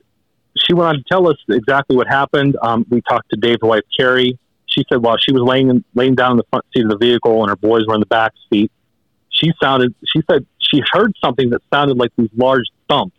she 0.58 0.74
went 0.74 0.90
on 0.90 0.96
to 0.96 1.04
tell 1.10 1.28
us 1.28 1.38
exactly 1.50 1.96
what 1.96 2.08
happened. 2.08 2.58
Um, 2.62 2.86
we 2.90 3.02
talked 3.02 3.30
to 3.32 3.38
Dave's 3.38 3.62
wife, 3.62 3.84
Carrie. 3.98 4.38
She 4.68 4.84
said 4.92 5.02
while 5.02 5.18
she 5.18 5.32
was 5.32 5.42
laying 5.42 5.84
laying 5.96 6.16
down 6.16 6.32
in 6.32 6.38
the 6.38 6.44
front 6.50 6.66
seat 6.74 6.84
of 6.84 6.92
the 6.92 6.98
vehicle 6.98 7.42
and 7.42 7.50
her 7.50 7.56
boys 7.56 7.86
were 7.88 7.96
in 7.96 8.00
the 8.00 8.06
back 8.06 8.34
seat, 8.52 8.72
she 9.30 9.52
sounded. 9.62 9.96
She 10.06 10.22
said 10.30 10.46
she 10.60 10.82
heard 10.92 11.14
something 11.24 11.50
that 11.50 11.62
sounded 11.74 11.98
like 11.98 12.12
these 12.18 12.30
large 12.36 12.66
thumps 12.88 13.16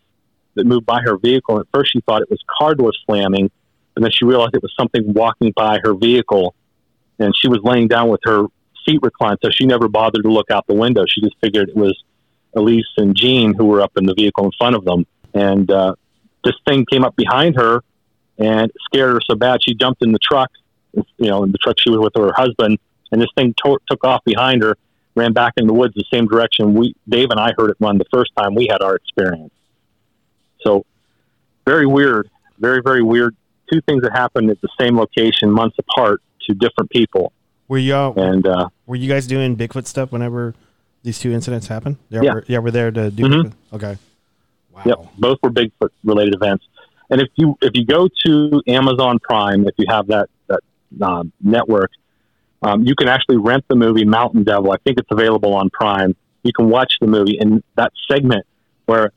that 0.54 0.64
moved 0.66 0.86
by 0.86 1.00
her 1.04 1.16
vehicle. 1.16 1.56
And 1.56 1.66
at 1.66 1.68
first, 1.72 1.92
she 1.92 2.00
thought 2.02 2.22
it 2.22 2.30
was 2.30 2.40
car 2.58 2.74
doors 2.74 2.98
slamming, 3.06 3.50
and 3.96 4.04
then 4.04 4.12
she 4.12 4.24
realized 4.24 4.54
it 4.54 4.62
was 4.62 4.74
something 4.78 5.12
walking 5.12 5.52
by 5.56 5.80
her 5.82 5.94
vehicle. 5.94 6.54
And 7.18 7.34
she 7.36 7.48
was 7.48 7.60
laying 7.62 7.88
down 7.88 8.08
with 8.08 8.20
her 8.24 8.46
seat 8.86 9.00
reclined, 9.02 9.38
so 9.42 9.50
she 9.50 9.66
never 9.66 9.88
bothered 9.88 10.22
to 10.22 10.30
look 10.30 10.50
out 10.50 10.66
the 10.66 10.74
window. 10.74 11.04
She 11.06 11.20
just 11.20 11.36
figured 11.42 11.68
it 11.68 11.76
was 11.76 12.02
Elise 12.54 12.86
and 12.96 13.16
Jean, 13.16 13.54
who 13.54 13.66
were 13.66 13.80
up 13.80 13.92
in 13.96 14.06
the 14.06 14.14
vehicle 14.14 14.44
in 14.44 14.50
front 14.58 14.76
of 14.76 14.84
them. 14.84 15.06
And 15.34 15.70
uh, 15.70 15.94
this 16.44 16.54
thing 16.66 16.86
came 16.90 17.04
up 17.04 17.16
behind 17.16 17.56
her 17.56 17.82
and 18.38 18.70
scared 18.86 19.14
her 19.14 19.20
so 19.28 19.36
bad 19.36 19.60
she 19.66 19.74
jumped 19.74 20.02
in 20.02 20.12
the 20.12 20.18
truck. 20.18 20.50
You 20.92 21.04
know, 21.18 21.44
in 21.44 21.52
the 21.52 21.58
truck 21.58 21.76
she 21.78 21.90
was 21.90 22.00
with 22.00 22.12
her 22.16 22.32
husband, 22.34 22.78
and 23.12 23.20
this 23.20 23.28
thing 23.36 23.54
to- 23.64 23.78
took 23.88 24.04
off 24.04 24.22
behind 24.24 24.62
her, 24.62 24.76
ran 25.14 25.32
back 25.32 25.52
in 25.56 25.66
the 25.66 25.72
woods 25.72 25.94
the 25.94 26.04
same 26.12 26.26
direction 26.26 26.74
we 26.74 26.94
Dave 27.08 27.28
and 27.30 27.38
I 27.38 27.52
heard 27.56 27.70
it 27.70 27.76
run 27.78 27.98
the 27.98 28.04
first 28.12 28.32
time 28.36 28.54
we 28.54 28.66
had 28.68 28.82
our 28.82 28.96
experience. 28.96 29.52
So, 30.62 30.84
very 31.64 31.86
weird, 31.86 32.28
very 32.58 32.80
very 32.82 33.02
weird. 33.02 33.36
Two 33.72 33.80
things 33.82 34.02
that 34.02 34.12
happened 34.12 34.50
at 34.50 34.60
the 34.62 34.68
same 34.80 34.96
location 34.98 35.48
months 35.50 35.76
apart 35.78 36.20
to 36.48 36.54
different 36.54 36.90
people. 36.90 37.32
Were 37.68 37.78
y'all 37.78 38.18
and 38.18 38.44
uh, 38.46 38.68
were 38.86 38.96
you 38.96 39.08
guys 39.08 39.28
doing 39.28 39.56
Bigfoot 39.56 39.86
stuff 39.86 40.10
whenever 40.10 40.54
these 41.02 41.18
two 41.18 41.32
incidents 41.32 41.68
happened? 41.68 41.96
Yeah, 42.08 42.20
yeah, 42.22 42.32
we're, 42.34 42.44
yeah, 42.46 42.58
we're 42.58 42.70
there 42.70 42.90
to 42.90 43.10
do. 43.10 43.24
Mm-hmm. 43.24 43.76
Okay, 43.76 43.98
wow. 44.72 44.82
Yep, 44.84 45.06
both 45.18 45.38
were 45.42 45.50
Bigfoot 45.50 45.90
related 46.04 46.34
events. 46.34 46.64
And 47.10 47.20
if 47.20 47.28
you 47.34 47.56
if 47.60 47.72
you 47.74 47.84
go 47.84 48.08
to 48.26 48.62
Amazon 48.66 49.18
Prime, 49.18 49.66
if 49.66 49.74
you 49.78 49.86
have 49.88 50.06
that 50.08 50.28
that 50.48 50.60
uh, 51.00 51.24
network, 51.42 51.90
um, 52.62 52.84
you 52.84 52.94
can 52.94 53.08
actually 53.08 53.38
rent 53.38 53.64
the 53.68 53.76
movie 53.76 54.04
Mountain 54.04 54.44
Devil. 54.44 54.72
I 54.72 54.76
think 54.84 54.98
it's 54.98 55.10
available 55.10 55.54
on 55.54 55.70
Prime. 55.70 56.14
You 56.42 56.52
can 56.52 56.68
watch 56.68 56.94
the 57.00 57.06
movie, 57.06 57.38
and 57.38 57.62
that 57.76 57.92
segment 58.10 58.46
where 58.86 59.12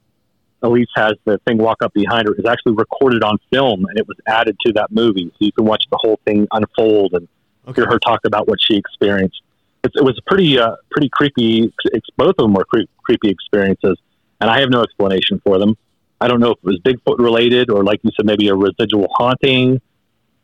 Elise 0.64 0.88
has 0.96 1.14
the 1.26 1.38
thing 1.46 1.58
walk 1.58 1.84
up 1.84 1.94
behind 1.94 2.28
her 2.28 2.34
is 2.34 2.46
actually 2.46 2.74
recorded 2.74 3.24
on 3.24 3.38
film, 3.52 3.86
and 3.86 4.00
it 4.00 4.08
was 4.08 4.18
added 4.26 4.58
to 4.66 4.74
that 4.74 4.92
movie, 4.92 5.30
so 5.32 5.38
you 5.46 5.52
can 5.52 5.66
watch 5.66 5.84
the 5.92 5.98
whole 6.02 6.20
thing 6.26 6.48
unfold 6.52 7.14
and 7.14 7.28
okay. 7.68 7.82
hear 7.82 7.90
her 7.90 8.00
talk 8.00 8.22
about 8.26 8.48
what 8.48 8.60
she 8.62 8.76
experienced 8.76 9.42
it, 9.84 9.92
it 9.96 10.04
was 10.04 10.20
pretty 10.26 10.60
uh, 10.60 10.76
pretty 10.92 11.10
creepy. 11.10 11.74
Both 12.18 12.36
of 12.38 12.44
them 12.44 12.54
were 12.54 12.66
cre- 12.66 12.90
creepy 13.04 13.30
experiences, 13.30 13.98
and 14.40 14.50
I 14.50 14.60
have 14.60 14.70
no 14.70 14.82
explanation 14.82 15.42
for 15.44 15.60
them. 15.60 15.78
I 16.22 16.28
don't 16.28 16.40
know 16.40 16.52
if 16.52 16.58
it 16.60 16.64
was 16.64 16.80
Bigfoot 16.80 17.20
related 17.20 17.70
or, 17.70 17.84
like 17.84 18.00
you 18.04 18.12
said, 18.16 18.26
maybe 18.26 18.48
a 18.48 18.56
residual 18.56 19.08
haunting. 19.14 19.82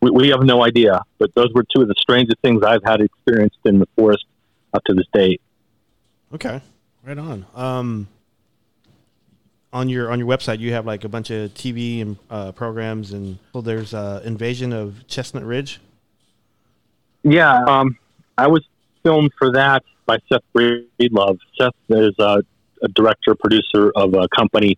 We, 0.02 0.12
we 0.12 0.28
have 0.30 0.42
no 0.44 0.64
idea, 0.64 1.02
but 1.20 1.34
those 1.36 1.54
were 1.54 1.64
two 1.74 1.82
of 1.82 1.88
the 1.88 1.96
strangest 1.98 2.38
things 2.42 2.64
I've 2.64 2.84
had 2.84 3.00
experienced 3.00 3.60
in 3.64 3.80
the 3.80 3.88
forest 3.96 4.26
up 4.74 4.84
to 4.86 4.94
this 4.94 5.06
date. 5.14 5.42
Okay, 6.34 6.62
right 7.04 7.18
on. 7.18 7.46
Um, 7.56 8.08
on 9.72 9.88
your 9.88 10.12
on 10.12 10.20
your 10.20 10.28
website, 10.28 10.60
you 10.60 10.74
have 10.74 10.86
like 10.86 11.06
a 11.06 11.10
bunch 11.10 11.30
of 11.30 11.54
TV 11.54 12.02
and 12.02 12.18
uh, 12.30 12.52
programs, 12.52 13.14
and 13.14 13.40
well, 13.54 13.62
there's 13.62 13.94
uh, 13.94 14.22
Invasion 14.26 14.74
of 14.74 15.08
Chestnut 15.08 15.44
Ridge. 15.44 15.80
Yeah, 17.24 17.64
um, 17.66 17.98
I 18.38 18.48
was 18.48 18.66
filmed 19.04 19.32
for 19.38 19.52
that 19.54 19.84
by 20.06 20.18
Seth 20.32 20.42
Breedlove. 20.56 21.40
Seth 21.60 21.74
is 21.90 22.14
a, 22.20 22.42
a 22.82 22.88
director, 22.90 23.36
producer 23.36 23.92
of 23.96 24.14
a 24.14 24.28
company 24.36 24.78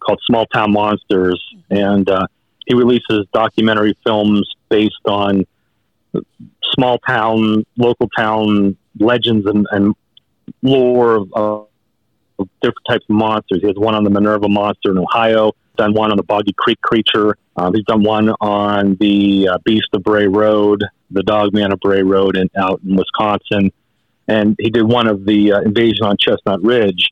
called 0.00 0.20
Small 0.26 0.46
Town 0.46 0.72
Monsters, 0.72 1.42
and 1.70 2.08
uh, 2.08 2.26
he 2.66 2.74
releases 2.74 3.26
documentary 3.32 3.96
films 4.04 4.50
based 4.68 5.06
on 5.06 5.44
small 6.74 6.98
town, 6.98 7.64
local 7.76 8.08
town 8.16 8.76
legends 8.98 9.46
and, 9.46 9.66
and 9.70 9.94
lore 10.62 11.16
of, 11.16 11.32
of, 11.34 11.66
different 12.62 12.86
types 12.88 13.04
of 13.10 13.16
monsters. 13.16 13.60
He 13.60 13.66
has 13.66 13.76
one 13.76 13.94
on 13.94 14.02
the 14.02 14.08
Minerva 14.08 14.48
monster 14.48 14.90
in 14.90 14.98
Ohio, 14.98 15.52
done 15.76 15.92
one 15.92 16.10
on 16.10 16.16
the 16.16 16.22
Boggy 16.22 16.54
Creek 16.56 16.80
creature. 16.80 17.36
Uh, 17.54 17.70
he's 17.74 17.84
done 17.84 18.02
one 18.02 18.30
on 18.40 18.96
the 18.98 19.48
uh, 19.48 19.58
Beast 19.62 19.88
of 19.92 20.02
Bray 20.02 20.26
Road, 20.26 20.82
the 21.10 21.22
Dogman 21.22 21.72
of 21.72 21.80
Bray 21.80 22.02
Road, 22.02 22.36
and 22.36 22.50
out 22.56 22.80
in 22.86 22.96
Wisconsin. 22.96 23.72
And 24.28 24.56
he 24.58 24.70
did 24.70 24.84
one 24.84 25.06
of 25.06 25.24
the 25.24 25.52
uh, 25.52 25.60
invasion 25.60 26.04
on 26.04 26.16
Chestnut 26.18 26.62
Ridge. 26.62 27.08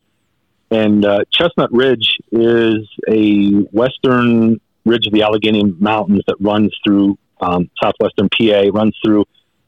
And 0.71 1.05
uh, 1.05 1.21
Chestnut 1.33 1.73
Ridge 1.73 2.19
is 2.31 2.89
a 3.09 3.51
western 3.73 4.61
ridge 4.85 5.07
of 5.07 5.13
the 5.13 5.23
Allegheny 5.23 5.65
Mountains 5.65 6.23
that 6.27 6.37
runs 6.41 6.75
through 6.85 7.19
um, 7.41 7.71
southwestern 7.83 8.29
PA, 8.29 8.71
runs 8.73 8.97
through 9.05 9.25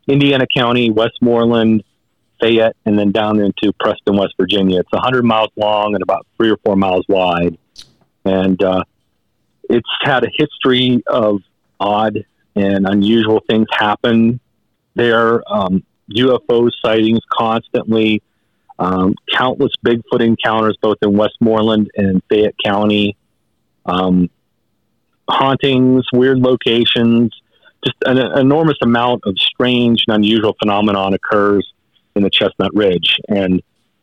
Indiana 0.07 0.47
County, 0.47 0.91
Westmoreland, 0.91 1.85
Fayette, 2.41 2.77
and 2.85 2.99
then 2.99 3.13
down 3.13 3.39
into 3.41 3.73
Preston, 3.79 4.17
West 4.17 4.35
Virginia. 4.39 4.81
It's 4.81 4.93
100 4.93 5.25
miles 5.25 5.51
long 5.57 5.95
and 5.95 6.03
about 6.03 6.27
three 6.37 6.51
or 6.51 6.57
four 6.65 6.77
miles 6.77 7.05
wide. 7.09 7.59
And 8.25 8.63
uh, 8.63 8.85
it's 9.69 9.89
had 10.03 10.25
a 10.25 10.31
history 10.37 11.03
of 11.07 11.41
odd 11.79 12.25
and 12.57 12.87
unusual 12.87 13.41
things 13.49 13.67
happen 13.73 14.41
there. 14.95 15.43
Um, 15.53 15.85
UFO 16.11 16.71
sightings 16.85 17.21
constantly, 17.33 18.23
um, 18.79 19.15
countless 19.33 19.73
Bigfoot 19.85 20.21
encounters 20.21 20.77
both 20.81 20.99
in 21.03 21.17
Westmoreland 21.17 21.91
and 21.97 22.23
Fayette 22.29 22.57
County, 22.65 23.17
um, 23.87 24.29
hauntings, 25.29 26.05
weird 26.13 26.39
locations, 26.39 27.33
just 27.85 27.97
an, 28.05 28.19
an, 28.19 28.39
enormous 28.39 28.77
amount 28.83 29.23
of 29.25 29.39
strange 29.39 30.05
and 30.07 30.17
unusual 30.17 30.57
phenomenon 30.61 31.15
occurs 31.15 31.73
in 32.17 32.23
the 32.23 32.31
Chestnut 32.31 32.75
Ridge. 32.75 33.17
And 33.29 33.63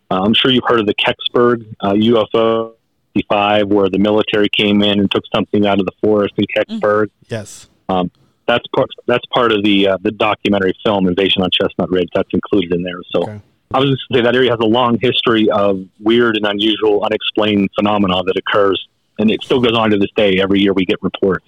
uh, 0.09 0.21
I'm 0.23 0.33
sure 0.33 0.51
you've 0.51 0.63
heard 0.65 0.79
of 0.79 0.87
the 0.87 0.95
Kecksburg 0.95 1.65
uh, 1.81 1.93
UFO 1.93 2.73
55, 3.13 3.67
where 3.67 3.89
the 3.89 3.99
military 3.99 4.47
came 4.49 4.81
in 4.81 4.99
and 4.99 5.11
took 5.11 5.23
something 5.33 5.65
out 5.65 5.79
of 5.79 5.85
the 5.85 5.91
forest 6.01 6.33
in 6.37 6.45
Kecksburg. 6.45 7.05
Mm. 7.05 7.11
Yes. 7.27 7.69
Um, 7.89 8.11
that's 8.47 8.65
part. 8.75 8.89
That's 9.05 9.25
part 9.33 9.51
of 9.51 9.63
the 9.63 9.89
uh, 9.89 9.97
the 10.01 10.11
documentary 10.11 10.73
film 10.83 11.07
Invasion 11.07 11.43
on 11.43 11.49
Chestnut 11.51 11.89
Ridge. 11.91 12.09
That's 12.15 12.29
included 12.33 12.73
in 12.73 12.83
there. 12.83 13.01
So 13.11 13.23
okay. 13.23 13.41
I 13.73 13.79
was 13.79 13.89
just 13.89 14.01
to 14.09 14.17
say 14.17 14.21
that 14.21 14.35
area 14.35 14.51
has 14.51 14.59
a 14.61 14.67
long 14.67 14.97
history 15.01 15.49
of 15.49 15.85
weird 15.99 16.37
and 16.37 16.45
unusual, 16.45 17.03
unexplained 17.03 17.69
phenomena 17.75 18.23
that 18.23 18.37
occurs, 18.37 18.87
and 19.19 19.29
it 19.29 19.43
still 19.43 19.59
goes 19.59 19.77
on 19.77 19.89
to 19.91 19.97
this 19.97 20.11
day. 20.15 20.39
Every 20.41 20.61
year 20.61 20.73
we 20.73 20.85
get 20.85 21.01
reports. 21.03 21.45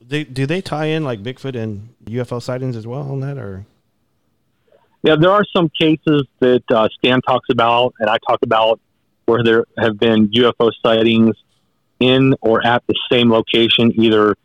They, 0.00 0.24
do 0.24 0.46
they 0.46 0.60
tie 0.60 0.86
in 0.86 1.04
like 1.04 1.22
Bigfoot 1.22 1.54
and 1.54 1.94
UFO 2.06 2.42
sightings 2.42 2.76
as 2.76 2.86
well 2.86 3.02
on 3.02 3.20
that, 3.20 3.38
or? 3.38 3.66
Yeah, 5.02 5.16
there 5.16 5.30
are 5.30 5.44
some 5.56 5.68
cases 5.68 6.26
that 6.40 6.62
uh, 6.70 6.88
Stan 6.98 7.20
talks 7.22 7.48
about, 7.50 7.94
and 8.00 8.10
I 8.10 8.16
talk 8.26 8.40
about 8.42 8.80
where 9.26 9.42
there 9.42 9.64
have 9.78 9.98
been 9.98 10.28
UFO 10.28 10.72
sightings 10.82 11.36
in 12.00 12.34
or 12.40 12.66
at 12.66 12.82
the 12.86 12.94
same 13.10 13.30
location, 13.30 13.92
either 14.02 14.36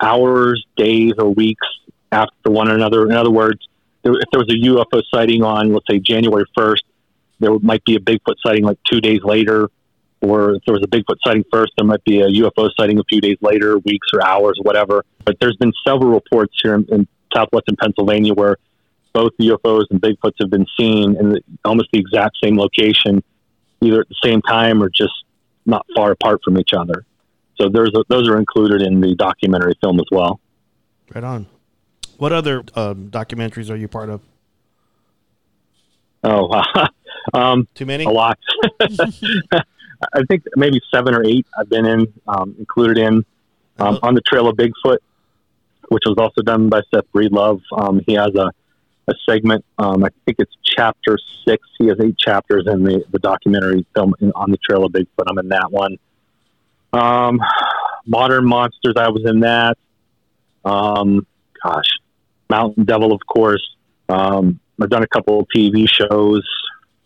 hours, 0.00 0.64
days, 0.76 1.12
or 1.18 1.30
weeks 1.30 1.66
after 2.12 2.50
one 2.50 2.70
another. 2.70 3.06
In 3.06 3.12
other 3.12 3.30
words, 3.30 3.60
if 4.04 4.30
there 4.30 4.40
was 4.40 4.50
a 4.50 4.66
UFO 4.68 5.02
sighting 5.12 5.42
on, 5.42 5.72
let's 5.72 5.86
say, 5.90 5.98
January 5.98 6.44
1st, 6.56 6.82
there 7.40 7.58
might 7.60 7.84
be 7.84 7.96
a 7.96 8.00
Bigfoot 8.00 8.36
sighting 8.44 8.64
like 8.64 8.78
two 8.90 9.00
days 9.00 9.20
later. 9.24 9.70
Or 10.20 10.54
if 10.54 10.62
there 10.64 10.74
was 10.74 10.82
a 10.82 10.86
Bigfoot 10.86 11.16
sighting 11.24 11.44
first, 11.52 11.72
there 11.76 11.86
might 11.86 12.04
be 12.04 12.20
a 12.20 12.28
UFO 12.28 12.70
sighting 12.78 12.98
a 12.98 13.04
few 13.04 13.20
days 13.20 13.36
later, 13.40 13.78
weeks 13.78 14.08
or 14.12 14.24
hours, 14.24 14.58
whatever. 14.62 15.04
But 15.24 15.36
there's 15.40 15.56
been 15.56 15.72
several 15.86 16.12
reports 16.12 16.54
here 16.62 16.74
in, 16.74 16.86
in 16.90 17.08
southwestern 17.34 17.76
Pennsylvania 17.76 18.32
where 18.32 18.56
both 19.12 19.32
UFOs 19.40 19.84
and 19.90 20.00
Bigfoots 20.00 20.36
have 20.40 20.50
been 20.50 20.66
seen 20.78 21.16
in 21.16 21.30
the, 21.30 21.40
almost 21.64 21.88
the 21.92 21.98
exact 21.98 22.36
same 22.42 22.56
location, 22.56 23.22
either 23.80 24.00
at 24.00 24.08
the 24.08 24.16
same 24.22 24.40
time 24.42 24.82
or 24.82 24.88
just 24.88 25.12
not 25.66 25.86
far 25.94 26.12
apart 26.12 26.40
from 26.44 26.58
each 26.58 26.72
other. 26.76 27.04
So 27.60 27.68
there's 27.68 27.92
a, 27.94 28.04
those 28.08 28.28
are 28.28 28.38
included 28.38 28.82
in 28.82 29.00
the 29.00 29.14
documentary 29.14 29.74
film 29.80 30.00
as 30.00 30.06
well. 30.10 30.40
Right 31.14 31.24
on. 31.24 31.46
What 32.16 32.32
other 32.32 32.64
um, 32.74 33.10
documentaries 33.10 33.70
are 33.70 33.76
you 33.76 33.88
part 33.88 34.08
of? 34.08 34.20
Oh, 36.22 36.62
um, 37.34 37.68
too 37.74 37.86
many. 37.86 38.04
A 38.04 38.10
lot. 38.10 38.38
I 38.80 40.22
think 40.28 40.44
maybe 40.56 40.80
seven 40.92 41.14
or 41.14 41.24
eight 41.24 41.46
I've 41.58 41.68
been 41.68 41.86
in, 41.86 42.12
um, 42.26 42.54
included 42.58 42.98
in 42.98 43.24
um, 43.78 43.98
on 44.02 44.14
the 44.14 44.20
Trail 44.22 44.48
of 44.48 44.56
Bigfoot, 44.56 44.98
which 45.88 46.02
was 46.06 46.16
also 46.18 46.42
done 46.42 46.68
by 46.68 46.80
Seth 46.92 47.04
Breedlove. 47.14 47.60
Um, 47.72 48.00
he 48.06 48.14
has 48.14 48.34
a, 48.34 48.50
a 49.08 49.14
segment. 49.28 49.64
Um, 49.78 50.04
I 50.04 50.08
think 50.24 50.36
it's 50.38 50.54
chapter 50.64 51.18
six. 51.46 51.66
He 51.78 51.86
has 51.88 51.98
eight 52.02 52.18
chapters 52.18 52.66
in 52.66 52.84
the, 52.84 53.04
the 53.10 53.18
documentary 53.18 53.86
film 53.94 54.14
in, 54.20 54.32
on 54.34 54.50
the 54.50 54.58
Trail 54.58 54.84
of 54.84 54.92
Bigfoot. 54.92 55.26
I'm 55.28 55.38
in 55.38 55.48
that 55.48 55.70
one. 55.70 55.96
Um, 56.94 57.40
Modern 58.06 58.46
Monsters, 58.46 58.94
I 58.96 59.08
was 59.08 59.22
in 59.24 59.40
that. 59.40 59.76
Um, 60.64 61.26
gosh, 61.62 61.88
Mountain 62.48 62.84
Devil, 62.84 63.12
of 63.12 63.20
course. 63.26 63.76
Um, 64.08 64.60
I've 64.80 64.90
done 64.90 65.02
a 65.02 65.06
couple 65.06 65.40
of 65.40 65.46
TV 65.54 65.88
shows, 65.88 66.42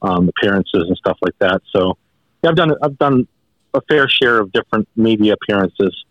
um, 0.02 0.28
appearances 0.28 0.84
and 0.88 0.96
stuff 0.96 1.18
like 1.22 1.38
that. 1.38 1.62
So 1.72 1.96
yeah, 2.42 2.50
I've 2.50 2.56
done 2.56 2.74
I've 2.82 2.98
done 2.98 3.26
a 3.74 3.80
fair 3.82 4.08
share 4.08 4.38
of 4.38 4.52
different 4.52 4.88
media 4.96 5.34
appearances. 5.34 6.04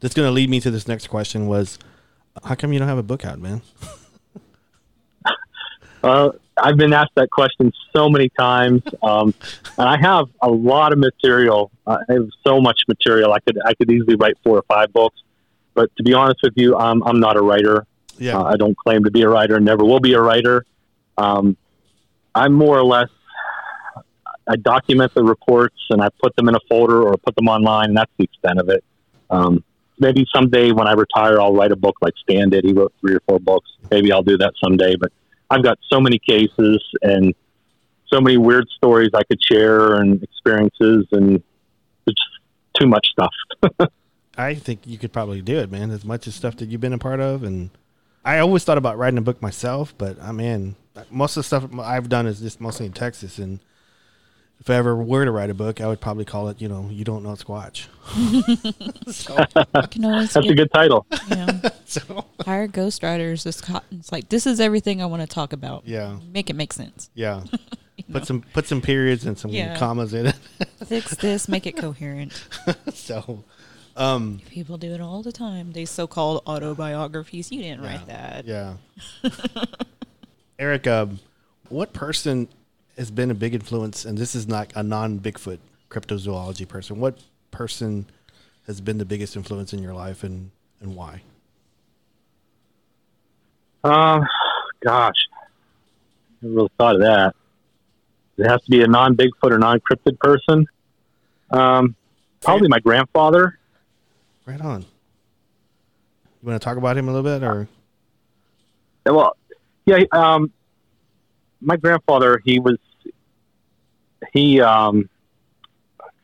That's 0.00 0.14
going 0.14 0.28
to 0.28 0.32
lead 0.32 0.50
me 0.50 0.60
to 0.60 0.70
this 0.70 0.86
next 0.86 1.08
question: 1.08 1.46
Was 1.46 1.78
how 2.44 2.54
come 2.54 2.72
you 2.72 2.78
don't 2.78 2.88
have 2.88 2.98
a 2.98 3.02
book 3.02 3.24
out, 3.24 3.38
man? 3.38 3.62
uh, 6.06 6.30
I've 6.56 6.76
been 6.76 6.92
asked 6.92 7.14
that 7.16 7.30
question 7.30 7.72
so 7.94 8.08
many 8.08 8.28
times, 8.30 8.82
um, 9.02 9.34
and 9.78 9.88
I 9.88 9.98
have 10.00 10.26
a 10.40 10.50
lot 10.50 10.92
of 10.92 10.98
material. 10.98 11.70
I 11.86 11.98
have 12.08 12.28
so 12.46 12.60
much 12.60 12.80
material. 12.88 13.32
I 13.32 13.40
could 13.40 13.58
I 13.64 13.74
could 13.74 13.90
easily 13.90 14.16
write 14.16 14.34
four 14.42 14.56
or 14.56 14.64
five 14.68 14.92
books. 14.92 15.20
But 15.74 15.94
to 15.96 16.02
be 16.02 16.14
honest 16.14 16.40
with 16.42 16.54
you, 16.56 16.76
I'm 16.76 17.02
I'm 17.02 17.20
not 17.20 17.36
a 17.36 17.42
writer. 17.42 17.86
Yeah. 18.18 18.38
Uh, 18.38 18.44
I 18.44 18.56
don't 18.56 18.76
claim 18.76 19.04
to 19.04 19.10
be 19.10 19.22
a 19.22 19.28
writer. 19.28 19.56
and 19.56 19.64
Never 19.64 19.84
will 19.84 20.00
be 20.00 20.14
a 20.14 20.20
writer. 20.20 20.64
Um, 21.18 21.56
I'm 22.34 22.52
more 22.52 22.78
or 22.78 22.84
less. 22.84 23.08
I 24.48 24.56
document 24.56 25.12
the 25.12 25.24
reports 25.24 25.76
and 25.90 26.00
I 26.00 26.08
put 26.22 26.36
them 26.36 26.48
in 26.48 26.54
a 26.54 26.60
folder 26.68 27.02
or 27.02 27.16
put 27.16 27.34
them 27.34 27.48
online, 27.48 27.88
and 27.88 27.96
that's 27.96 28.12
the 28.16 28.24
extent 28.24 28.60
of 28.60 28.68
it. 28.68 28.84
Um, 29.28 29.64
maybe 29.98 30.24
someday 30.32 30.70
when 30.70 30.86
I 30.86 30.92
retire, 30.92 31.40
I'll 31.40 31.54
write 31.54 31.72
a 31.72 31.76
book 31.76 31.96
like 32.00 32.14
Stan 32.22 32.50
did. 32.50 32.64
He 32.64 32.72
wrote 32.72 32.92
three 33.00 33.14
or 33.14 33.20
four 33.28 33.40
books. 33.40 33.68
Maybe 33.90 34.12
I'll 34.12 34.22
do 34.22 34.38
that 34.38 34.52
someday. 34.62 34.94
But 34.96 35.12
I've 35.50 35.62
got 35.62 35.78
so 35.88 36.00
many 36.00 36.18
cases 36.18 36.82
and 37.02 37.34
so 38.12 38.20
many 38.20 38.36
weird 38.36 38.66
stories 38.76 39.10
I 39.14 39.22
could 39.24 39.42
share 39.42 39.94
and 39.94 40.22
experiences, 40.22 41.06
and 41.12 41.42
it's 42.06 42.20
too 42.78 42.86
much 42.86 43.06
stuff. 43.08 43.90
I 44.38 44.54
think 44.54 44.80
you 44.84 44.98
could 44.98 45.12
probably 45.12 45.40
do 45.40 45.58
it, 45.58 45.70
man. 45.70 45.90
As 45.90 46.04
much 46.04 46.26
as 46.26 46.34
stuff 46.34 46.56
that 46.56 46.68
you've 46.68 46.80
been 46.80 46.92
a 46.92 46.98
part 46.98 47.20
of, 47.20 47.42
and 47.42 47.70
I 48.24 48.38
always 48.38 48.64
thought 48.64 48.78
about 48.78 48.98
writing 48.98 49.18
a 49.18 49.22
book 49.22 49.40
myself, 49.40 49.94
but 49.96 50.18
uh, 50.18 50.24
I 50.24 50.32
mean, 50.32 50.76
most 51.10 51.36
of 51.36 51.40
the 51.40 51.44
stuff 51.44 51.78
I've 51.78 52.08
done 52.08 52.26
is 52.26 52.40
just 52.40 52.60
mostly 52.60 52.86
in 52.86 52.92
Texas, 52.92 53.38
and 53.38 53.60
if 54.60 54.70
I 54.70 54.74
ever 54.74 54.96
were 54.96 55.24
to 55.24 55.30
write 55.30 55.50
a 55.50 55.54
book, 55.54 55.80
I 55.80 55.86
would 55.86 56.00
probably 56.00 56.24
call 56.24 56.48
it, 56.48 56.60
you 56.60 56.68
know, 56.68 56.88
you 56.90 57.04
don't 57.04 57.22
know 57.22 57.30
Squatch. 57.30 57.86
so, 59.12 59.36
That's 59.54 60.34
get, 60.34 60.50
a 60.50 60.54
good 60.54 60.72
title. 60.72 61.06
Yeah. 61.28 61.68
so, 61.84 62.24
hire 62.40 62.66
ghostwriters. 62.66 63.46
It's, 63.46 63.62
it's 63.90 64.10
like 64.10 64.28
this 64.28 64.46
is 64.46 64.60
everything 64.60 65.02
I 65.02 65.06
want 65.06 65.22
to 65.22 65.28
talk 65.28 65.52
about. 65.52 65.86
Yeah, 65.86 66.18
make 66.32 66.50
it 66.50 66.54
make 66.54 66.72
sense. 66.72 67.10
Yeah, 67.14 67.42
put 67.96 68.08
know? 68.08 68.20
some 68.24 68.42
put 68.54 68.66
some 68.66 68.80
periods 68.80 69.26
and 69.26 69.38
some 69.38 69.50
yeah. 69.50 69.76
commas 69.76 70.14
in 70.14 70.26
it. 70.26 70.36
Fix 70.86 71.14
this, 71.16 71.48
make 71.48 71.66
it 71.66 71.76
coherent. 71.76 72.32
so, 72.92 73.44
um, 73.96 74.40
people 74.48 74.78
do 74.78 74.92
it 74.94 75.00
all 75.00 75.22
the 75.22 75.32
time. 75.32 75.72
These 75.72 75.90
so-called 75.90 76.42
autobiographies. 76.46 77.52
You 77.52 77.62
didn't 77.62 77.84
yeah, 77.84 77.88
write 77.88 78.06
that. 78.06 78.44
Yeah. 78.46 78.74
Eric, 80.58 80.86
um, 80.86 81.20
what 81.68 81.92
person 81.92 82.48
has 82.96 83.10
been 83.10 83.30
a 83.30 83.34
big 83.34 83.54
influence, 83.54 84.04
and 84.04 84.16
this 84.16 84.34
is 84.34 84.48
not 84.48 84.72
a 84.74 84.82
non 84.82 85.18
Bigfoot 85.18 85.58
cryptozoology 85.90 86.66
person. 86.66 86.98
What 86.98 87.18
person 87.50 88.06
has 88.66 88.80
been 88.80 88.98
the 88.98 89.04
biggest 89.04 89.36
influence 89.36 89.72
in 89.72 89.82
your 89.82 89.94
life, 89.94 90.24
and 90.24 90.50
and 90.80 90.94
why? 90.96 91.22
Um, 93.84 94.26
gosh, 94.80 95.16
I 95.32 95.46
never 96.42 96.54
really 96.54 96.70
thought 96.78 96.96
of 96.96 97.00
that. 97.02 97.34
It 98.38 98.48
has 98.48 98.62
to 98.62 98.70
be 98.70 98.82
a 98.82 98.86
non 98.86 99.16
Bigfoot 99.16 99.52
or 99.52 99.58
non 99.58 99.80
cryptid 99.80 100.18
person. 100.18 100.66
Um, 101.50 101.94
probably 102.40 102.68
my 102.68 102.80
grandfather. 102.80 103.58
Right 104.46 104.60
on. 104.60 104.82
You 106.42 106.48
want 106.50 106.60
to 106.60 106.64
talk 106.64 106.76
about 106.76 106.96
him 106.96 107.08
a 107.08 107.12
little 107.12 107.38
bit, 107.38 107.42
or? 107.44 107.68
Well, 109.04 109.36
yeah. 109.86 109.98
Um, 110.12 110.52
my 111.66 111.76
grandfather, 111.76 112.40
he 112.44 112.60
was 112.60 112.78
he, 114.32 114.60
um, 114.60 115.08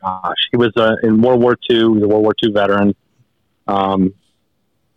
gosh, 0.01 0.49
he 0.51 0.57
was 0.57 0.73
uh, 0.77 0.97
in 1.03 1.21
World 1.21 1.43
War 1.43 1.57
II. 1.69 1.77
He 1.77 2.03
a 2.03 2.09
World 2.09 2.23
War 2.23 2.35
II 2.43 2.53
veteran. 2.53 2.95
Um, 3.67 4.15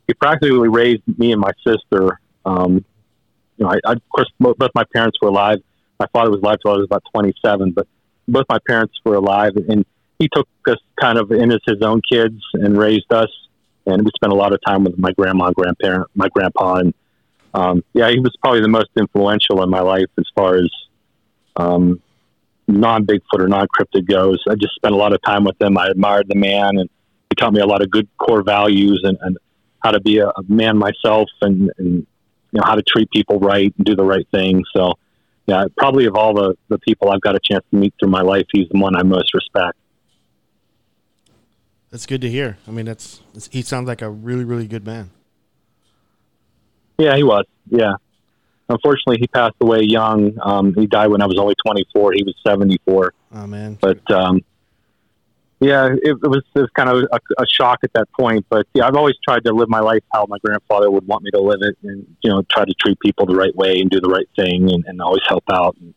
he 0.08 0.14
practically 0.14 0.70
raised 0.70 1.04
me 1.18 1.32
and 1.32 1.42
my 1.42 1.52
sister. 1.66 2.20
Um, 2.46 2.86
you 3.58 3.66
know, 3.66 3.70
I, 3.70 3.80
I, 3.86 3.94
of 3.94 4.10
course, 4.10 4.32
both 4.40 4.72
my 4.76 4.84
parents 4.94 5.18
were 5.22 5.30
alive. 5.30 5.62
My 6.00 6.08
father 6.14 6.30
was 6.30 6.42
alive 6.42 6.58
till 6.62 6.74
I 6.74 6.78
was 6.78 6.86
about 6.86 7.04
27, 7.14 7.72
but 7.72 7.88
both 8.28 8.46
my 8.50 8.60
parents 8.68 8.94
were 9.06 9.16
alive, 9.16 9.54
and 9.56 9.86
he 10.20 10.28
took 10.34 10.48
us 10.68 10.78
kind 11.00 11.18
of 11.18 11.32
in 11.32 11.52
as 11.52 11.60
his 11.66 11.82
own 11.82 12.02
kids 12.10 12.42
and 12.54 12.78
raised 12.78 13.12
us. 13.12 13.30
And 13.86 14.04
we 14.04 14.12
spent 14.16 14.34
a 14.34 14.36
lot 14.36 14.52
of 14.52 14.60
time 14.66 14.84
with 14.84 14.98
my 14.98 15.12
grandma, 15.12 15.46
and 15.46 15.56
grandparent, 15.56 16.08
my 16.16 16.28
grandpa, 16.30 16.76
and 16.76 16.94
um, 17.56 17.84
yeah, 17.94 18.10
he 18.10 18.20
was 18.20 18.36
probably 18.42 18.62
the 18.62 18.68
most 18.68 18.90
influential 18.98 19.64
in 19.64 19.70
my 19.70 19.80
life 19.80 20.10
as 20.18 20.26
far 20.36 20.56
as 20.56 20.70
um, 21.56 22.02
non 22.68 23.06
Bigfoot 23.06 23.40
or 23.40 23.48
non 23.48 23.68
cryptid 23.68 24.10
goes. 24.10 24.44
I 24.50 24.56
just 24.56 24.76
spent 24.76 24.94
a 24.94 24.98
lot 24.98 25.14
of 25.14 25.22
time 25.22 25.46
with 25.46 25.60
him. 25.62 25.78
I 25.78 25.88
admired 25.88 26.28
the 26.28 26.36
man, 26.36 26.78
and 26.78 26.90
he 27.30 27.36
taught 27.38 27.54
me 27.54 27.62
a 27.62 27.66
lot 27.66 27.82
of 27.82 27.90
good 27.90 28.10
core 28.18 28.44
values 28.44 29.02
and, 29.06 29.18
and 29.22 29.38
how 29.80 29.92
to 29.92 30.02
be 30.02 30.18
a, 30.18 30.28
a 30.28 30.44
man 30.50 30.78
myself, 30.78 31.30
and, 31.42 31.72
and 31.78 32.06
you 32.52 32.60
know 32.60 32.64
how 32.66 32.76
to 32.76 32.84
treat 32.84 33.10
people 33.12 33.40
right 33.40 33.74
and 33.78 33.86
do 33.86 33.96
the 33.96 34.04
right 34.04 34.28
thing. 34.32 34.62
So, 34.76 34.96
yeah, 35.46 35.64
probably 35.78 36.08
of 36.08 36.16
all 36.16 36.34
the 36.34 36.58
the 36.68 36.80
people 36.80 37.10
I've 37.10 37.22
got 37.22 37.36
a 37.36 37.40
chance 37.42 37.64
to 37.72 37.78
meet 37.78 37.94
through 37.98 38.12
my 38.12 38.22
life, 38.22 38.48
he's 38.52 38.68
the 38.70 38.80
one 38.80 38.98
I 38.98 39.04
most 39.04 39.34
respect. 39.34 39.78
That's 41.90 42.06
good 42.06 42.20
to 42.20 42.30
hear. 42.30 42.58
I 42.68 42.72
mean, 42.72 42.88
that's, 42.88 43.22
he 43.52 43.62
sounds 43.62 43.88
like 43.88 44.02
a 44.02 44.10
really, 44.10 44.44
really 44.44 44.68
good 44.68 44.86
man. 44.86 45.12
Yeah, 46.98 47.16
he 47.16 47.24
was. 47.24 47.46
Yeah. 47.70 47.94
unfortunately, 48.70 49.18
he 49.20 49.28
passed 49.28 49.56
away 49.62 49.82
young. 49.82 50.38
Um, 50.42 50.74
he 50.74 50.88
died 50.88 51.08
when 51.08 51.22
I 51.22 51.26
was 51.26 51.38
only 51.40 51.56
24. 51.66 52.14
He 52.14 52.24
was 52.24 52.36
74. 52.46 53.14
Oh 53.34 53.48
man! 53.48 53.78
But 53.82 54.10
um, 54.12 54.44
yeah, 55.60 55.88
it, 55.88 56.00
it, 56.04 56.30
was, 56.30 56.44
it 56.56 56.60
was 56.60 56.70
kind 56.76 56.90
of 56.90 57.04
a, 57.12 57.20
a, 57.42 57.46
shock 57.48 57.80
at 57.84 57.92
that 57.94 58.08
point. 58.18 58.46
But 58.50 58.68
yeah, 58.74 58.88
I've 58.88 58.96
always 58.96 59.16
tried 59.24 59.44
to 59.46 59.54
live 59.54 59.70
my 59.70 59.80
life 59.80 60.04
how 60.14 60.26
my 60.28 60.38
grandfather 60.40 60.90
would 60.90 61.06
want 61.08 61.24
me 61.24 61.32
to 61.32 61.42
live 61.42 61.60
it, 61.62 61.78
and 61.84 62.06
you 62.22 62.30
know, 62.30 62.44
try 62.52 62.66
to 62.66 62.74
treat 62.80 63.00
people 63.00 63.26
the 63.26 63.36
right 63.36 63.56
way 63.56 63.80
and 63.80 63.90
do 63.90 64.00
the 64.00 64.10
right 64.10 64.28
thing, 64.36 64.72
and, 64.72 64.86
and 64.86 65.02
always 65.02 65.24
help 65.28 65.44
out 65.52 65.76
and 65.82 65.94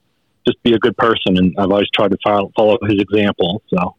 just 0.46 0.62
be 0.62 0.74
a 0.74 0.78
good 0.78 0.96
person. 0.96 1.36
And 1.36 1.54
I've 1.58 1.70
always 1.70 1.90
tried 1.94 2.10
to 2.10 2.18
follow, 2.24 2.50
follow 2.56 2.78
his 2.82 3.00
example. 3.00 3.62
So. 3.68 3.94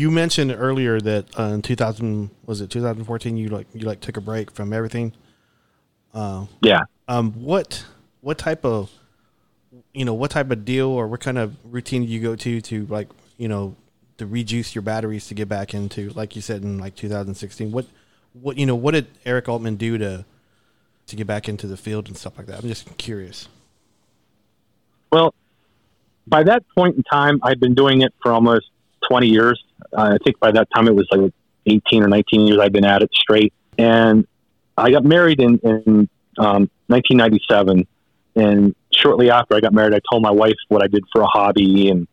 You 0.00 0.10
mentioned 0.10 0.50
earlier 0.50 0.98
that 0.98 1.38
uh, 1.38 1.52
in 1.52 1.60
2000 1.60 2.30
was 2.46 2.62
it 2.62 2.70
2014 2.70 3.36
you 3.36 3.50
like 3.50 3.66
you 3.74 3.82
like 3.82 4.00
took 4.00 4.16
a 4.16 4.22
break 4.22 4.50
from 4.50 4.72
everything. 4.72 5.12
Uh, 6.14 6.46
yeah. 6.62 6.84
Um. 7.06 7.32
What 7.32 7.84
what 8.22 8.38
type 8.38 8.64
of 8.64 8.90
you 9.92 10.06
know 10.06 10.14
what 10.14 10.30
type 10.30 10.50
of 10.50 10.64
deal 10.64 10.88
or 10.88 11.06
what 11.06 11.20
kind 11.20 11.36
of 11.36 11.54
routine 11.64 12.06
do 12.06 12.08
you 12.10 12.18
go 12.18 12.34
to 12.34 12.62
to 12.62 12.86
like 12.86 13.10
you 13.36 13.46
know 13.46 13.76
to 14.16 14.24
rejuice 14.24 14.74
your 14.74 14.80
batteries 14.80 15.26
to 15.26 15.34
get 15.34 15.50
back 15.50 15.74
into 15.74 16.08
like 16.10 16.34
you 16.34 16.40
said 16.40 16.62
in 16.62 16.78
like 16.78 16.96
2016 16.96 17.70
what 17.70 17.86
what 18.32 18.56
you 18.58 18.66
know 18.66 18.74
what 18.74 18.92
did 18.92 19.06
eric 19.24 19.48
altman 19.48 19.76
do 19.76 19.96
to 19.96 20.24
to 21.06 21.16
get 21.16 21.26
back 21.26 21.48
into 21.48 21.66
the 21.66 21.76
field 21.76 22.08
and 22.08 22.16
stuff 22.16 22.36
like 22.36 22.46
that 22.46 22.62
i'm 22.62 22.68
just 22.68 22.96
curious 22.98 23.48
well 25.12 25.34
by 26.26 26.42
that 26.42 26.62
point 26.76 26.96
in 26.96 27.02
time 27.04 27.40
i'd 27.44 27.60
been 27.60 27.74
doing 27.74 28.02
it 28.02 28.12
for 28.20 28.32
almost 28.32 28.70
20 29.10 29.28
years. 29.28 29.62
Uh, 29.92 30.14
i 30.14 30.18
think 30.24 30.38
by 30.40 30.52
that 30.52 30.68
time 30.74 30.86
it 30.86 30.94
was 30.94 31.08
like 31.10 31.32
18 31.66 32.04
or 32.04 32.08
19 32.08 32.46
years 32.46 32.58
i'd 32.60 32.72
been 32.72 32.84
at 32.84 33.02
it 33.02 33.10
straight. 33.12 33.52
And 33.76 34.26
i 34.76 34.90
got 34.90 35.04
married 35.04 35.40
in, 35.40 35.58
in 35.58 36.08
um, 36.38 36.70
1997 36.86 37.86
and 38.36 38.74
shortly 38.92 39.30
after 39.30 39.54
I 39.56 39.60
got 39.60 39.72
married, 39.72 39.94
I 39.94 40.00
told 40.10 40.22
my 40.22 40.30
wife 40.30 40.56
what 40.68 40.82
I 40.82 40.86
did 40.86 41.04
for 41.12 41.22
a 41.22 41.26
hobby, 41.26 41.88
and, 41.88 42.06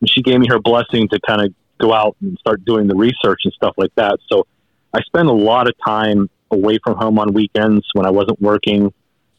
and 0.00 0.10
she 0.10 0.22
gave 0.22 0.40
me 0.40 0.46
her 0.48 0.58
blessing 0.58 1.08
to 1.08 1.20
kind 1.26 1.42
of 1.42 1.54
go 1.78 1.92
out 1.92 2.16
and 2.20 2.36
start 2.38 2.64
doing 2.64 2.86
the 2.86 2.96
research 2.96 3.42
and 3.44 3.52
stuff 3.52 3.74
like 3.76 3.94
that. 3.96 4.18
So 4.30 4.46
I 4.92 5.00
spent 5.02 5.28
a 5.28 5.32
lot 5.32 5.68
of 5.68 5.74
time 5.84 6.30
away 6.50 6.78
from 6.82 6.96
home 6.96 7.18
on 7.18 7.32
weekends 7.32 7.86
when 7.92 8.06
I 8.06 8.10
wasn't 8.10 8.40
working, 8.40 8.92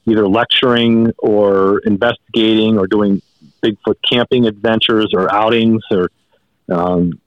either 0.05 0.27
lecturing 0.27 1.11
or 1.17 1.79
investigating 1.79 2.77
or 2.77 2.87
doing 2.87 3.21
Bigfoot 3.63 3.95
camping 4.09 4.45
adventures 4.45 5.09
or 5.13 5.33
outings 5.33 5.83
or 5.91 6.09
um, 6.71 7.19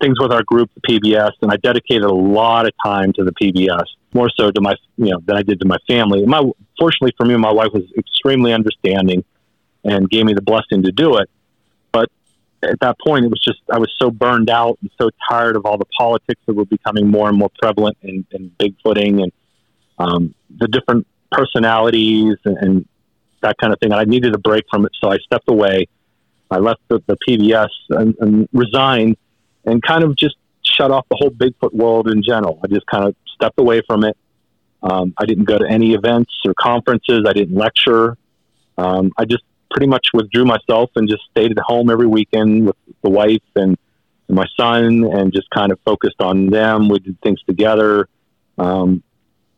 things 0.00 0.18
with 0.20 0.32
our 0.32 0.42
group, 0.42 0.70
the 0.74 0.80
PBS, 0.80 1.32
and 1.42 1.50
I 1.50 1.56
dedicated 1.56 2.04
a 2.04 2.14
lot 2.14 2.66
of 2.66 2.72
time 2.84 3.12
to 3.14 3.24
the 3.24 3.32
PBS, 3.32 3.84
more 4.12 4.30
so 4.38 4.50
to 4.50 4.60
my, 4.60 4.74
you 4.96 5.10
know, 5.10 5.20
than 5.24 5.36
I 5.36 5.42
did 5.42 5.60
to 5.60 5.66
my 5.66 5.78
family. 5.86 6.20
And 6.20 6.28
my, 6.28 6.42
fortunately 6.78 7.14
for 7.16 7.24
me, 7.24 7.36
my 7.36 7.52
wife 7.52 7.70
was 7.72 7.84
extremely 7.96 8.52
understanding 8.52 9.24
and 9.84 10.08
gave 10.08 10.24
me 10.24 10.34
the 10.34 10.42
blessing 10.42 10.82
to 10.82 10.92
do 10.92 11.16
it. 11.18 11.28
But 11.92 12.10
at 12.62 12.80
that 12.80 12.96
point, 13.04 13.24
it 13.24 13.28
was 13.28 13.40
just 13.42 13.60
I 13.72 13.78
was 13.78 13.92
so 13.98 14.10
burned 14.10 14.50
out 14.50 14.78
and 14.80 14.90
so 15.00 15.10
tired 15.28 15.56
of 15.56 15.66
all 15.66 15.78
the 15.78 15.86
politics 15.96 16.40
that 16.46 16.54
were 16.54 16.64
becoming 16.64 17.08
more 17.08 17.28
and 17.28 17.38
more 17.38 17.50
prevalent 17.60 17.96
and, 18.02 18.24
in 18.32 18.50
bigfooting 18.58 19.22
and 19.22 19.32
um, 19.98 20.34
the 20.58 20.68
different 20.68 21.06
personalities 21.30 22.36
and, 22.44 22.56
and 22.58 22.88
that 23.42 23.56
kind 23.58 23.72
of 23.72 23.78
thing. 23.80 23.92
And 23.92 24.00
I 24.00 24.04
needed 24.04 24.34
a 24.34 24.38
break 24.38 24.64
from 24.70 24.86
it, 24.86 24.92
so 25.00 25.10
I 25.10 25.18
stepped 25.18 25.48
away. 25.48 25.86
I 26.54 26.58
left 26.58 26.80
the, 26.88 27.02
the 27.06 27.16
PBS 27.26 27.68
and, 27.90 28.14
and 28.20 28.48
resigned 28.52 29.16
and 29.64 29.82
kind 29.82 30.04
of 30.04 30.14
just 30.16 30.36
shut 30.62 30.92
off 30.92 31.04
the 31.10 31.16
whole 31.16 31.30
Bigfoot 31.30 31.74
world 31.74 32.08
in 32.08 32.22
general. 32.22 32.60
I 32.62 32.68
just 32.68 32.86
kind 32.86 33.04
of 33.04 33.16
stepped 33.34 33.58
away 33.58 33.82
from 33.86 34.04
it. 34.04 34.16
Um, 34.82 35.14
I 35.18 35.24
didn't 35.24 35.44
go 35.44 35.58
to 35.58 35.66
any 35.68 35.94
events 35.94 36.32
or 36.44 36.54
conferences. 36.54 37.24
I 37.26 37.32
didn't 37.32 37.56
lecture. 37.56 38.16
Um, 38.78 39.10
I 39.18 39.24
just 39.24 39.42
pretty 39.70 39.88
much 39.88 40.08
withdrew 40.14 40.44
myself 40.44 40.90
and 40.94 41.08
just 41.08 41.22
stayed 41.30 41.50
at 41.50 41.58
home 41.58 41.90
every 41.90 42.06
weekend 42.06 42.66
with 42.66 42.76
the 43.02 43.10
wife 43.10 43.42
and, 43.56 43.76
my 44.26 44.46
son 44.56 45.04
and 45.04 45.34
just 45.34 45.48
kind 45.50 45.70
of 45.70 45.78
focused 45.84 46.20
on 46.20 46.46
them. 46.46 46.88
We 46.88 46.98
did 46.98 47.20
things 47.20 47.42
together, 47.46 48.08
um, 48.56 49.02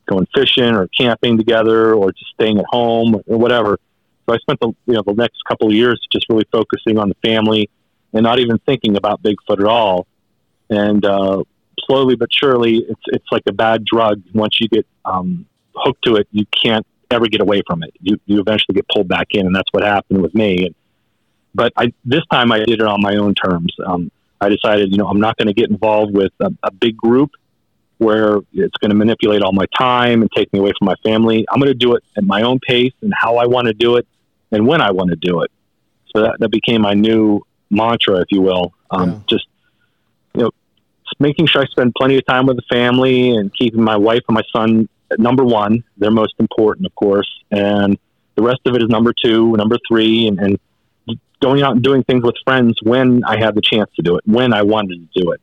going 0.06 0.26
fishing 0.34 0.74
or 0.74 0.88
camping 0.88 1.38
together 1.38 1.94
or 1.94 2.10
just 2.10 2.32
staying 2.32 2.58
at 2.58 2.64
home 2.68 3.22
or 3.28 3.38
whatever. 3.38 3.78
So 4.26 4.34
I 4.34 4.38
spent 4.38 4.60
the, 4.60 4.68
you 4.86 4.94
know, 4.94 5.02
the 5.06 5.14
next 5.14 5.44
couple 5.48 5.68
of 5.68 5.74
years 5.74 6.00
just 6.12 6.26
really 6.28 6.46
focusing 6.50 6.98
on 6.98 7.08
the 7.08 7.16
family 7.24 7.70
and 8.12 8.22
not 8.22 8.38
even 8.38 8.58
thinking 8.66 8.96
about 8.96 9.22
Bigfoot 9.22 9.60
at 9.60 9.66
all. 9.66 10.06
And 10.68 11.04
uh, 11.04 11.44
slowly 11.86 12.16
but 12.16 12.28
surely, 12.32 12.78
it's 12.78 13.02
it's 13.06 13.26
like 13.30 13.44
a 13.46 13.52
bad 13.52 13.84
drug. 13.84 14.22
Once 14.34 14.58
you 14.60 14.68
get 14.68 14.86
um, 15.04 15.46
hooked 15.74 16.04
to 16.04 16.16
it, 16.16 16.26
you 16.32 16.44
can't 16.46 16.86
ever 17.10 17.26
get 17.26 17.40
away 17.40 17.62
from 17.66 17.82
it. 17.84 17.94
You 18.00 18.18
you 18.26 18.40
eventually 18.40 18.74
get 18.74 18.86
pulled 18.88 19.08
back 19.08 19.28
in, 19.30 19.46
and 19.46 19.54
that's 19.54 19.68
what 19.72 19.84
happened 19.84 20.22
with 20.22 20.34
me. 20.34 20.66
And, 20.66 20.74
but 21.54 21.72
I 21.76 21.92
this 22.04 22.22
time 22.30 22.50
I 22.50 22.58
did 22.58 22.80
it 22.80 22.82
on 22.82 23.00
my 23.00 23.16
own 23.16 23.34
terms. 23.34 23.74
Um, 23.86 24.10
I 24.40 24.48
decided, 24.48 24.90
you 24.90 24.98
know, 24.98 25.06
I'm 25.06 25.20
not 25.20 25.38
going 25.38 25.48
to 25.48 25.54
get 25.54 25.70
involved 25.70 26.14
with 26.14 26.32
a, 26.40 26.52
a 26.62 26.70
big 26.70 26.96
group 26.96 27.30
where 27.98 28.36
it's 28.52 28.76
going 28.76 28.90
to 28.90 28.94
manipulate 28.94 29.40
all 29.40 29.52
my 29.52 29.64
time 29.78 30.20
and 30.20 30.30
take 30.36 30.52
me 30.52 30.58
away 30.58 30.72
from 30.78 30.84
my 30.86 30.94
family. 31.02 31.46
I'm 31.50 31.58
going 31.58 31.72
to 31.72 31.78
do 31.78 31.94
it 31.94 32.04
at 32.18 32.24
my 32.24 32.42
own 32.42 32.58
pace 32.58 32.92
and 33.00 33.14
how 33.16 33.36
I 33.36 33.46
want 33.46 33.68
to 33.68 33.72
do 33.72 33.96
it 33.96 34.06
and 34.56 34.66
when 34.66 34.80
I 34.80 34.90
want 34.90 35.10
to 35.10 35.16
do 35.16 35.42
it. 35.42 35.50
So 36.14 36.22
that, 36.22 36.36
that 36.40 36.50
became 36.50 36.82
my 36.82 36.94
new 36.94 37.42
mantra, 37.70 38.16
if 38.20 38.28
you 38.30 38.40
will. 38.40 38.72
Um, 38.90 39.10
yeah. 39.10 39.18
Just 39.28 39.46
you 40.34 40.42
know, 40.42 40.50
making 41.18 41.46
sure 41.46 41.62
I 41.62 41.66
spend 41.66 41.94
plenty 41.94 42.16
of 42.16 42.26
time 42.26 42.46
with 42.46 42.56
the 42.56 42.64
family 42.70 43.30
and 43.30 43.54
keeping 43.54 43.82
my 43.82 43.96
wife 43.96 44.22
and 44.28 44.34
my 44.34 44.42
son 44.52 44.88
number 45.18 45.44
one. 45.44 45.84
They're 45.98 46.10
most 46.10 46.34
important, 46.38 46.86
of 46.86 46.94
course, 46.94 47.30
and 47.50 47.98
the 48.34 48.42
rest 48.42 48.60
of 48.66 48.74
it 48.74 48.82
is 48.82 48.88
number 48.88 49.12
two, 49.12 49.52
number 49.52 49.76
three, 49.88 50.26
and, 50.26 50.38
and 50.38 50.58
going 51.40 51.62
out 51.62 51.72
and 51.72 51.82
doing 51.82 52.02
things 52.04 52.22
with 52.22 52.34
friends 52.44 52.78
when 52.82 53.22
I 53.24 53.38
had 53.38 53.54
the 53.54 53.60
chance 53.60 53.90
to 53.96 54.02
do 54.02 54.16
it, 54.16 54.24
when 54.26 54.52
I 54.52 54.62
wanted 54.62 55.12
to 55.12 55.22
do 55.22 55.32
it. 55.32 55.40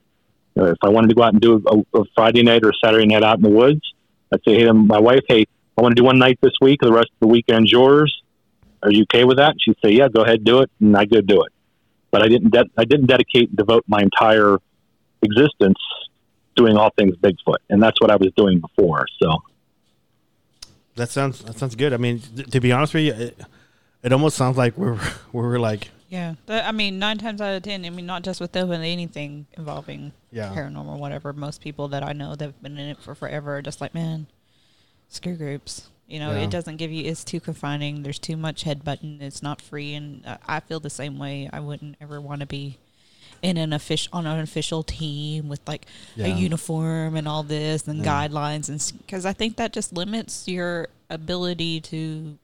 You 0.55 0.63
know, 0.63 0.69
if 0.69 0.77
I 0.83 0.89
wanted 0.89 1.09
to 1.09 1.15
go 1.15 1.23
out 1.23 1.33
and 1.33 1.41
do 1.41 1.63
a, 1.67 1.99
a, 1.99 2.03
Friday 2.15 2.43
night 2.43 2.63
or 2.63 2.69
a 2.69 2.73
Saturday 2.83 3.07
night 3.07 3.23
out 3.23 3.37
in 3.37 3.43
the 3.43 3.49
woods, 3.49 3.81
I'd 4.31 4.43
say, 4.45 4.55
hey, 4.55 4.63
to 4.65 4.73
my 4.73 4.99
wife, 4.99 5.23
hey, 5.27 5.45
I 5.77 5.81
want 5.81 5.95
to 5.95 6.01
do 6.01 6.05
one 6.05 6.19
night 6.19 6.37
this 6.41 6.53
week. 6.61 6.79
The 6.81 6.91
rest 6.91 7.09
of 7.09 7.19
the 7.21 7.27
weekend's 7.27 7.71
yours. 7.71 8.22
Are 8.83 8.91
you 8.91 9.03
okay 9.03 9.23
with 9.23 9.37
that? 9.37 9.55
She'd 9.59 9.77
say, 9.83 9.91
yeah, 9.91 10.09
go 10.09 10.21
ahead, 10.21 10.43
do 10.43 10.59
it, 10.59 10.69
and 10.79 10.95
I 10.95 11.05
go 11.05 11.21
do 11.21 11.41
it 11.43 11.53
but 12.13 12.21
I 12.21 12.27
didn't 12.27 12.51
de- 12.51 12.69
I 12.77 12.85
didn't 12.85 13.07
dedicate 13.07 13.49
and 13.49 13.57
devote 13.57 13.83
my 13.87 13.99
entire 13.99 14.59
existence 15.23 15.79
doing 16.55 16.77
all 16.77 16.91
things 16.95 17.15
Bigfoot, 17.17 17.57
and 17.71 17.81
that's 17.81 17.99
what 17.99 18.11
I 18.11 18.15
was 18.17 18.31
doing 18.37 18.59
before. 18.59 19.07
So 19.19 19.41
that 20.95 21.09
sounds 21.09 21.43
that 21.43 21.57
sounds 21.57 21.75
good. 21.75 21.91
I 21.91 21.97
mean, 21.97 22.19
th- 22.19 22.51
to 22.51 22.59
be 22.61 22.71
honest 22.71 22.93
with 22.93 23.03
you, 23.03 23.13
it, 23.13 23.39
it 24.03 24.13
almost 24.13 24.37
sounds 24.37 24.57
like 24.57 24.77
we're 24.77 24.99
we're 25.33 25.57
like 25.57 25.89
yeah. 26.07 26.35
I 26.47 26.71
mean, 26.71 26.99
nine 26.99 27.17
times 27.17 27.41
out 27.41 27.55
of 27.55 27.63
ten, 27.63 27.83
I 27.83 27.89
mean, 27.89 28.05
not 28.05 28.21
just 28.21 28.39
with 28.39 28.51
them, 28.51 28.67
but 28.67 28.79
anything 28.81 29.47
involving 29.57 30.11
yeah. 30.31 30.53
paranormal, 30.53 30.99
whatever. 30.99 31.33
Most 31.33 31.61
people 31.61 31.87
that 31.87 32.03
I 32.03 32.13
know 32.13 32.35
that've 32.35 32.61
been 32.61 32.77
in 32.77 32.89
it 32.89 32.99
for 32.99 33.15
forever 33.15 33.57
are 33.57 33.63
just 33.63 33.81
like, 33.81 33.95
man, 33.95 34.27
screw 35.09 35.35
groups. 35.35 35.89
You 36.07 36.19
know, 36.19 36.31
yeah. 36.31 36.43
it 36.43 36.49
doesn't 36.49 36.77
give 36.77 36.91
you. 36.91 37.05
It's 37.05 37.23
too 37.23 37.39
confining. 37.39 38.03
There's 38.03 38.19
too 38.19 38.37
much 38.37 38.63
head 38.63 38.83
button. 38.83 39.21
It's 39.21 39.41
not 39.41 39.61
free, 39.61 39.93
and 39.93 40.37
I 40.47 40.59
feel 40.59 40.79
the 40.79 40.89
same 40.89 41.17
way. 41.17 41.49
I 41.51 41.59
wouldn't 41.59 41.95
ever 42.01 42.19
want 42.19 42.41
to 42.41 42.45
be 42.45 42.77
in 43.43 43.57
an 43.57 43.73
official 43.73 44.09
on 44.13 44.25
an 44.25 44.39
official 44.39 44.83
team 44.83 45.49
with 45.49 45.59
like 45.67 45.85
yeah. 46.15 46.27
a 46.27 46.29
uniform 46.29 47.15
and 47.15 47.27
all 47.27 47.43
this 47.43 47.87
and 47.87 47.99
yeah. 47.99 48.27
guidelines 48.27 48.69
and 48.69 48.99
because 48.99 49.25
I 49.25 49.33
think 49.33 49.57
that 49.57 49.73
just 49.73 49.91
limits 49.91 50.47
your 50.47 50.87
ability 51.09 51.81
to 51.81 52.37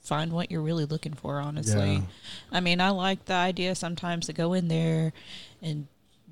find 0.00 0.32
what 0.32 0.50
you're 0.50 0.62
really 0.62 0.86
looking 0.86 1.12
for 1.12 1.38
honestly. 1.40 2.02
I 2.50 2.60
mean 2.60 2.80
I 2.80 2.88
like 2.88 3.26
the 3.26 3.34
idea 3.34 3.74
sometimes 3.74 4.26
to 4.26 4.32
go 4.32 4.54
in 4.54 4.68
there 4.68 5.12
and 5.60 5.86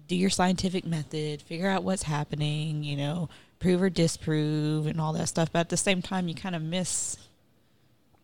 do 0.09 0.17
your 0.17 0.31
scientific 0.31 0.87
method 0.87 1.43
figure 1.43 1.69
out 1.69 1.85
what's 1.85 2.05
happening 2.05 2.83
you 2.83 2.97
know 2.97 3.29
prove 3.59 3.83
or 3.83 3.91
disprove 3.91 4.87
and 4.87 5.01
all 5.01 5.13
that 5.15 5.29
stuff. 5.29 5.51
But 5.53 5.61
at 5.61 5.69
the 5.69 5.77
same 5.77 6.03
time, 6.03 6.29
you 6.29 6.35
kind 6.35 6.55
of 6.55 6.63
miss 6.63 7.17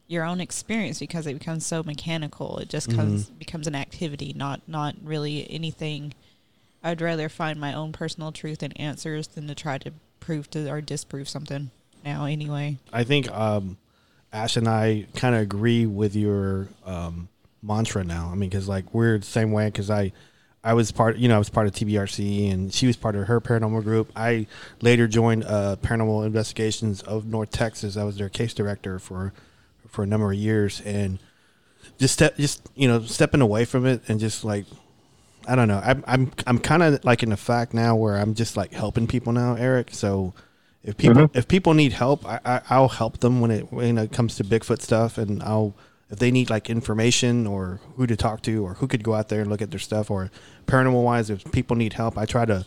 your 0.07 0.25
own 0.25 0.41
experience 0.41 0.99
because 0.99 1.27
it 1.27 1.35
becomes 1.35 1.65
so 1.65 1.83
mechanical. 1.83 2.59
It 2.59 2.69
just 2.69 2.95
comes 2.95 3.27
mm-hmm. 3.27 3.39
becomes 3.39 3.67
an 3.67 3.75
activity, 3.75 4.33
not 4.37 4.61
not 4.67 4.95
really 5.03 5.51
anything. 5.51 6.15
I'd 6.83 7.01
rather 7.01 7.29
find 7.29 7.59
my 7.59 7.73
own 7.73 7.93
personal 7.93 8.31
truth 8.31 8.63
and 8.63 8.79
answers 8.79 9.29
than 9.29 9.49
to 9.49 9.55
try 9.55 9.79
to 9.79 9.93
prove 10.21 10.51
to 10.51 10.71
or 10.71 10.81
disprove 10.81 11.29
something. 11.29 11.71
Now, 12.05 12.27
anyway, 12.27 12.77
I 12.93 13.05
think 13.05 13.31
um, 13.31 13.79
Ash 14.33 14.57
and 14.57 14.69
I 14.69 15.07
kind 15.17 15.35
of 15.35 15.41
agree 15.41 15.87
with 15.87 16.15
your 16.15 16.69
um, 16.85 17.29
mantra 17.63 18.05
now. 18.05 18.29
I 18.31 18.35
mean, 18.35 18.51
because 18.51 18.69
like 18.69 18.93
we're 18.93 19.19
the 19.19 19.25
same 19.25 19.53
way. 19.53 19.67
Because 19.67 19.91
I 19.91 20.13
I 20.65 20.73
was 20.73 20.91
part, 20.91 21.19
you 21.19 21.29
know, 21.29 21.37
I 21.37 21.39
was 21.39 21.51
part 21.51 21.67
of 21.67 21.75
TBRC, 21.75 22.51
and 22.51 22.73
she 22.73 22.87
was 22.87 22.97
part 22.97 23.15
of 23.17 23.27
her 23.27 23.39
paranormal 23.39 23.85
group. 23.85 24.11
I 24.17 24.47
later 24.81 25.07
joined 25.07 25.45
uh, 25.45 25.77
Paranormal 25.83 26.25
Investigations 26.25 27.03
of 27.03 27.27
North 27.27 27.51
Texas. 27.51 27.99
I 27.99 28.05
was 28.05 28.17
their 28.17 28.31
case 28.31 28.55
director 28.55 28.99
for 28.99 29.35
for 29.89 30.03
a 30.03 30.07
number 30.07 30.33
of 30.33 30.39
years, 30.39 30.81
and 30.81 31.19
just 31.99 32.15
step, 32.15 32.37
just 32.37 32.67
you 32.75 32.89
know, 32.89 33.03
stepping 33.03 33.43
away 33.43 33.67
from 33.67 33.85
it 33.85 34.01
and 34.09 34.19
just 34.19 34.43
like, 34.43 34.65
I 35.47 35.55
don't 35.55 35.69
know. 35.69 35.83
I'm 35.85 36.03
I'm 36.07 36.33
I'm 36.47 36.59
kind 36.59 36.83
of 36.83 37.05
like 37.05 37.23
in 37.23 37.29
the 37.29 37.37
fact 37.37 37.75
now 37.75 37.95
where 37.95 38.17
I'm 38.17 38.35
just 38.35 38.57
like 38.57 38.73
helping 38.73 39.07
people 39.07 39.35
now, 39.35 39.57
Eric. 39.57 39.91
So 39.93 40.33
if 40.83 40.97
people 40.97 41.25
mm-hmm. 41.25 41.39
if 41.39 41.47
people 41.47 41.75
need 41.75 41.93
help, 41.93 42.25
I, 42.27 42.63
I 42.71 42.79
will 42.81 42.89
help 42.89 43.19
them 43.19 43.43
when 43.43 43.51
it 43.51 43.71
when 43.71 43.99
it 43.99 44.13
comes 44.13 44.37
to 44.37 44.45
Bigfoot 44.45 44.81
stuff, 44.81 45.19
and 45.19 45.43
I'll 45.43 45.75
if 46.11 46.19
they 46.19 46.31
need 46.31 46.51
like 46.51 46.69
information 46.69 47.47
or 47.47 47.81
who 47.97 48.07
to 48.07 48.17
talk 48.17 48.43
to 48.43 48.65
or 48.65 48.75
who 48.75 48.87
could 48.87 49.03
go 49.03 49.15
out 49.15 49.29
there 49.29 49.41
and 49.41 49.51
look 49.51 49.63
at 49.63 49.71
their 49.71 49.81
stuff 49.81 50.11
or 50.11 50.31
paranormal 50.67 51.03
wise, 51.03 51.31
if 51.31 51.51
people 51.53 51.77
need 51.77 51.95
help, 51.95 52.19
I 52.19 52.27
try 52.27 52.45
to 52.45 52.65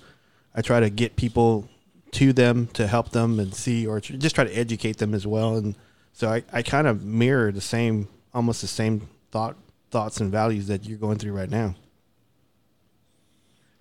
I 0.56 0.62
try 0.62 0.80
to 0.80 0.90
get 0.90 1.16
people 1.16 1.70
to 2.12 2.34
them 2.34 2.68
to 2.74 2.88
help 2.88 3.12
them 3.12 3.40
and 3.40 3.54
see 3.54 3.86
or 3.86 4.00
just 4.00 4.36
try 4.36 4.44
to 4.44 4.58
educate 4.58 4.98
them 4.98 5.14
as 5.14 5.28
well. 5.28 5.56
And 5.56 5.76
so 6.14 6.30
I, 6.30 6.44
I 6.52 6.64
kind 6.64 6.88
of 6.88 7.04
mirror 7.04 7.52
the 7.52 7.62
same 7.62 8.08
almost 8.34 8.62
the 8.62 8.68
same 8.68 9.08
thought 9.32 9.56
thoughts 9.92 10.20
and 10.20 10.32
values 10.32 10.68
that 10.68 10.86
you're 10.86 10.98
going 10.98 11.18
through 11.18 11.34
right 11.34 11.50
now. 11.50 11.76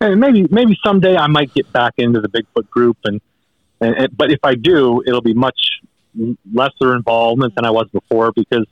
And 0.00 0.20
maybe 0.20 0.46
maybe 0.50 0.78
someday 0.84 1.16
I 1.16 1.28
might 1.28 1.52
get 1.54 1.72
back 1.72 1.94
into 1.96 2.20
the 2.20 2.28
Bigfoot 2.28 2.68
group 2.68 2.98
and, 3.04 3.20
and, 3.80 3.94
and 3.96 4.16
but 4.16 4.30
if 4.30 4.40
I 4.42 4.54
do, 4.54 5.02
it'll 5.07 5.22
be 5.22 5.34
much 5.34 5.59
lesser 6.52 6.94
involvement 6.94 7.54
than 7.54 7.64
I 7.64 7.70
was 7.70 7.88
before 7.90 8.32
because 8.32 8.66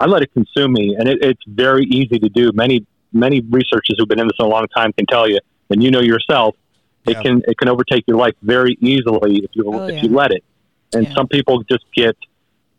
I 0.00 0.06
let 0.06 0.22
it 0.22 0.32
consume 0.32 0.72
me, 0.72 0.96
and 0.98 1.08
it, 1.08 1.18
it's 1.22 1.42
very 1.46 1.84
easy 1.84 2.18
to 2.18 2.28
do. 2.28 2.50
Many 2.52 2.86
many 3.12 3.40
researchers 3.40 3.96
who've 3.98 4.08
been 4.08 4.20
in 4.20 4.28
this 4.28 4.38
a 4.40 4.44
long 4.44 4.66
time 4.74 4.92
can 4.94 5.06
tell 5.06 5.28
you, 5.28 5.38
and 5.68 5.82
you 5.82 5.90
know 5.90 6.00
yourself, 6.00 6.56
it 7.06 7.12
yeah. 7.12 7.22
can 7.22 7.42
it 7.46 7.58
can 7.58 7.68
overtake 7.68 8.04
your 8.06 8.16
life 8.16 8.34
very 8.42 8.76
easily 8.80 9.36
if 9.44 9.50
you 9.52 9.64
oh, 9.66 9.86
if 9.86 9.96
yeah. 9.96 10.02
you 10.02 10.08
let 10.08 10.32
it. 10.32 10.42
And 10.94 11.06
yeah. 11.06 11.14
some 11.14 11.28
people 11.28 11.62
just 11.64 11.84
get 11.94 12.16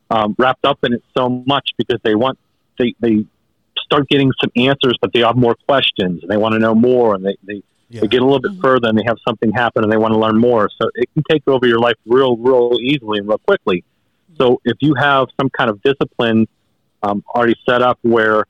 um, 0.10 0.36
wrapped 0.38 0.66
up 0.66 0.80
in 0.84 0.94
it 0.94 1.04
so 1.16 1.30
much 1.46 1.70
because 1.78 2.00
they 2.04 2.16
want 2.16 2.40
they 2.80 2.96
they 3.00 3.26
start 3.84 4.08
getting 4.10 4.32
some 4.42 4.52
answers, 4.56 4.98
but 5.00 5.14
they 5.14 5.20
have 5.20 5.36
more 5.36 5.56
questions 5.68 6.24
and 6.24 6.32
they 6.32 6.38
want 6.38 6.54
to 6.54 6.60
know 6.60 6.74
more, 6.74 7.14
and 7.14 7.24
they 7.24 7.38
they, 7.44 7.62
they 7.90 8.08
get 8.08 8.22
a 8.22 8.26
little 8.26 8.40
bit 8.40 8.52
mm-hmm. 8.54 8.62
further 8.62 8.88
and 8.90 8.98
they 8.98 9.04
have 9.06 9.18
something 9.28 9.52
happen 9.52 9.84
and 9.84 9.92
they 9.92 9.98
want 9.98 10.14
to 10.14 10.20
learn 10.20 10.38
more. 10.38 10.70
So 10.82 10.90
it 10.96 11.10
can 11.14 11.24
take 11.30 11.48
over 11.48 11.68
your 11.68 11.80
life 11.80 11.98
real 12.06 12.36
real 12.38 12.78
easily 12.82 13.20
and 13.20 13.28
real 13.28 13.38
quickly. 13.40 13.84
So 14.38 14.60
if 14.66 14.78
you 14.80 14.96
have 14.96 15.28
some 15.40 15.50
kind 15.50 15.70
of 15.70 15.82
discipline 15.84 16.48
um, 17.04 17.24
already 17.34 17.56
set 17.68 17.82
up 17.82 17.99
where 18.02 18.45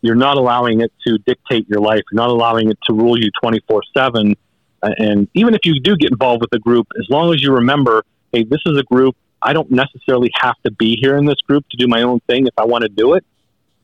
you're 0.00 0.14
not 0.14 0.36
allowing 0.36 0.80
it 0.80 0.92
to 1.06 1.18
dictate 1.18 1.68
your 1.68 1.80
life, 1.80 2.02
you're 2.10 2.20
not 2.20 2.30
allowing 2.30 2.70
it 2.70 2.78
to 2.84 2.92
rule 2.92 3.18
you 3.18 3.30
24 3.40 3.82
7 3.96 4.34
and 4.82 5.28
even 5.34 5.54
if 5.54 5.60
you 5.64 5.80
do 5.80 5.96
get 5.96 6.10
involved 6.10 6.42
with 6.42 6.52
a 6.52 6.58
group, 6.58 6.88
as 6.98 7.06
long 7.08 7.32
as 7.32 7.42
you 7.42 7.52
remember, 7.52 8.04
hey, 8.32 8.44
this 8.44 8.60
is 8.66 8.76
a 8.76 8.82
group. 8.82 9.16
I 9.40 9.52
don't 9.52 9.70
necessarily 9.70 10.30
have 10.34 10.56
to 10.64 10.70
be 10.72 10.96
here 11.00 11.16
in 11.16 11.24
this 11.24 11.40
group 11.46 11.64
to 11.70 11.76
do 11.76 11.86
my 11.86 12.02
own 12.02 12.20
thing 12.20 12.46
if 12.46 12.54
I 12.56 12.64
want 12.64 12.82
to 12.82 12.88
do 12.88 13.14
it. 13.14 13.24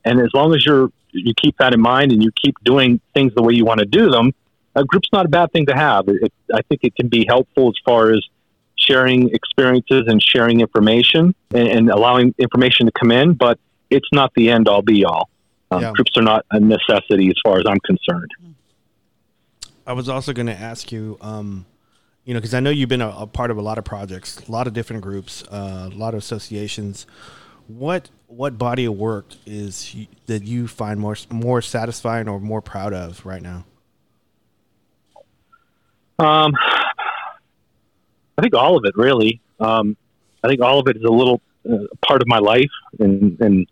And 0.05 0.19
as 0.19 0.29
long 0.33 0.53
as 0.53 0.65
you're 0.65 0.89
you 1.11 1.33
keep 1.41 1.57
that 1.57 1.73
in 1.73 1.81
mind 1.81 2.11
and 2.11 2.21
you 2.21 2.29
keep 2.39 2.53
doing 2.63 3.01
things 3.15 3.33
the 3.33 3.41
way 3.41 3.53
you 3.53 3.65
want 3.65 3.79
to 3.79 3.85
do 3.85 4.11
them, 4.11 4.31
a 4.75 4.85
group's 4.85 5.09
not 5.11 5.25
a 5.25 5.29
bad 5.29 5.51
thing 5.51 5.65
to 5.65 5.75
have. 5.75 6.07
It, 6.07 6.31
I 6.53 6.61
think 6.61 6.81
it 6.83 6.95
can 6.95 7.07
be 7.07 7.25
helpful 7.27 7.69
as 7.69 7.75
far 7.83 8.11
as 8.11 8.23
sharing 8.75 9.29
experiences 9.29 10.03
and 10.07 10.21
sharing 10.21 10.61
information 10.61 11.33
and, 11.51 11.67
and, 11.67 11.89
allowing 11.89 12.35
information 12.37 12.85
to 12.85 12.91
come 12.91 13.11
in, 13.11 13.33
but 13.33 13.59
it's 13.89 14.07
not 14.11 14.31
the 14.35 14.49
end 14.49 14.67
all 14.67 14.81
be 14.81 15.05
all. 15.05 15.29
Um, 15.71 15.81
yeah. 15.81 15.91
Groups 15.91 16.11
are 16.17 16.23
not 16.23 16.45
a 16.51 16.59
necessity 16.59 17.29
as 17.29 17.35
far 17.43 17.59
as 17.59 17.65
I'm 17.67 17.79
concerned. 17.81 18.31
I 19.85 19.93
was 19.93 20.09
also 20.09 20.33
going 20.33 20.47
to 20.47 20.55
ask 20.55 20.91
you, 20.91 21.17
um, 21.21 21.65
you 22.25 22.33
know, 22.33 22.39
because 22.39 22.53
I 22.53 22.59
know 22.59 22.69
you've 22.69 22.89
been 22.89 23.01
a, 23.01 23.09
a, 23.09 23.27
part 23.27 23.51
of 23.51 23.57
a 23.57 23.61
lot 23.61 23.77
of 23.77 23.85
projects, 23.85 24.39
a 24.47 24.51
lot 24.51 24.67
of 24.67 24.73
different 24.73 25.01
groups, 25.01 25.43
uh, 25.51 25.89
a 25.91 25.95
lot 25.95 26.13
of 26.13 26.19
associations. 26.19 27.07
What 27.67 28.09
what 28.27 28.57
body 28.57 28.85
of 28.85 28.95
work 28.95 29.25
is 29.45 29.95
that 30.27 30.43
you 30.43 30.67
find 30.67 30.99
more 30.99 31.15
more 31.29 31.61
satisfying 31.61 32.27
or 32.27 32.39
more 32.39 32.61
proud 32.61 32.93
of 32.93 33.25
right 33.25 33.41
now? 33.41 33.65
Um, 36.19 36.53
I 38.37 38.41
think 38.41 38.53
all 38.55 38.77
of 38.77 38.85
it 38.85 38.95
really. 38.95 39.39
Um, 39.59 39.97
I 40.43 40.47
think 40.47 40.61
all 40.61 40.79
of 40.79 40.87
it 40.87 40.97
is 40.97 41.03
a 41.03 41.11
little 41.11 41.41
uh, 41.69 41.77
part 42.07 42.21
of 42.21 42.27
my 42.27 42.39
life 42.39 42.71
and, 42.99 43.39
and 43.39 43.67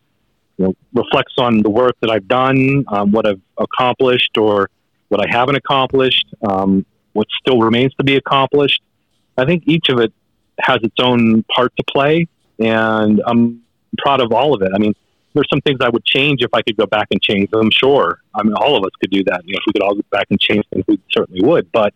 you 0.58 0.66
know, 0.66 0.74
reflects 0.94 1.34
on 1.38 1.62
the 1.62 1.70
work 1.70 1.96
that 2.02 2.10
I've 2.10 2.28
done, 2.28 2.86
um, 2.88 3.12
what 3.12 3.28
I've 3.28 3.42
accomplished, 3.58 4.38
or 4.38 4.70
what 5.10 5.26
I 5.26 5.30
haven't 5.30 5.56
accomplished, 5.56 6.26
um, 6.48 6.86
what 7.14 7.28
still 7.40 7.60
remains 7.60 7.94
to 7.96 8.04
be 8.04 8.16
accomplished. 8.16 8.82
I 9.38 9.46
think 9.46 9.64
each 9.68 9.90
of 9.90 10.00
it 10.00 10.12
has 10.60 10.80
its 10.82 10.96
own 11.00 11.44
part 11.44 11.74
to 11.78 11.84
play, 11.84 12.28
and 12.60 13.22
I'm 13.26 13.62
proud 13.98 14.22
of 14.22 14.32
all 14.32 14.54
of 14.54 14.62
it. 14.64 14.72
I 14.74 14.80
mean, 14.80 14.96
there's 15.34 15.50
some 15.50 15.62
things 15.62 15.78
I 15.82 15.90
would 15.90 16.04
change 16.04 16.42
if 16.42 16.50
I 16.54 16.64
could 16.64 16.78
go 16.78 16.88
back 16.88 17.08
and 17.12 17.22
change 17.22 17.52
them. 17.52 17.70
Sure, 17.72 18.20
I 18.34 18.44
mean, 18.44 18.54
all 18.54 18.76
of 18.76 18.84
us 18.84 18.92
could 19.00 19.12
do 19.12 19.24
that. 19.26 19.42
You 19.46 19.54
know, 19.54 19.60
if 19.60 19.64
we 19.68 19.74
could 19.74 19.84
all 19.84 19.94
go 19.94 20.02
back 20.12 20.28
and 20.32 20.40
change 20.40 20.66
things, 20.74 20.84
we 20.88 21.00
certainly 21.12 21.42
would. 21.42 21.72
But 21.72 21.94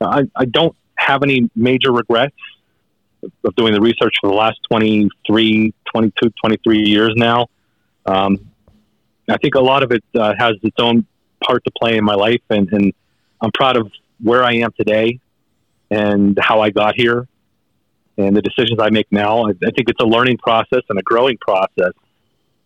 I, 0.00 0.22
I 0.34 0.44
don't 0.46 0.74
have 0.96 1.22
any 1.22 1.48
major 1.54 1.92
regrets 1.92 2.34
of 3.44 3.54
doing 3.54 3.72
the 3.72 3.80
research 3.80 4.16
for 4.20 4.28
the 4.28 4.36
last 4.36 4.58
23, 4.68 5.72
22, 5.92 6.30
23 6.40 6.78
years 6.78 7.12
now. 7.16 7.46
Um, 8.06 8.50
I 9.28 9.36
think 9.38 9.54
a 9.54 9.60
lot 9.60 9.82
of 9.82 9.92
it 9.92 10.04
uh, 10.14 10.34
has 10.38 10.54
its 10.62 10.76
own 10.78 11.06
part 11.44 11.64
to 11.64 11.70
play 11.80 11.96
in 11.96 12.04
my 12.04 12.14
life, 12.14 12.42
and, 12.50 12.68
and 12.72 12.92
I'm 13.40 13.52
proud 13.52 13.76
of 13.76 13.90
where 14.22 14.44
I 14.44 14.54
am 14.54 14.72
today 14.72 15.20
and 15.90 16.38
how 16.40 16.60
I 16.60 16.70
got 16.70 16.94
here 16.96 17.26
and 18.18 18.36
the 18.36 18.42
decisions 18.42 18.78
I 18.80 18.90
make 18.90 19.10
now. 19.10 19.46
I, 19.46 19.50
I 19.50 19.70
think 19.70 19.88
it's 19.88 20.00
a 20.00 20.06
learning 20.06 20.38
process 20.38 20.82
and 20.88 20.98
a 20.98 21.02
growing 21.02 21.38
process. 21.38 21.92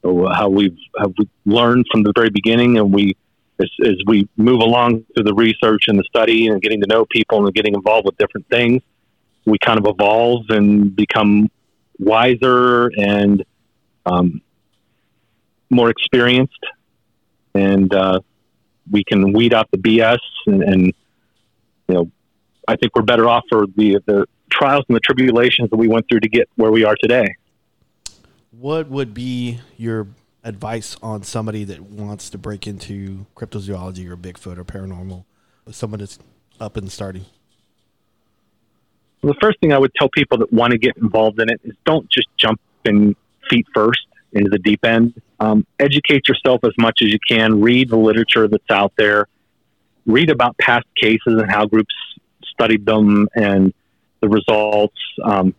So 0.03 0.29
how 0.33 0.49
we've 0.49 0.77
have 0.99 1.13
we 1.19 1.29
learned 1.45 1.87
from 1.91 2.03
the 2.03 2.13
very 2.15 2.31
beginning, 2.31 2.79
and 2.79 2.93
we 2.93 3.17
as, 3.59 3.71
as 3.85 3.97
we 4.07 4.29
move 4.37 4.61
along 4.61 5.05
through 5.15 5.25
the 5.25 5.35
research 5.35 5.85
and 5.89 5.99
the 5.99 6.05
study 6.05 6.49
and 6.49 6.61
getting 6.61 6.81
to 6.83 6.87
know 6.87 7.05
people 7.07 7.45
and 7.47 7.55
getting 7.55 7.75
involved 7.75 8.07
with 8.07 8.17
different 8.19 8.47
things, 8.49 8.83
we 9.47 9.59
kind 9.59 9.79
of 9.79 9.87
evolve 9.87 10.45
and 10.51 10.95
become 10.95 11.51
wiser 11.99 12.89
and 12.99 13.45
um, 14.05 14.43
more 15.71 15.91
experienced. 15.91 16.65
And 17.55 17.93
uh, 17.95 18.21
we 18.91 19.05
can 19.05 19.33
weed 19.33 19.55
out 19.55 19.71
the 19.71 19.79
BS 19.79 20.19
and, 20.47 20.63
and 20.63 20.87
you 21.89 21.95
know, 21.95 22.11
I 22.69 22.77
think 22.77 22.95
we're 22.97 23.03
better 23.03 23.29
off 23.29 23.45
for 23.49 23.67
the 23.77 24.01
the 24.07 24.27
trials 24.51 24.85
and 24.89 24.97
the 24.97 25.01
tribulations 25.01 25.71
that 25.71 25.77
we 25.77 25.89
went 25.89 26.09
through 26.09 26.21
to 26.21 26.29
get 26.29 26.49
where 26.57 26.71
we 26.71 26.85
are 26.85 26.97
today. 27.01 27.35
What 28.51 28.89
would 28.89 29.15
be 29.15 29.61
your 29.77 30.09
advice 30.43 30.97
on 31.03 31.23
somebody 31.23 31.65
that 31.65 31.81
wants 31.81 32.31
to 32.31 32.39
break 32.39 32.67
into 32.67 33.27
cryptozoology 33.37 34.09
or 34.09 34.17
Bigfoot 34.17 34.59
or 34.59 34.65
paranormal? 34.65 35.25
Someone 35.71 36.01
that's 36.01 36.19
up 36.61 36.77
and 36.77 36.91
starting. 36.91 37.27
Well, 39.23 39.33
the 39.35 39.39
first 39.41 39.61
thing 39.61 39.73
I 39.73 39.79
would 39.79 39.93
tell 39.95 40.09
people 40.09 40.39
that 40.39 40.53
want 40.53 40.73
to 40.73 40.79
get 40.79 40.97
involved 40.97 41.41
in 41.41 41.51
it 41.51 41.61
is 41.65 41.75
don't 41.85 42.09
just 42.09 42.29
jump 42.37 42.61
in 42.85 43.17
feet 43.51 43.67
first 43.75 44.07
into 44.37 44.51
the 44.51 44.59
deep 44.59 44.85
end. 44.85 45.21
Um, 45.41 45.67
educate 45.79 46.29
yourself 46.29 46.61
as 46.65 46.73
much 46.79 47.01
as 47.03 47.13
you 47.13 47.19
can. 47.29 47.61
Read 47.61 47.91
the 47.91 47.97
literature 47.97 48.49
that's 48.49 48.71
out 48.71 48.93
there. 48.97 49.27
Read 50.07 50.31
about 50.31 50.57
past 50.59 50.87
cases 51.01 51.21
and 51.27 51.51
how 51.51 51.67
groups 51.67 51.95
studied 52.45 52.87
them 52.87 53.29
and 53.35 53.73
the 54.21 54.29
results. 54.29 54.99
Um, 55.23 55.55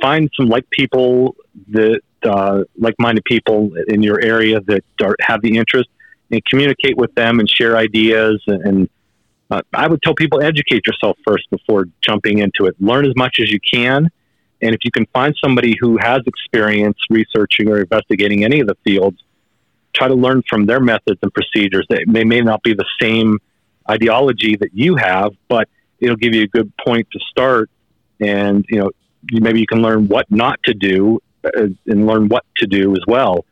find 0.00 0.30
some 0.36 0.48
like 0.48 0.68
people 0.70 1.36
that 1.68 2.00
uh, 2.22 2.64
like-minded 2.76 3.24
people 3.24 3.70
in 3.88 4.02
your 4.02 4.20
area 4.22 4.60
that 4.66 4.84
are, 5.02 5.16
have 5.20 5.42
the 5.42 5.56
interest, 5.56 5.88
and 6.30 6.44
communicate 6.44 6.96
with 6.96 7.14
them 7.14 7.38
and 7.40 7.48
share 7.48 7.76
ideas. 7.76 8.42
And, 8.46 8.62
and 8.66 8.88
uh, 9.50 9.62
I 9.72 9.86
would 9.86 10.02
tell 10.02 10.14
people 10.14 10.42
educate 10.42 10.86
yourself 10.86 11.16
first 11.24 11.48
before 11.50 11.86
jumping 12.02 12.38
into 12.38 12.66
it. 12.66 12.74
Learn 12.80 13.06
as 13.06 13.14
much 13.16 13.36
as 13.40 13.50
you 13.50 13.60
can 13.60 14.10
and 14.62 14.74
if 14.74 14.80
you 14.84 14.90
can 14.90 15.06
find 15.12 15.36
somebody 15.42 15.76
who 15.78 15.98
has 15.98 16.20
experience 16.26 16.98
researching 17.10 17.68
or 17.68 17.80
investigating 17.80 18.44
any 18.44 18.60
of 18.60 18.66
the 18.66 18.76
fields, 18.84 19.22
try 19.94 20.08
to 20.08 20.14
learn 20.14 20.42
from 20.48 20.66
their 20.66 20.80
methods 20.80 21.18
and 21.22 21.32
procedures. 21.32 21.86
They, 21.88 22.24
may 22.24 22.40
not 22.40 22.62
be 22.62 22.74
the 22.74 22.86
same 23.00 23.38
ideology 23.88 24.56
that 24.56 24.70
you 24.74 24.96
have, 24.96 25.32
but 25.48 25.68
it'll 26.00 26.16
give 26.16 26.34
you 26.34 26.42
a 26.42 26.48
good 26.48 26.72
point 26.84 27.08
to 27.12 27.18
start. 27.30 27.70
And, 28.20 28.64
you 28.68 28.78
know, 28.78 28.90
maybe 29.30 29.60
you 29.60 29.66
can 29.66 29.82
learn 29.82 30.08
what 30.08 30.30
not 30.30 30.62
to 30.64 30.74
do 30.74 31.20
uh, 31.44 31.68
and 31.86 32.06
learn 32.06 32.28
what 32.28 32.44
to 32.56 32.66
do 32.66 32.92
as 32.92 33.02
well. 33.06 33.44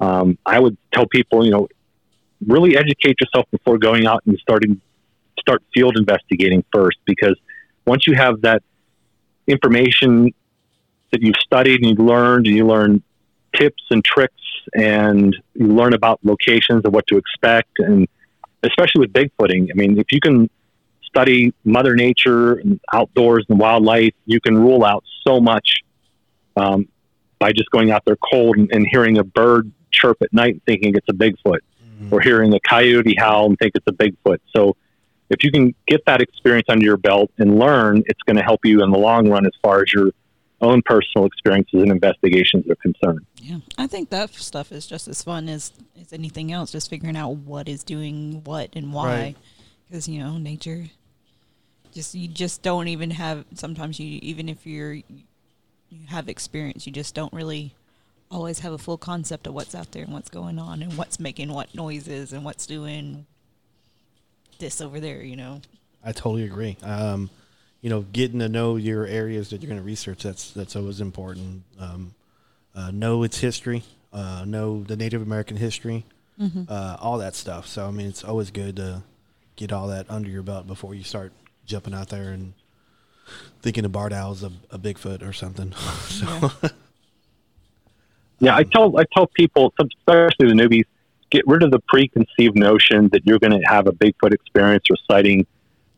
Um, 0.00 0.38
I 0.46 0.58
would 0.58 0.76
tell 0.92 1.06
people, 1.06 1.44
you 1.44 1.50
know, 1.50 1.68
really 2.46 2.76
educate 2.76 3.16
yourself 3.20 3.46
before 3.50 3.78
going 3.78 4.06
out 4.06 4.22
and 4.26 4.38
starting 4.38 4.80
start 5.38 5.62
field 5.74 5.96
investigating 5.96 6.64
first, 6.72 6.98
because 7.06 7.38
once 7.86 8.06
you 8.06 8.14
have 8.14 8.42
that 8.42 8.62
information 9.46 10.32
that 11.12 11.22
you've 11.22 11.36
studied 11.42 11.80
and 11.80 11.90
you've 11.90 12.06
learned, 12.06 12.46
and 12.46 12.56
you 12.56 12.66
learn 12.66 13.02
tips 13.54 13.82
and 13.90 14.04
tricks, 14.04 14.34
and 14.74 15.36
you 15.54 15.66
learn 15.66 15.94
about 15.94 16.20
locations 16.22 16.82
and 16.84 16.92
what 16.92 17.06
to 17.08 17.16
expect, 17.16 17.78
and 17.78 18.08
especially 18.62 19.00
with 19.00 19.12
bigfooting. 19.12 19.68
I 19.70 19.74
mean, 19.74 19.98
if 19.98 20.12
you 20.12 20.20
can 20.20 20.48
study 21.04 21.52
Mother 21.64 21.94
Nature 21.94 22.54
and 22.54 22.80
outdoors 22.92 23.44
and 23.48 23.58
wildlife, 23.58 24.14
you 24.26 24.40
can 24.40 24.56
rule 24.56 24.84
out 24.84 25.04
so 25.26 25.40
much 25.40 25.68
um, 26.56 26.88
by 27.38 27.52
just 27.52 27.70
going 27.70 27.90
out 27.90 28.04
there 28.04 28.16
cold 28.16 28.56
and, 28.56 28.70
and, 28.72 28.86
hearing 28.90 29.18
a 29.18 29.24
bird 29.24 29.70
chirp 29.90 30.18
at 30.20 30.32
night 30.32 30.54
and 30.54 30.64
thinking 30.64 30.94
it's 30.94 31.08
a 31.08 31.12
Bigfoot, 31.12 31.60
mm-hmm. 31.82 32.14
or 32.14 32.20
hearing 32.20 32.54
a 32.54 32.60
coyote 32.60 33.14
howl 33.18 33.46
and 33.46 33.58
think 33.58 33.72
it's 33.74 33.86
a 33.88 33.92
Bigfoot. 33.92 34.38
So 34.54 34.76
if 35.30 35.42
you 35.42 35.50
can 35.50 35.74
get 35.86 36.04
that 36.06 36.20
experience 36.20 36.66
under 36.68 36.84
your 36.84 36.96
belt 36.96 37.30
and 37.38 37.58
learn, 37.58 38.02
it's 38.06 38.20
going 38.26 38.36
to 38.36 38.42
help 38.42 38.60
you 38.64 38.82
in 38.82 38.90
the 38.90 38.98
long 38.98 39.28
run 39.28 39.46
as 39.46 39.52
far 39.62 39.80
as 39.80 39.92
your 39.92 40.10
own 40.60 40.82
personal 40.82 41.26
experiences 41.26 41.82
and 41.82 41.90
investigations 41.90 42.68
are 42.68 42.76
concerned. 42.76 43.24
Yeah, 43.36 43.58
I 43.78 43.86
think 43.86 44.10
that 44.10 44.30
stuff 44.34 44.72
is 44.72 44.86
just 44.86 45.08
as 45.08 45.22
fun 45.22 45.48
as, 45.48 45.72
as 46.00 46.12
anything 46.12 46.52
else, 46.52 46.70
just 46.70 46.90
figuring 46.90 47.16
out 47.16 47.36
what 47.36 47.68
is 47.68 47.82
doing 47.82 48.42
what 48.44 48.70
and 48.74 48.92
why. 48.92 49.34
Because, 49.88 50.08
right. 50.08 50.14
you 50.14 50.22
know, 50.22 50.38
nature, 50.38 50.86
just 51.92 52.14
you 52.14 52.28
just 52.28 52.62
don't 52.62 52.88
even 52.88 53.10
have, 53.10 53.44
sometimes 53.54 53.98
you, 53.98 54.18
even 54.22 54.48
if 54.48 54.66
you're, 54.66 54.94
you 54.94 55.04
have 56.08 56.28
experience, 56.28 56.86
you 56.86 56.92
just 56.92 57.14
don't 57.14 57.32
really 57.32 57.74
always 58.30 58.60
have 58.60 58.72
a 58.72 58.78
full 58.78 58.98
concept 58.98 59.46
of 59.46 59.54
what's 59.54 59.74
out 59.74 59.90
there 59.92 60.04
and 60.04 60.12
what's 60.12 60.28
going 60.28 60.58
on 60.58 60.82
and 60.82 60.96
what's 60.96 61.18
making 61.18 61.52
what 61.52 61.74
noises 61.74 62.32
and 62.32 62.44
what's 62.44 62.64
doing 62.66 63.26
this 64.58 64.80
over 64.80 65.00
there, 65.00 65.22
you 65.22 65.36
know. 65.36 65.60
I 66.04 66.12
totally 66.12 66.44
agree. 66.44 66.76
Um, 66.82 67.28
you 67.80 67.88
know, 67.90 68.02
getting 68.02 68.40
to 68.40 68.48
know 68.48 68.76
your 68.76 69.06
areas 69.06 69.50
that 69.50 69.62
you're 69.62 69.68
going 69.68 69.80
to 69.80 69.84
research 69.84 70.22
that's 70.22 70.50
that's 70.52 70.76
always 70.76 71.00
important. 71.00 71.62
Um, 71.78 72.14
uh, 72.74 72.90
know 72.90 73.22
its 73.22 73.38
history, 73.38 73.82
uh, 74.12 74.44
know 74.46 74.82
the 74.84 74.96
Native 74.96 75.22
American 75.22 75.56
history, 75.56 76.04
mm-hmm. 76.40 76.64
uh, 76.68 76.96
all 77.00 77.18
that 77.18 77.34
stuff. 77.34 77.66
So 77.66 77.86
I 77.86 77.90
mean, 77.90 78.06
it's 78.06 78.24
always 78.24 78.50
good 78.50 78.76
to 78.76 79.02
get 79.56 79.72
all 79.72 79.88
that 79.88 80.10
under 80.10 80.30
your 80.30 80.42
belt 80.42 80.66
before 80.66 80.94
you 80.94 81.02
start 81.02 81.32
jumping 81.66 81.94
out 81.94 82.08
there 82.08 82.30
and 82.30 82.52
thinking 83.62 83.84
a 83.84 83.88
barred 83.88 84.12
owl's 84.12 84.42
a, 84.42 84.52
a 84.70 84.78
Bigfoot 84.78 85.26
or 85.26 85.32
something. 85.32 85.72
so. 86.08 86.26
Yeah. 86.62 86.68
yeah, 88.40 88.56
I 88.56 88.64
tell 88.64 88.98
I 88.98 89.04
tell 89.14 89.26
people, 89.26 89.72
especially 89.78 90.48
the 90.48 90.54
newbies, 90.54 90.84
get 91.30 91.46
rid 91.46 91.62
of 91.62 91.70
the 91.70 91.80
preconceived 91.88 92.56
notion 92.56 93.08
that 93.12 93.26
you're 93.26 93.38
going 93.38 93.58
to 93.58 93.66
have 93.66 93.86
a 93.86 93.92
Bigfoot 93.92 94.32
experience 94.32 94.84
or 94.90 94.96
sighting 95.10 95.46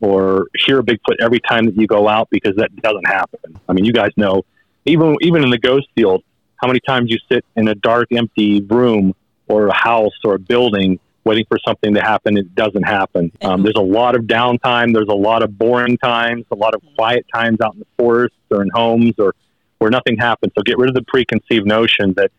or 0.03 0.47
hear 0.65 0.79
a 0.79 0.83
Bigfoot 0.83 1.15
every 1.21 1.39
time 1.39 1.65
that 1.65 1.77
you 1.77 1.87
go 1.87 2.09
out 2.09 2.27
because 2.29 2.55
that 2.57 2.75
doesn't 2.75 3.07
happen. 3.07 3.39
I 3.69 3.73
mean, 3.73 3.85
you 3.85 3.93
guys 3.93 4.11
know, 4.17 4.43
even 4.85 5.15
even 5.21 5.43
in 5.43 5.49
the 5.49 5.57
ghost 5.57 5.87
field, 5.95 6.23
how 6.57 6.67
many 6.67 6.81
times 6.81 7.09
you 7.09 7.17
sit 7.31 7.45
in 7.55 7.69
a 7.69 7.75
dark, 7.75 8.09
empty 8.11 8.61
room 8.61 9.15
or 9.47 9.67
a 9.67 9.73
house 9.73 10.19
or 10.25 10.35
a 10.35 10.39
building 10.39 10.99
waiting 11.23 11.45
for 11.47 11.57
something 11.65 11.93
to 11.93 12.01
happen, 12.01 12.35
it 12.37 12.53
doesn't 12.53 12.83
happen. 12.83 13.31
Um, 13.41 13.63
there's 13.63 13.77
a 13.77 13.81
lot 13.81 14.13
of 14.15 14.23
downtime. 14.23 14.93
There's 14.93 15.07
a 15.07 15.15
lot 15.15 15.41
of 15.41 15.57
boring 15.57 15.97
times, 15.97 16.43
a 16.51 16.55
lot 16.55 16.75
of 16.75 16.81
quiet 16.97 17.25
times 17.33 17.61
out 17.61 17.73
in 17.73 17.79
the 17.79 17.87
forest 17.97 18.35
or 18.51 18.61
in 18.61 18.69
homes 18.73 19.13
or 19.17 19.33
where 19.77 19.89
nothing 19.89 20.17
happens. 20.17 20.51
So 20.57 20.63
get 20.63 20.77
rid 20.77 20.89
of 20.89 20.95
the 20.95 21.03
preconceived 21.03 21.65
notion 21.65 22.13
that 22.17 22.29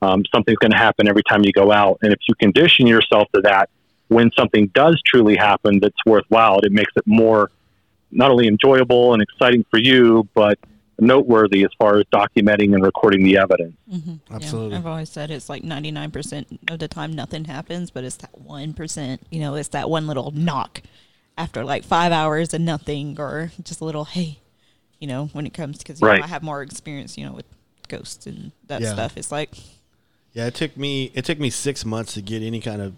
um, 0.00 0.22
something's 0.34 0.56
going 0.56 0.70
to 0.70 0.78
happen 0.78 1.06
every 1.06 1.22
time 1.28 1.44
you 1.44 1.52
go 1.52 1.70
out. 1.70 1.98
And 2.00 2.14
if 2.14 2.18
you 2.26 2.34
condition 2.36 2.86
yourself 2.86 3.28
to 3.34 3.42
that, 3.42 3.68
when 4.14 4.30
something 4.38 4.68
does 4.68 5.00
truly 5.04 5.36
happen 5.36 5.80
that's 5.80 5.98
worthwhile, 6.06 6.60
it 6.60 6.72
makes 6.72 6.92
it 6.96 7.04
more 7.06 7.50
not 8.10 8.30
only 8.30 8.46
enjoyable 8.46 9.12
and 9.12 9.20
exciting 9.20 9.64
for 9.70 9.78
you, 9.78 10.28
but 10.34 10.58
noteworthy 11.00 11.64
as 11.64 11.70
far 11.78 11.98
as 11.98 12.04
documenting 12.12 12.72
and 12.74 12.84
recording 12.84 13.24
the 13.24 13.36
evidence. 13.36 13.74
Mm-hmm. 13.92 14.34
Absolutely. 14.34 14.70
Yeah, 14.70 14.78
I've 14.78 14.86
always 14.86 15.10
said 15.10 15.30
it's 15.30 15.48
like 15.48 15.64
99% 15.64 16.70
of 16.70 16.78
the 16.78 16.86
time 16.86 17.12
nothing 17.12 17.44
happens, 17.44 17.90
but 17.90 18.04
it's 18.04 18.16
that 18.16 18.30
1%, 18.32 19.18
you 19.30 19.40
know, 19.40 19.56
it's 19.56 19.70
that 19.70 19.90
one 19.90 20.06
little 20.06 20.30
knock 20.30 20.82
after 21.36 21.64
like 21.64 21.82
five 21.82 22.12
hours 22.12 22.54
and 22.54 22.64
nothing, 22.64 23.16
or 23.18 23.50
just 23.64 23.80
a 23.80 23.84
little, 23.84 24.04
hey, 24.04 24.38
you 25.00 25.08
know, 25.08 25.26
when 25.32 25.46
it 25.46 25.52
comes, 25.52 25.78
because 25.78 26.00
right. 26.00 26.20
Know, 26.20 26.24
I 26.24 26.28
have 26.28 26.44
more 26.44 26.62
experience, 26.62 27.18
you 27.18 27.26
know, 27.26 27.32
with 27.32 27.46
ghosts 27.88 28.28
and 28.28 28.52
that 28.68 28.80
yeah. 28.80 28.92
stuff. 28.92 29.16
It's 29.16 29.32
like, 29.32 29.56
yeah, 30.32 30.46
it 30.46 30.54
took 30.54 30.76
me 30.76 31.10
it 31.14 31.24
took 31.24 31.38
me 31.38 31.50
six 31.50 31.84
months 31.84 32.14
to 32.14 32.22
get 32.22 32.42
any 32.42 32.60
kind 32.60 32.80
of 32.80 32.94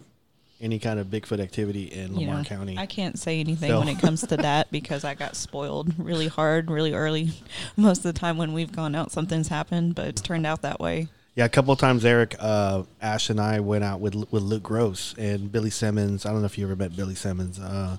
any 0.61 0.79
kind 0.79 0.99
of 0.99 1.09
Bigfoot 1.09 1.41
activity 1.41 1.85
in 1.85 2.17
Lamar 2.17 2.39
know, 2.39 2.45
County. 2.45 2.79
I 2.79 2.87
can't 2.87 3.19
say 3.19 3.41
anything 3.41 3.69
so. 3.69 3.79
when 3.79 3.89
it 3.89 3.99
comes 3.99 4.23
to 4.27 4.37
that 4.39 4.71
because 4.71 5.05
I 5.05 5.15
got 5.15 5.37
spoiled 5.37 5.93
really 5.99 6.29
hard, 6.29 6.71
really 6.71 6.95
early. 6.95 7.31
Most 7.77 7.99
of 7.99 8.15
the 8.15 8.19
time 8.19 8.39
when 8.39 8.53
we've 8.53 8.73
gone 8.73 8.95
out, 8.95 9.13
something's 9.13 9.49
happened, 9.49 9.95
but 9.95 10.07
it's 10.07 10.23
turned 10.23 10.47
out 10.47 10.63
that 10.63 10.81
way. 10.81 11.09
Yeah, 11.35 11.45
a 11.45 11.51
couple 11.51 11.73
of 11.73 11.79
times, 11.79 12.03
Eric, 12.05 12.35
uh, 12.39 12.85
Ash, 13.03 13.29
and 13.29 13.39
I 13.39 13.61
went 13.61 13.85
out 13.85 14.01
with 14.01 14.15
with 14.15 14.43
Luke 14.43 14.63
Gross 14.63 15.15
and 15.19 15.53
Billy 15.53 15.69
Simmons. 15.69 16.25
I 16.25 16.31
don't 16.33 16.41
know 16.41 16.47
if 16.47 16.57
you 16.57 16.65
ever 16.65 16.77
met 16.77 16.97
Billy 16.97 17.15
Simmons 17.15 17.59
uh, 17.59 17.99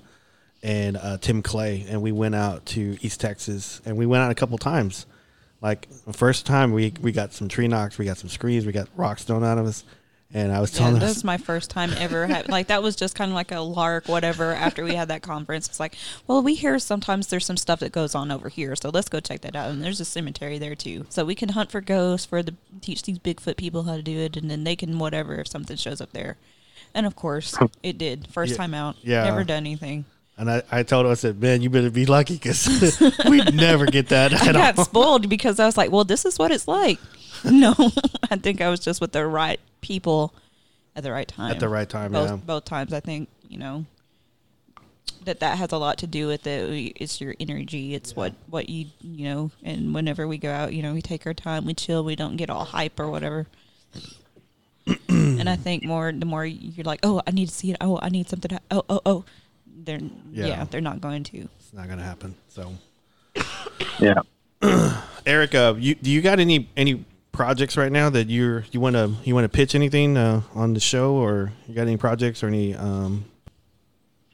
and 0.60 0.96
uh, 0.96 1.18
Tim 1.18 1.42
Clay, 1.42 1.86
and 1.88 2.02
we 2.02 2.10
went 2.10 2.34
out 2.34 2.66
to 2.66 2.98
East 3.00 3.20
Texas, 3.20 3.80
and 3.84 3.96
we 3.96 4.06
went 4.06 4.24
out 4.24 4.32
a 4.32 4.34
couple 4.34 4.58
times. 4.58 5.06
Like 5.60 5.88
the 6.04 6.12
first 6.12 6.46
time, 6.46 6.72
we 6.72 6.92
we 7.00 7.12
got 7.12 7.32
some 7.32 7.46
tree 7.46 7.68
knocks, 7.68 7.96
we 7.96 8.06
got 8.06 8.18
some 8.18 8.28
screes, 8.28 8.66
we 8.66 8.72
got 8.72 8.88
rocks 8.96 9.22
thrown 9.22 9.44
out 9.44 9.56
of 9.56 9.66
us 9.66 9.84
and 10.32 10.52
I 10.52 10.60
was 10.60 10.70
telling 10.70 10.94
yeah, 10.94 11.00
that 11.00 11.08
was 11.08 11.24
my 11.24 11.38
first 11.38 11.70
time 11.70 11.90
ever. 11.96 12.26
Have, 12.26 12.48
like 12.48 12.66
that 12.66 12.82
was 12.82 12.96
just 12.96 13.14
kind 13.14 13.30
of 13.30 13.34
like 13.34 13.50
a 13.50 13.60
lark, 13.60 14.08
whatever. 14.08 14.52
After 14.52 14.84
we 14.84 14.94
had 14.94 15.08
that 15.08 15.22
conference, 15.22 15.68
it's 15.68 15.80
like, 15.80 15.96
well, 16.26 16.42
we 16.42 16.54
hear 16.54 16.78
sometimes 16.78 17.28
there's 17.28 17.46
some 17.46 17.56
stuff 17.56 17.80
that 17.80 17.92
goes 17.92 18.14
on 18.14 18.30
over 18.30 18.50
here, 18.50 18.76
so 18.76 18.90
let's 18.90 19.08
go 19.08 19.20
check 19.20 19.40
that 19.40 19.56
out. 19.56 19.70
And 19.70 19.82
there's 19.82 20.00
a 20.00 20.04
cemetery 20.04 20.58
there 20.58 20.74
too, 20.74 21.06
so 21.08 21.24
we 21.24 21.34
can 21.34 21.50
hunt 21.50 21.70
for 21.70 21.80
ghosts 21.80 22.26
for 22.26 22.42
the 22.42 22.54
teach 22.82 23.02
these 23.02 23.18
Bigfoot 23.18 23.56
people 23.56 23.84
how 23.84 23.96
to 23.96 24.02
do 24.02 24.18
it, 24.18 24.36
and 24.36 24.50
then 24.50 24.64
they 24.64 24.76
can 24.76 24.98
whatever 24.98 25.36
if 25.36 25.48
something 25.48 25.76
shows 25.76 26.00
up 26.00 26.12
there. 26.12 26.36
And 26.94 27.06
of 27.06 27.16
course, 27.16 27.56
it 27.82 27.96
did. 27.96 28.28
First 28.28 28.52
yeah, 28.52 28.58
time 28.58 28.74
out. 28.74 28.96
Yeah. 29.02 29.24
Never 29.24 29.44
done 29.44 29.58
anything. 29.58 30.04
And 30.36 30.50
I, 30.50 30.62
I 30.70 30.82
told 30.84 31.06
her, 31.06 31.10
I 31.10 31.14
said, 31.14 31.40
man, 31.40 31.62
you 31.62 31.70
better 31.70 31.90
be 31.90 32.06
lucky 32.06 32.34
because 32.34 33.00
we'd 33.28 33.54
never 33.54 33.86
get 33.86 34.10
that. 34.10 34.32
I 34.42 34.52
got 34.52 34.78
all. 34.78 34.84
spoiled 34.84 35.28
because 35.28 35.58
I 35.58 35.66
was 35.66 35.76
like, 35.76 35.90
well, 35.90 36.04
this 36.04 36.24
is 36.24 36.38
what 36.38 36.52
it's 36.52 36.68
like. 36.68 37.00
No, 37.44 37.74
I 38.30 38.36
think 38.36 38.60
I 38.60 38.68
was 38.68 38.78
just 38.78 39.00
with 39.00 39.12
the 39.12 39.26
right 39.26 39.58
people 39.80 40.34
at 40.96 41.02
the 41.02 41.12
right 41.12 41.28
time. 41.28 41.50
At 41.50 41.60
the 41.60 41.68
right 41.68 41.88
time, 41.88 42.12
both, 42.12 42.30
yeah. 42.30 42.36
Both 42.36 42.64
times, 42.64 42.92
I 42.92 43.00
think 43.00 43.28
you 43.48 43.58
know 43.58 43.84
that 45.24 45.40
that 45.40 45.58
has 45.58 45.72
a 45.72 45.78
lot 45.78 45.98
to 45.98 46.06
do 46.06 46.26
with 46.26 46.46
it. 46.46 46.94
It's 46.96 47.20
your 47.20 47.34
energy. 47.38 47.94
It's 47.94 48.10
yeah. 48.10 48.16
what 48.16 48.34
what 48.48 48.68
you 48.68 48.86
you 49.00 49.24
know. 49.24 49.50
And 49.62 49.94
whenever 49.94 50.26
we 50.26 50.38
go 50.38 50.50
out, 50.50 50.72
you 50.72 50.82
know, 50.82 50.94
we 50.94 51.02
take 51.02 51.26
our 51.26 51.34
time, 51.34 51.64
we 51.64 51.74
chill, 51.74 52.04
we 52.04 52.16
don't 52.16 52.36
get 52.36 52.50
all 52.50 52.64
hype 52.64 52.98
or 52.98 53.10
whatever. 53.10 53.46
and 55.08 55.48
I 55.48 55.56
think 55.56 55.84
more 55.84 56.12
the 56.12 56.26
more 56.26 56.44
you're 56.44 56.84
like, 56.84 57.00
oh, 57.02 57.22
I 57.26 57.30
need 57.30 57.48
to 57.48 57.54
see 57.54 57.70
it. 57.70 57.76
Oh, 57.80 57.98
I 58.00 58.08
need 58.08 58.28
something. 58.28 58.48
To, 58.48 58.60
oh, 58.70 58.84
oh, 58.88 59.00
oh. 59.04 59.24
They're 59.66 60.00
yeah. 60.32 60.46
yeah, 60.46 60.64
they're 60.64 60.80
not 60.80 61.00
going 61.00 61.24
to. 61.24 61.48
It's 61.58 61.72
not 61.72 61.86
going 61.86 61.98
to 61.98 62.04
happen. 62.04 62.34
So. 62.48 62.72
yeah. 64.00 64.22
Erica, 65.26 65.76
you 65.78 65.94
do 65.94 66.10
you 66.10 66.20
got 66.20 66.40
any 66.40 66.68
any 66.76 67.04
projects 67.38 67.76
right 67.76 67.92
now 67.92 68.10
that 68.10 68.28
you're 68.28 68.64
you 68.72 68.80
want 68.80 68.96
to 68.96 69.14
you 69.22 69.32
want 69.32 69.44
to 69.44 69.48
pitch 69.48 69.76
anything 69.76 70.16
uh, 70.16 70.42
on 70.56 70.74
the 70.74 70.80
show, 70.80 71.12
or 71.12 71.52
you 71.68 71.74
got 71.74 71.82
any 71.82 71.96
projects 71.96 72.42
or 72.42 72.48
any? 72.48 72.74
Um... 72.74 73.26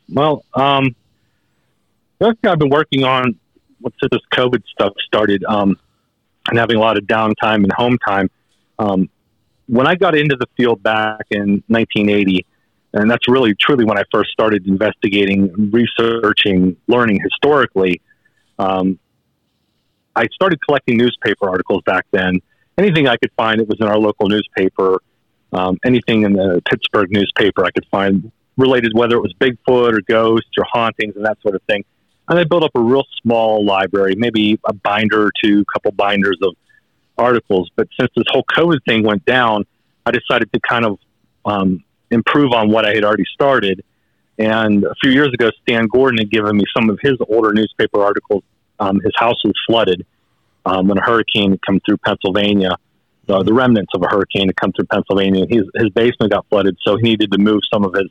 Well, 0.09 0.43
um, 0.55 0.97
thing 2.19 2.35
I've 2.47 2.59
been 2.59 2.71
working 2.71 3.05
on 3.05 3.39
since 3.83 4.11
this 4.11 4.23
COVID 4.33 4.63
stuff 4.73 4.95
started, 5.05 5.45
um, 5.45 5.79
and 6.49 6.59
having 6.59 6.77
a 6.77 6.81
lot 6.81 6.97
of 6.97 7.05
downtime 7.05 7.63
and 7.63 7.71
home 7.73 7.99
time. 7.99 8.31
Um, 8.79 9.11
when 9.67 9.87
I 9.87 9.97
got 9.97 10.17
into 10.17 10.37
the 10.37 10.47
field 10.57 10.83
back 10.83 11.27
in 11.31 11.63
1980, 11.69 12.47
and 12.95 13.11
that's 13.11 13.29
really 13.29 13.55
truly 13.55 13.85
when 13.85 13.99
I 13.99 14.05
first 14.11 14.31
started 14.31 14.67
investigating, 14.67 15.71
researching, 15.71 16.75
learning 16.87 17.21
historically. 17.23 18.01
Um, 18.59 18.99
I 20.17 20.27
started 20.33 20.59
collecting 20.65 20.97
newspaper 20.97 21.51
articles 21.51 21.83
back 21.85 22.07
then, 22.11 22.41
anything 22.79 23.09
I 23.09 23.17
could 23.17 23.33
find 23.37 23.61
that 23.61 23.69
was 23.69 23.79
in 23.81 23.87
our 23.87 23.99
local 23.99 24.29
newspaper, 24.29 25.01
um, 25.53 25.79
anything 25.85 26.23
in 26.23 26.33
the 26.33 26.63
Pittsburgh 26.69 27.11
newspaper 27.11 27.65
I 27.65 27.71
could 27.71 27.87
find 27.91 28.31
related, 28.57 28.93
whether 28.95 29.17
it 29.17 29.21
was 29.21 29.33
Bigfoot 29.41 29.93
or 29.97 30.01
ghosts 30.03 30.51
or 30.59 30.65
hauntings 30.71 31.17
and 31.17 31.25
that 31.25 31.39
sort 31.43 31.55
of 31.55 31.63
thing. 31.63 31.85
And 32.29 32.39
I 32.39 32.45
built 32.45 32.63
up 32.63 32.71
a 32.75 32.81
real 32.81 33.05
small 33.23 33.65
library, 33.65 34.15
maybe 34.17 34.59
a 34.67 34.73
binder 34.73 35.27
or 35.27 35.31
two, 35.43 35.61
a 35.61 35.73
couple 35.73 35.93
binders 35.93 36.39
of 36.43 36.55
articles. 37.19 37.71
But 37.77 37.89
since 37.99 38.11
this 38.17 38.25
whole 38.31 38.45
COVID 38.57 38.79
thing 38.87 39.05
went 39.05 39.25
down, 39.25 39.65
I 40.07 40.11
decided 40.11 40.53
to 40.53 40.61
kind 40.61 40.85
of 40.85 40.99
um, 41.45 41.85
improve 42.11 42.53
on 42.53 42.71
what 42.71 42.87
I 42.87 42.95
had 42.95 43.05
already 43.05 43.25
started. 43.33 43.85
And 44.39 44.85
a 44.85 44.95
few 45.03 45.13
years 45.13 45.33
ago, 45.33 45.51
Stan 45.63 45.87
Gordon 45.87 46.19
had 46.19 46.31
given 46.31 46.57
me 46.57 46.65
some 46.77 46.91
of 46.91 46.99
his 47.03 47.15
older 47.29 47.53
newspaper 47.53 48.03
articles. 48.03 48.43
Um, 48.81 49.01
his 49.01 49.13
house 49.17 49.43
was 49.45 49.55
flooded, 49.67 50.05
um, 50.65 50.89
when 50.89 50.99
a 50.99 51.03
hurricane 51.03 51.51
had 51.51 51.61
come 51.63 51.81
through 51.87 51.99
Pennsylvania, 51.99 52.77
uh, 53.29 53.43
the 53.43 53.53
remnants 53.53 53.93
of 53.95 54.03
a 54.03 54.07
hurricane 54.07 54.49
had 54.49 54.57
come 54.57 54.73
through 54.73 54.87
Pennsylvania. 54.87 55.47
His, 55.49 55.65
his 55.75 55.91
basement 55.91 56.33
got 56.33 56.47
flooded, 56.49 56.77
so 56.83 56.97
he 56.97 57.03
needed 57.03 57.33
to 57.33 57.39
move 57.39 57.61
some 57.73 57.85
of 57.85 57.95
his 57.95 58.11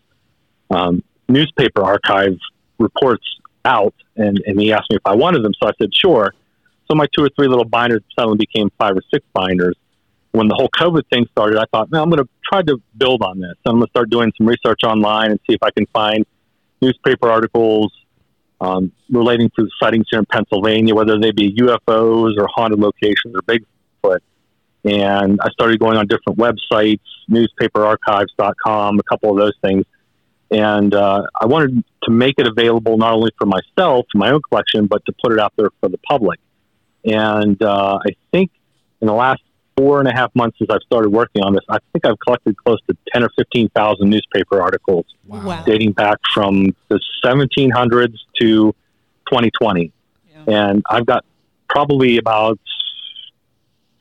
um, 0.70 1.04
newspaper 1.28 1.84
archive 1.84 2.38
reports 2.80 3.26
out, 3.66 3.94
and, 4.16 4.42
and 4.46 4.60
he 4.60 4.74
asked 4.74 4.90
me 4.90 4.98
if 4.98 5.06
I 5.06 5.16
wanted 5.16 5.44
them. 5.44 5.54
So 5.62 5.68
I 5.68 5.72
said, 5.80 5.90
sure. 5.94 6.34
So 6.90 6.96
my 6.96 7.08
two 7.16 7.24
or 7.24 7.30
three 7.36 7.48
little 7.48 7.66
binders 7.66 8.02
suddenly 8.18 8.38
became 8.38 8.72
five 8.78 8.98
or 8.98 9.02
six 9.14 9.26
binders. 9.34 9.76
When 10.32 10.48
the 10.48 10.56
whole 10.56 10.70
COVID 10.70 11.04
thing 11.12 11.28
started, 11.32 11.60
I 11.60 11.66
thought, 11.72 11.92
man, 11.92 12.02
I'm 12.02 12.10
going 12.10 12.24
to 12.24 12.30
try 12.44 12.64
to 12.64 12.82
build 12.98 13.22
on 13.22 13.40
this. 13.40 13.54
I'm 13.66 13.76
going 13.76 13.86
to 13.86 13.90
start 13.92 14.10
doing 14.10 14.32
some 14.38 14.48
research 14.48 14.84
online 14.84 15.32
and 15.32 15.40
see 15.48 15.54
if 15.54 15.62
I 15.62 15.70
can 15.70 15.86
find 15.94 16.26
newspaper 16.82 17.30
articles, 17.30 17.94
um, 18.62 18.92
relating 19.10 19.50
to 19.58 19.68
sightings 19.80 20.06
here 20.10 20.20
in 20.20 20.26
Pennsylvania, 20.26 20.96
whether 20.96 21.20
they 21.20 21.32
be 21.32 21.54
UFOs 21.56 22.38
or 22.38 22.48
haunted 22.48 22.80
locations 22.80 23.36
or 23.36 23.42
Bigfoot. 23.42 24.20
And 24.86 25.40
I 25.42 25.50
started 25.50 25.80
going 25.80 25.98
on 25.98 26.08
different 26.08 26.38
websites, 26.38 27.00
newspaperarchives.com, 27.30 29.00
a 29.00 29.04
couple 29.04 29.32
of 29.32 29.38
those 29.38 29.54
things. 29.62 29.86
And 30.52 30.94
uh, 30.94 31.24
I 31.40 31.46
wanted 31.46 31.84
to 32.04 32.12
make 32.12 32.36
it 32.38 32.48
available 32.48 32.98
not 32.98 33.14
only 33.14 33.32
for 33.40 33.46
myself, 33.46 34.06
my 34.14 34.32
own 34.32 34.42
collection, 34.50 34.86
but 34.88 35.04
to 35.06 35.14
put 35.24 35.34
it 35.34 35.40
out 35.40 35.54
there 35.56 35.70
for 35.80 35.90
the 35.90 35.98
public. 36.00 36.40
And 37.06 37.62
uh, 37.62 38.00
I 38.06 38.16
think 38.32 38.52
in 39.02 39.08
the 39.08 39.14
last 39.14 39.42
four 39.78 40.00
and 40.00 40.08
a 40.08 40.14
half 40.14 40.34
months 40.36 40.58
since 40.60 40.70
I've 40.70 40.82
started 40.86 41.10
working 41.10 41.44
on 41.44 41.54
this, 41.54 41.64
I 41.70 41.80
think 41.92 42.06
I've 42.06 42.20
collected 42.20 42.56
close 42.58 42.80
to 42.90 42.98
10 43.14 43.24
or 43.24 43.30
15,000 43.38 44.10
newspaper 44.10 44.62
articles 44.62 45.06
Wow. 45.28 45.64
dating 45.66 45.94
back 45.94 46.18
from 46.34 46.76
the 46.90 47.00
1700s 47.24 48.18
to 48.40 48.76
2020. 49.30 49.92
Yeah. 50.30 50.70
And 50.70 50.84
I've 50.90 51.06
got 51.06 51.26
probably 51.70 52.18
about 52.18 52.60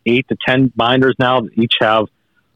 eight 0.05 0.27
to 0.29 0.37
10 0.47 0.73
binders 0.77 1.15
now 1.19 1.41
that 1.41 1.57
each 1.57 1.75
have 1.81 2.07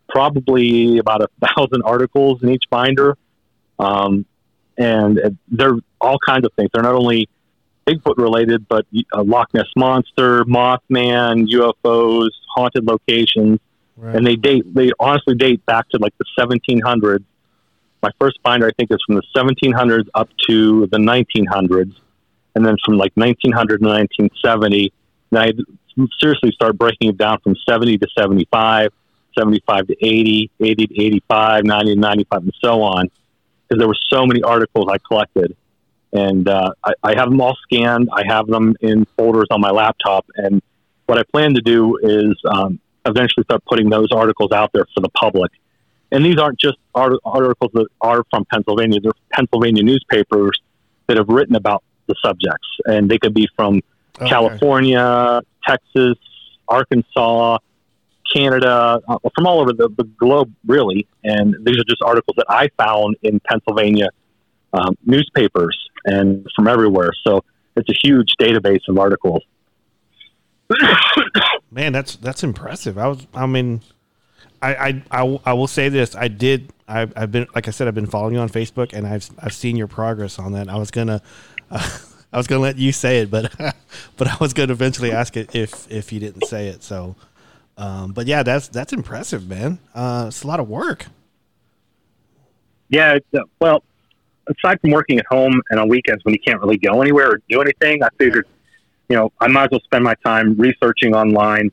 probably 0.08 0.98
about 0.98 1.22
a 1.22 1.28
thousand 1.46 1.82
articles 1.82 2.42
in 2.42 2.50
each 2.50 2.64
binder. 2.70 3.16
Um, 3.78 4.26
and 4.78 5.18
uh, 5.18 5.30
they're 5.48 5.76
all 6.00 6.18
kinds 6.18 6.44
of 6.44 6.52
things. 6.54 6.70
They're 6.72 6.82
not 6.82 6.94
only 6.94 7.28
Bigfoot 7.86 8.16
related, 8.18 8.66
but 8.68 8.86
uh, 9.12 9.22
Loch 9.22 9.52
Ness 9.54 9.68
Monster, 9.76 10.44
Mothman, 10.44 11.46
UFOs, 11.48 12.30
haunted 12.54 12.86
locations. 12.86 13.60
Right. 13.98 14.14
and 14.14 14.26
they 14.26 14.36
date 14.36 14.74
they 14.74 14.90
honestly 15.00 15.34
date 15.34 15.64
back 15.64 15.88
to 15.88 15.98
like 15.98 16.12
the 16.18 16.26
1700s 16.38 17.24
my 18.02 18.10
first 18.20 18.42
binder 18.42 18.66
i 18.66 18.70
think 18.76 18.90
is 18.90 18.98
from 19.06 19.16
the 19.16 19.22
1700s 19.34 20.04
up 20.12 20.28
to 20.50 20.86
the 20.88 20.98
1900s 20.98 21.94
and 22.54 22.66
then 22.66 22.76
from 22.84 22.98
like 22.98 23.12
1900 23.14 23.78
to 23.78 23.88
1970 23.88 24.92
And 25.30 25.38
i 25.38 25.52
seriously 26.20 26.52
start 26.52 26.76
breaking 26.76 27.08
it 27.08 27.16
down 27.16 27.40
from 27.40 27.56
70 27.66 27.96
to 27.96 28.06
75 28.18 28.92
75 29.38 29.86
to 29.86 29.96
80 30.04 30.50
80 30.60 30.86
to 30.88 31.02
85 31.02 31.64
90 31.64 31.94
to 31.94 32.00
95 32.00 32.42
and 32.42 32.54
so 32.62 32.82
on. 32.82 33.10
Because 33.68 33.78
there 33.80 33.88
were 33.88 33.98
so 34.12 34.26
many 34.26 34.42
articles 34.42 34.86
i 34.90 34.98
collected 34.98 35.56
and 36.16 36.48
uh, 36.48 36.72
I, 36.84 36.92
I 37.02 37.14
have 37.16 37.30
them 37.30 37.40
all 37.40 37.56
scanned 37.62 38.08
i 38.12 38.24
have 38.26 38.46
them 38.46 38.74
in 38.80 39.04
folders 39.16 39.46
on 39.50 39.60
my 39.60 39.70
laptop 39.70 40.26
and 40.36 40.62
what 41.06 41.18
i 41.18 41.22
plan 41.22 41.54
to 41.54 41.60
do 41.60 41.98
is 42.02 42.34
um, 42.50 42.80
eventually 43.06 43.44
start 43.44 43.64
putting 43.64 43.88
those 43.88 44.08
articles 44.12 44.52
out 44.52 44.72
there 44.72 44.86
for 44.94 45.00
the 45.00 45.08
public. 45.10 45.52
And 46.12 46.24
these 46.24 46.38
aren't 46.38 46.58
just 46.58 46.78
art- 46.94 47.20
articles 47.24 47.70
that 47.74 47.86
are 48.00 48.24
from 48.30 48.44
Pennsylvania. 48.46 49.00
They're 49.00 49.12
Pennsylvania 49.32 49.82
newspapers 49.82 50.60
that 51.06 51.16
have 51.16 51.28
written 51.28 51.56
about 51.56 51.82
the 52.06 52.14
subjects. 52.24 52.68
And 52.84 53.10
they 53.10 53.18
could 53.18 53.34
be 53.34 53.48
from 53.56 53.82
Okay. 54.18 54.30
California, 54.30 55.42
Texas, 55.66 56.16
Arkansas, 56.68 57.58
Canada, 58.34 58.98
uh, 59.06 59.18
from 59.34 59.46
all 59.46 59.60
over 59.60 59.74
the, 59.74 59.90
the 59.94 60.04
globe, 60.04 60.50
really. 60.66 61.06
And 61.22 61.54
these 61.64 61.76
are 61.78 61.84
just 61.84 62.00
articles 62.02 62.34
that 62.38 62.46
I 62.48 62.70
found 62.78 63.16
in 63.22 63.40
Pennsylvania 63.40 64.08
um, 64.72 64.96
newspapers 65.04 65.85
and 66.06 66.46
from 66.56 66.66
everywhere. 66.68 67.12
So 67.26 67.44
it's 67.76 67.88
a 67.90 67.94
huge 68.02 68.32
database 68.40 68.80
of 68.88 68.98
articles. 68.98 69.42
Man, 71.70 71.92
that's 71.92 72.16
that's 72.16 72.42
impressive. 72.42 72.98
I 72.98 73.06
was, 73.08 73.26
I 73.34 73.46
mean, 73.46 73.82
I, 74.62 74.74
I, 74.74 75.02
I, 75.10 75.22
will- 75.22 75.42
I 75.44 75.52
will 75.52 75.66
say 75.66 75.88
this. 75.88 76.16
I 76.16 76.28
did. 76.28 76.72
I've, 76.88 77.12
I've 77.16 77.30
been, 77.32 77.46
like 77.54 77.68
I 77.68 77.70
said, 77.70 77.88
I've 77.88 77.94
been 77.94 78.06
following 78.06 78.34
you 78.34 78.40
on 78.40 78.48
Facebook, 78.48 78.92
and 78.92 79.06
I've, 79.06 79.28
I've 79.38 79.52
seen 79.52 79.76
your 79.76 79.86
progress 79.88 80.38
on 80.38 80.52
that. 80.52 80.68
I 80.68 80.76
was 80.76 80.90
gonna, 80.90 81.20
uh, 81.70 81.98
I 82.32 82.36
was 82.36 82.46
gonna 82.46 82.62
let 82.62 82.78
you 82.78 82.92
say 82.92 83.18
it, 83.20 83.30
but, 83.30 83.52
but 84.16 84.28
I 84.28 84.36
was 84.40 84.52
gonna 84.54 84.72
eventually 84.72 85.12
ask 85.12 85.36
it 85.36 85.54
if, 85.54 85.90
if 85.90 86.12
you 86.12 86.20
didn't 86.20 86.46
say 86.46 86.68
it. 86.68 86.82
So, 86.82 87.14
um, 87.76 88.12
but 88.12 88.26
yeah, 88.26 88.42
that's 88.42 88.68
that's 88.68 88.92
impressive, 88.92 89.46
man. 89.48 89.78
Uh, 89.94 90.26
it's 90.28 90.42
a 90.42 90.46
lot 90.46 90.60
of 90.60 90.68
work. 90.68 91.06
Yeah, 92.88 93.14
it's, 93.14 93.26
uh, 93.34 93.40
well, 93.60 93.82
aside 94.48 94.80
from 94.80 94.90
working 94.90 95.18
at 95.18 95.26
home 95.26 95.60
and 95.70 95.80
on 95.80 95.88
weekends 95.88 96.24
when 96.24 96.34
you 96.34 96.40
can't 96.40 96.60
really 96.60 96.78
go 96.78 97.02
anywhere 97.02 97.32
or 97.32 97.40
do 97.48 97.60
anything, 97.60 98.02
I 98.02 98.08
figured, 98.18 98.46
you 99.08 99.16
know, 99.16 99.32
I 99.40 99.48
might 99.48 99.64
as 99.64 99.70
well 99.72 99.80
spend 99.84 100.04
my 100.04 100.14
time 100.24 100.54
researching 100.56 101.14
online, 101.14 101.70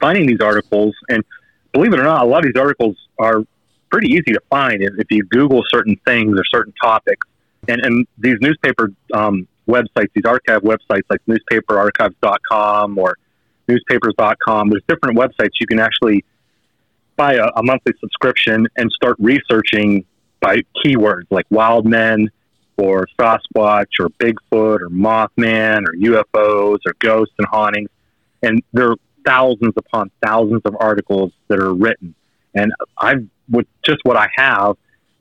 finding 0.00 0.26
these 0.26 0.40
articles. 0.40 0.94
And 1.08 1.24
believe 1.72 1.92
it 1.92 2.00
or 2.00 2.04
not, 2.04 2.22
a 2.22 2.26
lot 2.26 2.38
of 2.38 2.52
these 2.52 2.60
articles 2.60 2.96
are 3.18 3.42
pretty 3.90 4.08
easy 4.08 4.32
to 4.32 4.40
find 4.50 4.82
if 4.82 5.10
you 5.10 5.24
Google 5.24 5.62
certain 5.68 5.98
things 6.06 6.38
or 6.38 6.44
certain 6.44 6.72
topics. 6.80 7.26
And, 7.68 7.84
and 7.84 8.06
these 8.18 8.36
newspaper 8.40 8.92
um, 9.12 9.48
websites, 9.68 10.08
these 10.14 10.24
archive 10.24 10.62
websites 10.62 11.02
like 11.10 11.20
newspaperarchives.com 11.28 12.98
or 12.98 13.16
newspapers.com, 13.68 14.70
there's 14.70 14.82
different 14.88 15.18
websites 15.18 15.50
you 15.60 15.66
can 15.66 15.80
actually 15.80 16.24
buy 17.16 17.34
a, 17.34 17.46
a 17.56 17.62
monthly 17.62 17.92
subscription 17.98 18.68
and 18.76 18.92
start 18.92 19.16
researching 19.18 20.04
by 20.46 20.62
keywords 20.84 21.26
like 21.30 21.46
wild 21.50 21.84
men 21.84 22.28
or 22.76 23.08
Sasquatch 23.18 23.98
or 23.98 24.10
Bigfoot 24.20 24.80
or 24.80 24.88
Mothman 24.90 25.84
or 25.88 25.94
UFOs 25.94 26.78
or 26.86 26.94
ghosts 27.00 27.34
and 27.38 27.48
hauntings. 27.50 27.88
And 28.42 28.62
there 28.72 28.92
are 28.92 28.96
thousands 29.26 29.72
upon 29.76 30.10
thousands 30.24 30.62
of 30.64 30.76
articles 30.78 31.32
that 31.48 31.58
are 31.58 31.74
written. 31.74 32.14
And 32.54 32.72
I've, 32.96 33.26
with 33.50 33.66
just 33.84 33.98
what 34.04 34.16
I 34.16 34.28
have, 34.36 34.76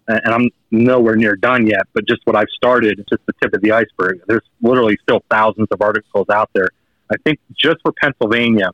and 0.08 0.32
I'm 0.32 0.50
nowhere 0.70 1.16
near 1.16 1.36
done 1.36 1.66
yet, 1.66 1.88
but 1.94 2.08
just 2.08 2.22
what 2.26 2.36
I've 2.36 2.52
started, 2.56 3.00
it's 3.00 3.10
just 3.10 3.26
the 3.26 3.34
tip 3.42 3.56
of 3.56 3.62
the 3.62 3.72
iceberg. 3.72 4.22
There's 4.28 4.48
literally 4.62 4.98
still 5.02 5.24
thousands 5.32 5.70
of 5.72 5.82
articles 5.82 6.30
out 6.30 6.52
there. 6.54 6.70
I 7.12 7.16
think 7.26 7.40
just 7.58 7.78
for 7.84 7.92
Pennsylvania 7.94 8.70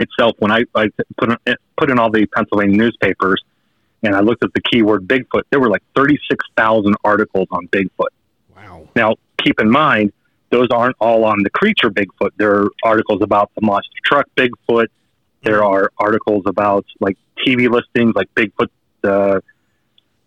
itself, 0.00 0.36
when 0.38 0.50
I, 0.50 0.64
I 0.74 0.88
put, 1.18 1.30
in, 1.30 1.54
put 1.76 1.90
in 1.90 1.98
all 1.98 2.10
the 2.10 2.24
Pennsylvania 2.26 2.78
newspapers 2.78 3.42
and 4.02 4.14
I 4.14 4.20
looked 4.20 4.44
at 4.44 4.52
the 4.54 4.60
keyword 4.60 5.06
Bigfoot, 5.06 5.42
there 5.50 5.60
were 5.60 5.68
like 5.68 5.82
36,000 5.96 6.94
articles 7.04 7.48
on 7.50 7.66
Bigfoot. 7.68 8.08
Wow. 8.56 8.88
Now, 8.94 9.14
keep 9.42 9.60
in 9.60 9.70
mind, 9.70 10.12
those 10.50 10.68
aren't 10.70 10.96
all 11.00 11.24
on 11.24 11.42
the 11.42 11.50
creature 11.50 11.90
Bigfoot. 11.90 12.30
There 12.36 12.62
are 12.62 12.68
articles 12.82 13.22
about 13.22 13.50
the 13.54 13.66
monster 13.66 13.92
truck 14.04 14.26
Bigfoot. 14.36 14.86
There 15.42 15.64
are 15.64 15.90
articles 15.98 16.44
about 16.46 16.84
like 17.00 17.16
TV 17.46 17.70
listings, 17.70 18.14
like 18.14 18.28
Bigfoot, 18.34 18.68
uh, 19.04 19.40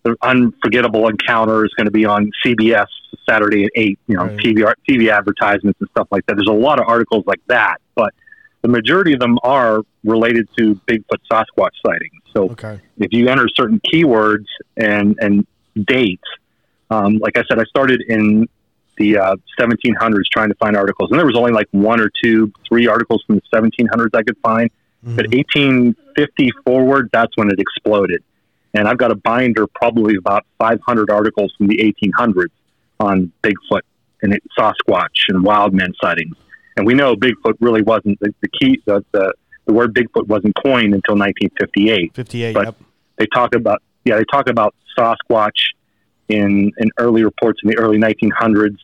the 0.04 0.16
unforgettable 0.22 1.08
encounter 1.08 1.64
is 1.64 1.72
going 1.76 1.84
to 1.84 1.90
be 1.92 2.04
on 2.04 2.30
CBS 2.44 2.86
Saturday 3.28 3.64
at 3.64 3.70
eight. 3.74 3.98
You 4.06 4.16
know, 4.16 4.24
Right. 4.24 4.36
TV 4.38 4.74
TV 4.88 5.12
advertisements 5.12 5.78
and 5.80 5.88
stuff 5.90 6.08
like 6.10 6.26
that. 6.26 6.34
There's 6.36 6.48
a 6.48 6.52
lot 6.52 6.80
of 6.80 6.88
articles 6.88 7.24
like 7.26 7.40
that, 7.46 7.80
the 8.62 8.68
majority 8.68 9.12
of 9.12 9.20
them 9.20 9.38
are 9.42 9.82
related 10.04 10.48
to 10.58 10.74
Bigfoot 10.86 11.18
Sasquatch 11.30 11.70
sightings. 11.84 12.22
So 12.34 12.50
Okay. 12.50 12.80
if 12.98 13.12
you 13.12 13.28
enter 13.28 13.48
certain 13.48 13.80
keywords 13.92 14.46
and 14.76 15.16
and 15.20 15.46
dates, 15.84 16.22
um, 16.90 17.18
like 17.18 17.36
I 17.36 17.42
said, 17.48 17.58
I 17.58 17.64
started 17.64 18.02
in 18.08 18.48
the 18.98 19.18
uh, 19.18 19.36
1700s 19.58 20.24
trying 20.32 20.48
to 20.48 20.54
find 20.56 20.76
articles, 20.76 21.10
and 21.10 21.18
there 21.18 21.26
was 21.26 21.36
only 21.36 21.52
like 21.52 21.66
one 21.72 22.00
or 22.00 22.10
two, 22.22 22.52
three 22.68 22.86
articles 22.86 23.22
from 23.26 23.36
the 23.36 23.42
1700s 23.52 24.10
I 24.14 24.22
could 24.22 24.36
find. 24.42 24.70
But 25.02 25.26
Mhm. 25.26 25.34
1850 25.34 26.52
forward, 26.64 27.10
that's 27.12 27.36
when 27.36 27.48
it 27.50 27.58
exploded. 27.58 28.22
And 28.74 28.86
I've 28.86 28.98
got 28.98 29.10
a 29.10 29.16
binder, 29.16 29.66
probably 29.66 30.14
about 30.16 30.46
500 30.58 31.10
articles 31.10 31.52
from 31.58 31.66
the 31.66 31.80
1800s 31.80 32.52
on 33.00 33.32
Bigfoot 33.42 33.80
and 34.22 34.34
it, 34.34 34.42
Sasquatch 34.56 35.24
and 35.28 35.42
wild 35.42 35.74
man 35.74 35.92
sightings. 36.00 36.36
And 36.76 36.86
we 36.86 36.94
know 36.94 37.14
Bigfoot 37.14 37.54
really 37.60 37.82
wasn't 37.82 38.18
the, 38.20 38.34
the 38.40 38.48
key. 38.48 38.82
The, 38.86 39.04
the 39.12 39.32
the 39.66 39.72
word 39.72 39.94
Bigfoot 39.94 40.26
wasn't 40.26 40.54
coined 40.64 40.92
until 40.94 41.14
1958 41.16 42.14
58. 42.14 42.54
but- 42.54 42.64
Yep. 42.66 42.76
they 43.18 43.26
talk 43.34 43.54
about 43.54 43.82
yeah 44.04 44.16
they 44.16 44.24
talk 44.24 44.48
about 44.48 44.74
Sasquatch 44.98 45.60
in 46.28 46.72
in 46.78 46.90
early 46.98 47.24
reports 47.24 47.60
in 47.62 47.70
the 47.70 47.78
early 47.78 47.98
1900s, 47.98 48.76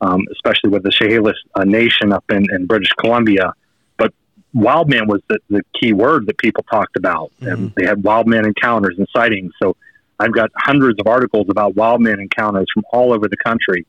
um, 0.00 0.22
especially 0.32 0.70
with 0.70 0.82
the 0.82 0.90
Chehalis 0.90 1.36
uh, 1.54 1.64
Nation 1.64 2.12
up 2.12 2.24
in, 2.30 2.46
in 2.54 2.66
British 2.66 2.90
Columbia. 2.98 3.52
But 3.96 4.12
wildman 4.54 5.08
was 5.08 5.20
the, 5.28 5.38
the 5.48 5.62
key 5.80 5.92
word 5.92 6.26
that 6.26 6.38
people 6.38 6.64
talked 6.70 6.96
about, 6.96 7.32
and 7.40 7.72
they 7.76 7.84
had 7.86 8.02
wildman 8.04 8.44
encounters 8.46 8.96
and 8.98 9.06
sightings. 9.14 9.52
So 9.62 9.76
I've 10.18 10.32
got 10.32 10.50
hundreds 10.56 10.98
of 11.00 11.06
articles 11.06 11.46
about 11.48 11.74
wildman 11.76 12.20
encounters 12.20 12.66
from 12.74 12.84
all 12.92 13.12
over 13.12 13.26
the 13.28 13.36
country, 13.38 13.86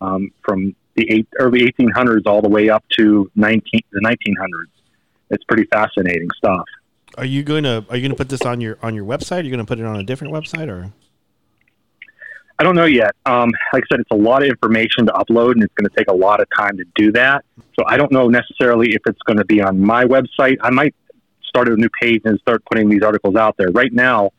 um, 0.00 0.30
from 0.42 0.74
the 0.96 1.10
eight, 1.10 1.28
early 1.38 1.60
1800s 1.60 2.22
all 2.26 2.42
the 2.42 2.48
way 2.48 2.68
up 2.68 2.84
to 2.98 3.30
19 3.36 3.80
the 3.92 4.00
1900s. 4.00 4.70
It's 5.30 5.44
pretty 5.44 5.64
fascinating 5.72 6.28
stuff. 6.36 6.64
Are 7.18 7.24
you 7.24 7.42
going 7.42 7.64
to 7.64 7.84
are 7.88 7.96
you 7.96 8.02
going 8.02 8.10
to 8.10 8.16
put 8.16 8.28
this 8.28 8.42
on 8.42 8.60
your 8.60 8.78
on 8.82 8.94
your 8.94 9.04
website? 9.04 9.40
Are 9.40 9.44
you 9.44 9.50
going 9.50 9.64
to 9.64 9.64
put 9.64 9.78
it 9.78 9.86
on 9.86 9.96
a 9.96 10.02
different 10.02 10.34
website 10.34 10.68
or? 10.68 10.92
I 12.58 12.62
don't 12.62 12.74
know 12.74 12.86
yet. 12.86 13.14
Um, 13.26 13.50
like 13.72 13.82
I 13.84 13.94
said, 13.94 14.00
it's 14.00 14.10
a 14.10 14.16
lot 14.16 14.42
of 14.42 14.48
information 14.48 15.04
to 15.06 15.12
upload, 15.12 15.52
and 15.52 15.62
it's 15.62 15.74
going 15.74 15.88
to 15.90 15.94
take 15.94 16.08
a 16.08 16.14
lot 16.14 16.40
of 16.40 16.48
time 16.56 16.78
to 16.78 16.84
do 16.94 17.12
that. 17.12 17.44
So 17.78 17.84
I 17.86 17.98
don't 17.98 18.10
know 18.10 18.28
necessarily 18.28 18.94
if 18.94 19.02
it's 19.06 19.20
going 19.26 19.36
to 19.36 19.44
be 19.44 19.60
on 19.60 19.78
my 19.78 20.04
website. 20.04 20.56
I 20.62 20.70
might 20.70 20.94
start 21.44 21.68
a 21.68 21.76
new 21.76 21.90
page 22.00 22.22
and 22.24 22.38
start 22.40 22.64
putting 22.64 22.88
these 22.88 23.02
articles 23.02 23.36
out 23.36 23.56
there. 23.58 23.70
Right 23.70 23.92
now, 23.92 24.30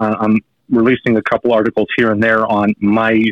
uh, 0.00 0.16
I'm 0.18 0.40
releasing 0.68 1.16
a 1.16 1.22
couple 1.22 1.52
articles 1.52 1.86
here 1.96 2.10
and 2.10 2.22
there 2.22 2.44
on 2.46 2.74
my 2.80 3.24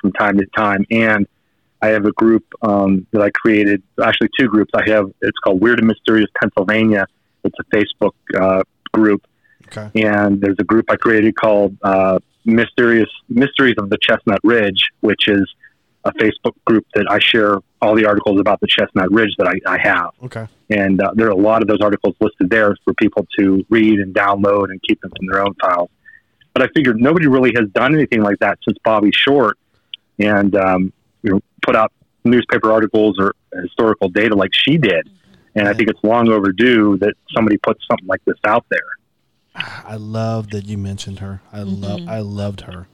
from 0.00 0.12
time 0.12 0.38
to 0.38 0.46
time, 0.56 0.84
and 0.90 1.26
I 1.82 1.88
have 1.88 2.06
a 2.06 2.12
group 2.12 2.44
um, 2.62 3.06
that 3.12 3.20
I 3.22 3.30
created. 3.30 3.82
Actually, 4.02 4.30
two 4.38 4.48
groups. 4.48 4.70
I 4.74 4.88
have. 4.90 5.10
It's 5.20 5.38
called 5.38 5.60
Weird 5.60 5.78
and 5.78 5.88
Mysterious 5.88 6.30
Pennsylvania. 6.40 7.06
It's 7.44 7.56
a 7.60 7.64
Facebook 7.76 8.14
uh, 8.38 8.62
group 8.92 9.26
Okay. 9.68 9.90
and 10.02 10.40
there's 10.40 10.56
a 10.60 10.64
group 10.64 10.86
I 10.90 10.96
created 10.96 11.34
called 11.36 11.76
uh, 11.82 12.18
Mysterious 12.44 13.08
Mysteries 13.28 13.74
of 13.78 13.90
the 13.90 13.98
Chestnut 14.00 14.38
Ridge, 14.44 14.90
which 15.00 15.26
is 15.28 15.44
a 16.04 16.12
Facebook 16.12 16.52
group 16.64 16.86
that 16.94 17.06
I 17.10 17.18
share 17.18 17.58
all 17.82 17.94
the 17.96 18.06
articles 18.06 18.38
about 18.40 18.60
the 18.60 18.68
Chestnut 18.68 19.10
Ridge 19.10 19.34
that 19.38 19.48
I, 19.48 19.72
I 19.74 19.78
have. 19.78 20.10
Okay. 20.24 20.46
And 20.70 21.02
uh, 21.02 21.10
there 21.14 21.26
are 21.26 21.30
a 21.32 21.36
lot 21.36 21.62
of 21.62 21.68
those 21.68 21.80
articles 21.82 22.14
listed 22.20 22.48
there 22.48 22.76
for 22.84 22.94
people 22.94 23.26
to 23.38 23.64
read 23.68 23.98
and 23.98 24.14
download 24.14 24.70
and 24.70 24.80
keep 24.82 25.00
them 25.00 25.10
in 25.20 25.26
their 25.26 25.44
own 25.44 25.54
files. 25.60 25.90
But 26.54 26.62
I 26.62 26.68
figured 26.74 27.00
nobody 27.00 27.26
really 27.26 27.52
has 27.56 27.68
done 27.70 27.92
anything 27.94 28.22
like 28.22 28.38
that 28.38 28.58
since 28.66 28.78
Bobbie 28.84 29.10
Short 29.12 29.58
and 30.18 30.54
um, 30.56 30.92
you 31.22 31.30
know, 31.30 31.40
put 31.62 31.76
out 31.76 31.92
newspaper 32.24 32.72
articles 32.72 33.16
or 33.18 33.34
historical 33.62 34.08
data 34.08 34.34
like 34.34 34.50
she 34.52 34.76
did. 34.76 35.08
And 35.54 35.66
I 35.66 35.72
think 35.72 35.88
it's 35.88 36.02
long 36.02 36.28
overdue 36.28 36.98
that 36.98 37.14
somebody 37.34 37.56
puts 37.56 37.80
something 37.88 38.06
like 38.06 38.22
this 38.26 38.36
out 38.44 38.66
there. 38.68 38.80
I 39.54 39.96
love 39.96 40.50
that 40.50 40.66
you 40.66 40.76
mentioned 40.76 41.20
her. 41.20 41.40
I 41.50 41.62
love 41.62 42.00
I 42.06 42.20
loved 42.20 42.62
her. 42.62 42.86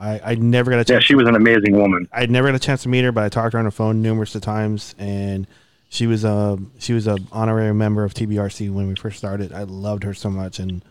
I, 0.00 0.20
I 0.24 0.34
never 0.34 0.70
got 0.70 0.80
a 0.80 0.84
chance. 0.84 1.04
Yeah, 1.04 1.06
she 1.06 1.14
was 1.14 1.28
an 1.28 1.36
amazing 1.36 1.76
woman. 1.76 2.08
I 2.12 2.24
never 2.26 2.48
got 2.48 2.56
a 2.56 2.58
chance 2.58 2.82
to 2.84 2.88
meet 2.88 3.04
her, 3.04 3.12
but 3.12 3.22
I 3.22 3.28
talked 3.28 3.52
to 3.52 3.56
her 3.56 3.58
on 3.58 3.66
the 3.66 3.70
phone 3.70 4.00
numerous 4.00 4.34
of 4.34 4.40
times, 4.40 4.94
and 4.98 5.46
she 5.90 6.06
was 6.06 6.24
a 6.24 6.58
she 6.78 6.92
was 6.92 7.06
a 7.06 7.18
honorary 7.30 7.74
member 7.74 8.02
of 8.02 8.14
TBRC 8.14 8.72
when 8.72 8.88
we 8.88 8.94
first 8.94 9.18
started. 9.18 9.52
I 9.52 9.64
loved 9.64 10.02
her 10.04 10.14
so 10.14 10.30
much, 10.30 10.58
and 10.58 10.82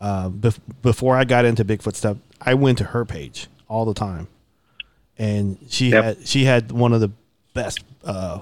uh, 0.00 0.28
bef- 0.30 0.58
before 0.82 1.16
I 1.16 1.24
got 1.24 1.44
into 1.44 1.64
Bigfoot 1.64 1.94
stuff, 1.94 2.18
I 2.40 2.54
went 2.54 2.78
to 2.78 2.84
her 2.84 3.04
page 3.04 3.46
all 3.68 3.84
the 3.84 3.94
time, 3.94 4.28
and 5.18 5.58
she 5.68 5.90
Yep. 5.90 6.04
had 6.04 6.26
she 6.28 6.44
had 6.44 6.72
one 6.72 6.92
of 6.92 7.00
the 7.00 7.10
best 7.54 7.80
uh, 8.04 8.40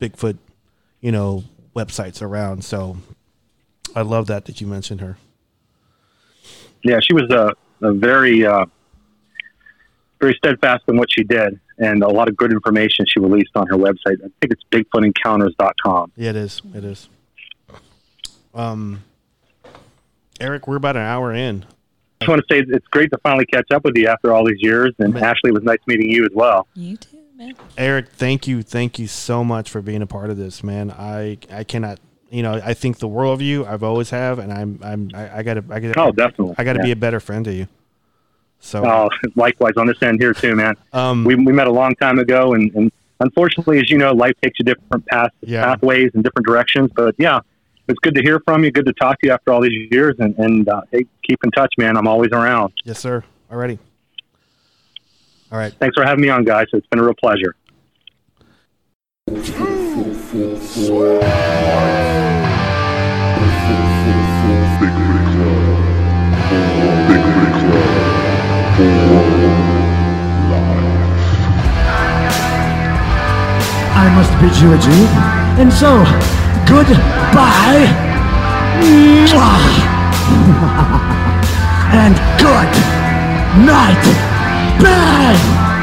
Bigfoot, 0.00 0.38
you 1.00 1.12
know, 1.12 1.44
websites 1.74 2.20
around. 2.22 2.64
So 2.64 2.96
I 3.94 4.02
love 4.02 4.26
that 4.28 4.44
that 4.46 4.60
you 4.60 4.66
mentioned 4.66 5.00
her. 5.00 5.16
Yeah, 6.82 6.98
she 7.00 7.12
was 7.12 7.30
a, 7.30 7.52
a 7.86 7.92
very, 7.92 8.46
uh, 8.46 8.64
very 10.20 10.34
steadfast 10.34 10.84
in 10.88 10.96
what 10.96 11.08
she 11.12 11.24
did 11.24 11.60
and 11.78 12.02
a 12.02 12.08
lot 12.08 12.28
of 12.28 12.36
good 12.36 12.52
information 12.52 13.04
she 13.08 13.20
released 13.20 13.50
on 13.54 13.66
her 13.66 13.76
website. 13.76 14.16
I 14.24 14.28
think 14.40 14.52
it's 14.52 14.64
bigfootencounters.com. 14.70 16.12
Yeah, 16.16 16.30
it 16.30 16.36
is. 16.36 16.62
It 16.74 16.84
is. 16.84 17.08
Um, 18.54 19.04
Eric, 20.40 20.66
we're 20.66 20.76
about 20.76 20.96
an 20.96 21.02
hour 21.02 21.32
in. 21.34 21.64
I 22.20 22.24
just 22.26 22.28
want 22.28 22.46
to 22.46 22.54
say 22.54 22.64
it's 22.68 22.86
great 22.88 23.10
to 23.12 23.18
finally 23.22 23.46
catch 23.46 23.70
up 23.72 23.82
with 23.82 23.96
you 23.96 24.06
after 24.06 24.34
all 24.34 24.44
these 24.44 24.60
years. 24.60 24.92
And 24.98 25.14
Man. 25.14 25.24
Ashley, 25.24 25.48
it 25.48 25.54
was 25.54 25.62
nice 25.62 25.78
meeting 25.86 26.10
you 26.10 26.24
as 26.24 26.30
well. 26.34 26.66
You 26.74 26.98
too, 26.98 27.16
man. 27.34 27.54
Eric, 27.78 28.08
thank 28.10 28.46
you, 28.46 28.62
thank 28.62 28.98
you 28.98 29.06
so 29.06 29.42
much 29.42 29.70
for 29.70 29.80
being 29.80 30.02
a 30.02 30.06
part 30.06 30.28
of 30.28 30.36
this, 30.36 30.62
man. 30.62 30.90
I 30.90 31.38
I 31.50 31.64
cannot, 31.64 31.98
you 32.30 32.42
know, 32.42 32.60
I 32.62 32.74
think 32.74 32.98
the 32.98 33.08
world 33.08 33.38
of 33.38 33.42
you. 33.42 33.64
I've 33.64 33.82
always 33.82 34.10
have, 34.10 34.38
and 34.38 34.52
I'm 34.52 34.78
I'm 34.82 35.10
I, 35.14 35.38
I 35.38 35.42
gotta 35.42 35.64
I 35.70 35.80
gotta 35.80 35.98
Oh, 35.98 36.12
definitely. 36.12 36.54
I 36.58 36.64
gotta 36.64 36.80
be 36.80 36.90
a 36.90 36.96
better 36.96 37.20
friend 37.20 37.42
to 37.46 37.54
you. 37.54 37.66
So 38.58 38.84
Oh, 38.84 39.08
likewise 39.36 39.72
on 39.78 39.86
this 39.86 40.02
end 40.02 40.20
here 40.20 40.34
too, 40.34 40.54
man. 40.54 40.74
um, 40.92 41.24
We, 41.24 41.36
we 41.36 41.52
met 41.54 41.68
a 41.68 41.72
long 41.72 41.94
time 41.96 42.18
ago, 42.18 42.52
and, 42.52 42.70
and 42.74 42.92
unfortunately, 43.20 43.78
as 43.78 43.88
you 43.90 43.96
know, 43.96 44.12
life 44.12 44.34
takes 44.42 44.58
you 44.58 44.66
different 44.66 45.06
paths, 45.06 45.34
Yeah. 45.40 45.64
pathways 45.64 46.10
and 46.12 46.22
different 46.22 46.46
directions. 46.46 46.90
But 46.94 47.14
yeah, 47.16 47.40
it's 47.90 47.98
good 48.00 48.14
to 48.14 48.22
hear 48.22 48.40
from 48.40 48.64
you. 48.64 48.70
Good 48.70 48.86
to 48.86 48.92
talk 48.94 49.20
to 49.20 49.26
you 49.26 49.32
after 49.32 49.52
all 49.52 49.60
these 49.60 49.90
years, 49.90 50.14
and, 50.18 50.34
and 50.38 50.68
uh, 50.68 50.82
hey, 50.92 51.04
keep 51.28 51.38
in 51.44 51.50
touch, 51.50 51.72
man. 51.76 51.96
I'm 51.96 52.06
always 52.06 52.30
around. 52.32 52.72
yes, 52.84 52.98
sir. 52.98 53.24
Alrighty. 53.50 53.78
All 55.52 55.58
right. 55.58 55.72
Thanks 55.74 55.96
for 55.96 56.04
having 56.04 56.22
me 56.22 56.28
on, 56.28 56.44
guys. 56.44 56.66
It's 56.72 56.86
been 56.86 57.00
a 57.00 57.02
real 57.02 57.14
pleasure. 57.14 57.56
Bigfoot 59.28 59.50
Club. 60.72 61.22
Bigfoot 67.10 67.52
Club. 67.60 68.10
I 73.92 74.08
must 74.14 74.32
bid 74.40 74.56
you 74.62 74.72
adieu. 74.72 75.06
And 75.60 75.70
so, 75.72 76.04
goodbye. 76.70 77.86
And 81.92 82.14
good 82.38 82.70
night. 83.66 84.04
Bang! 84.80 85.79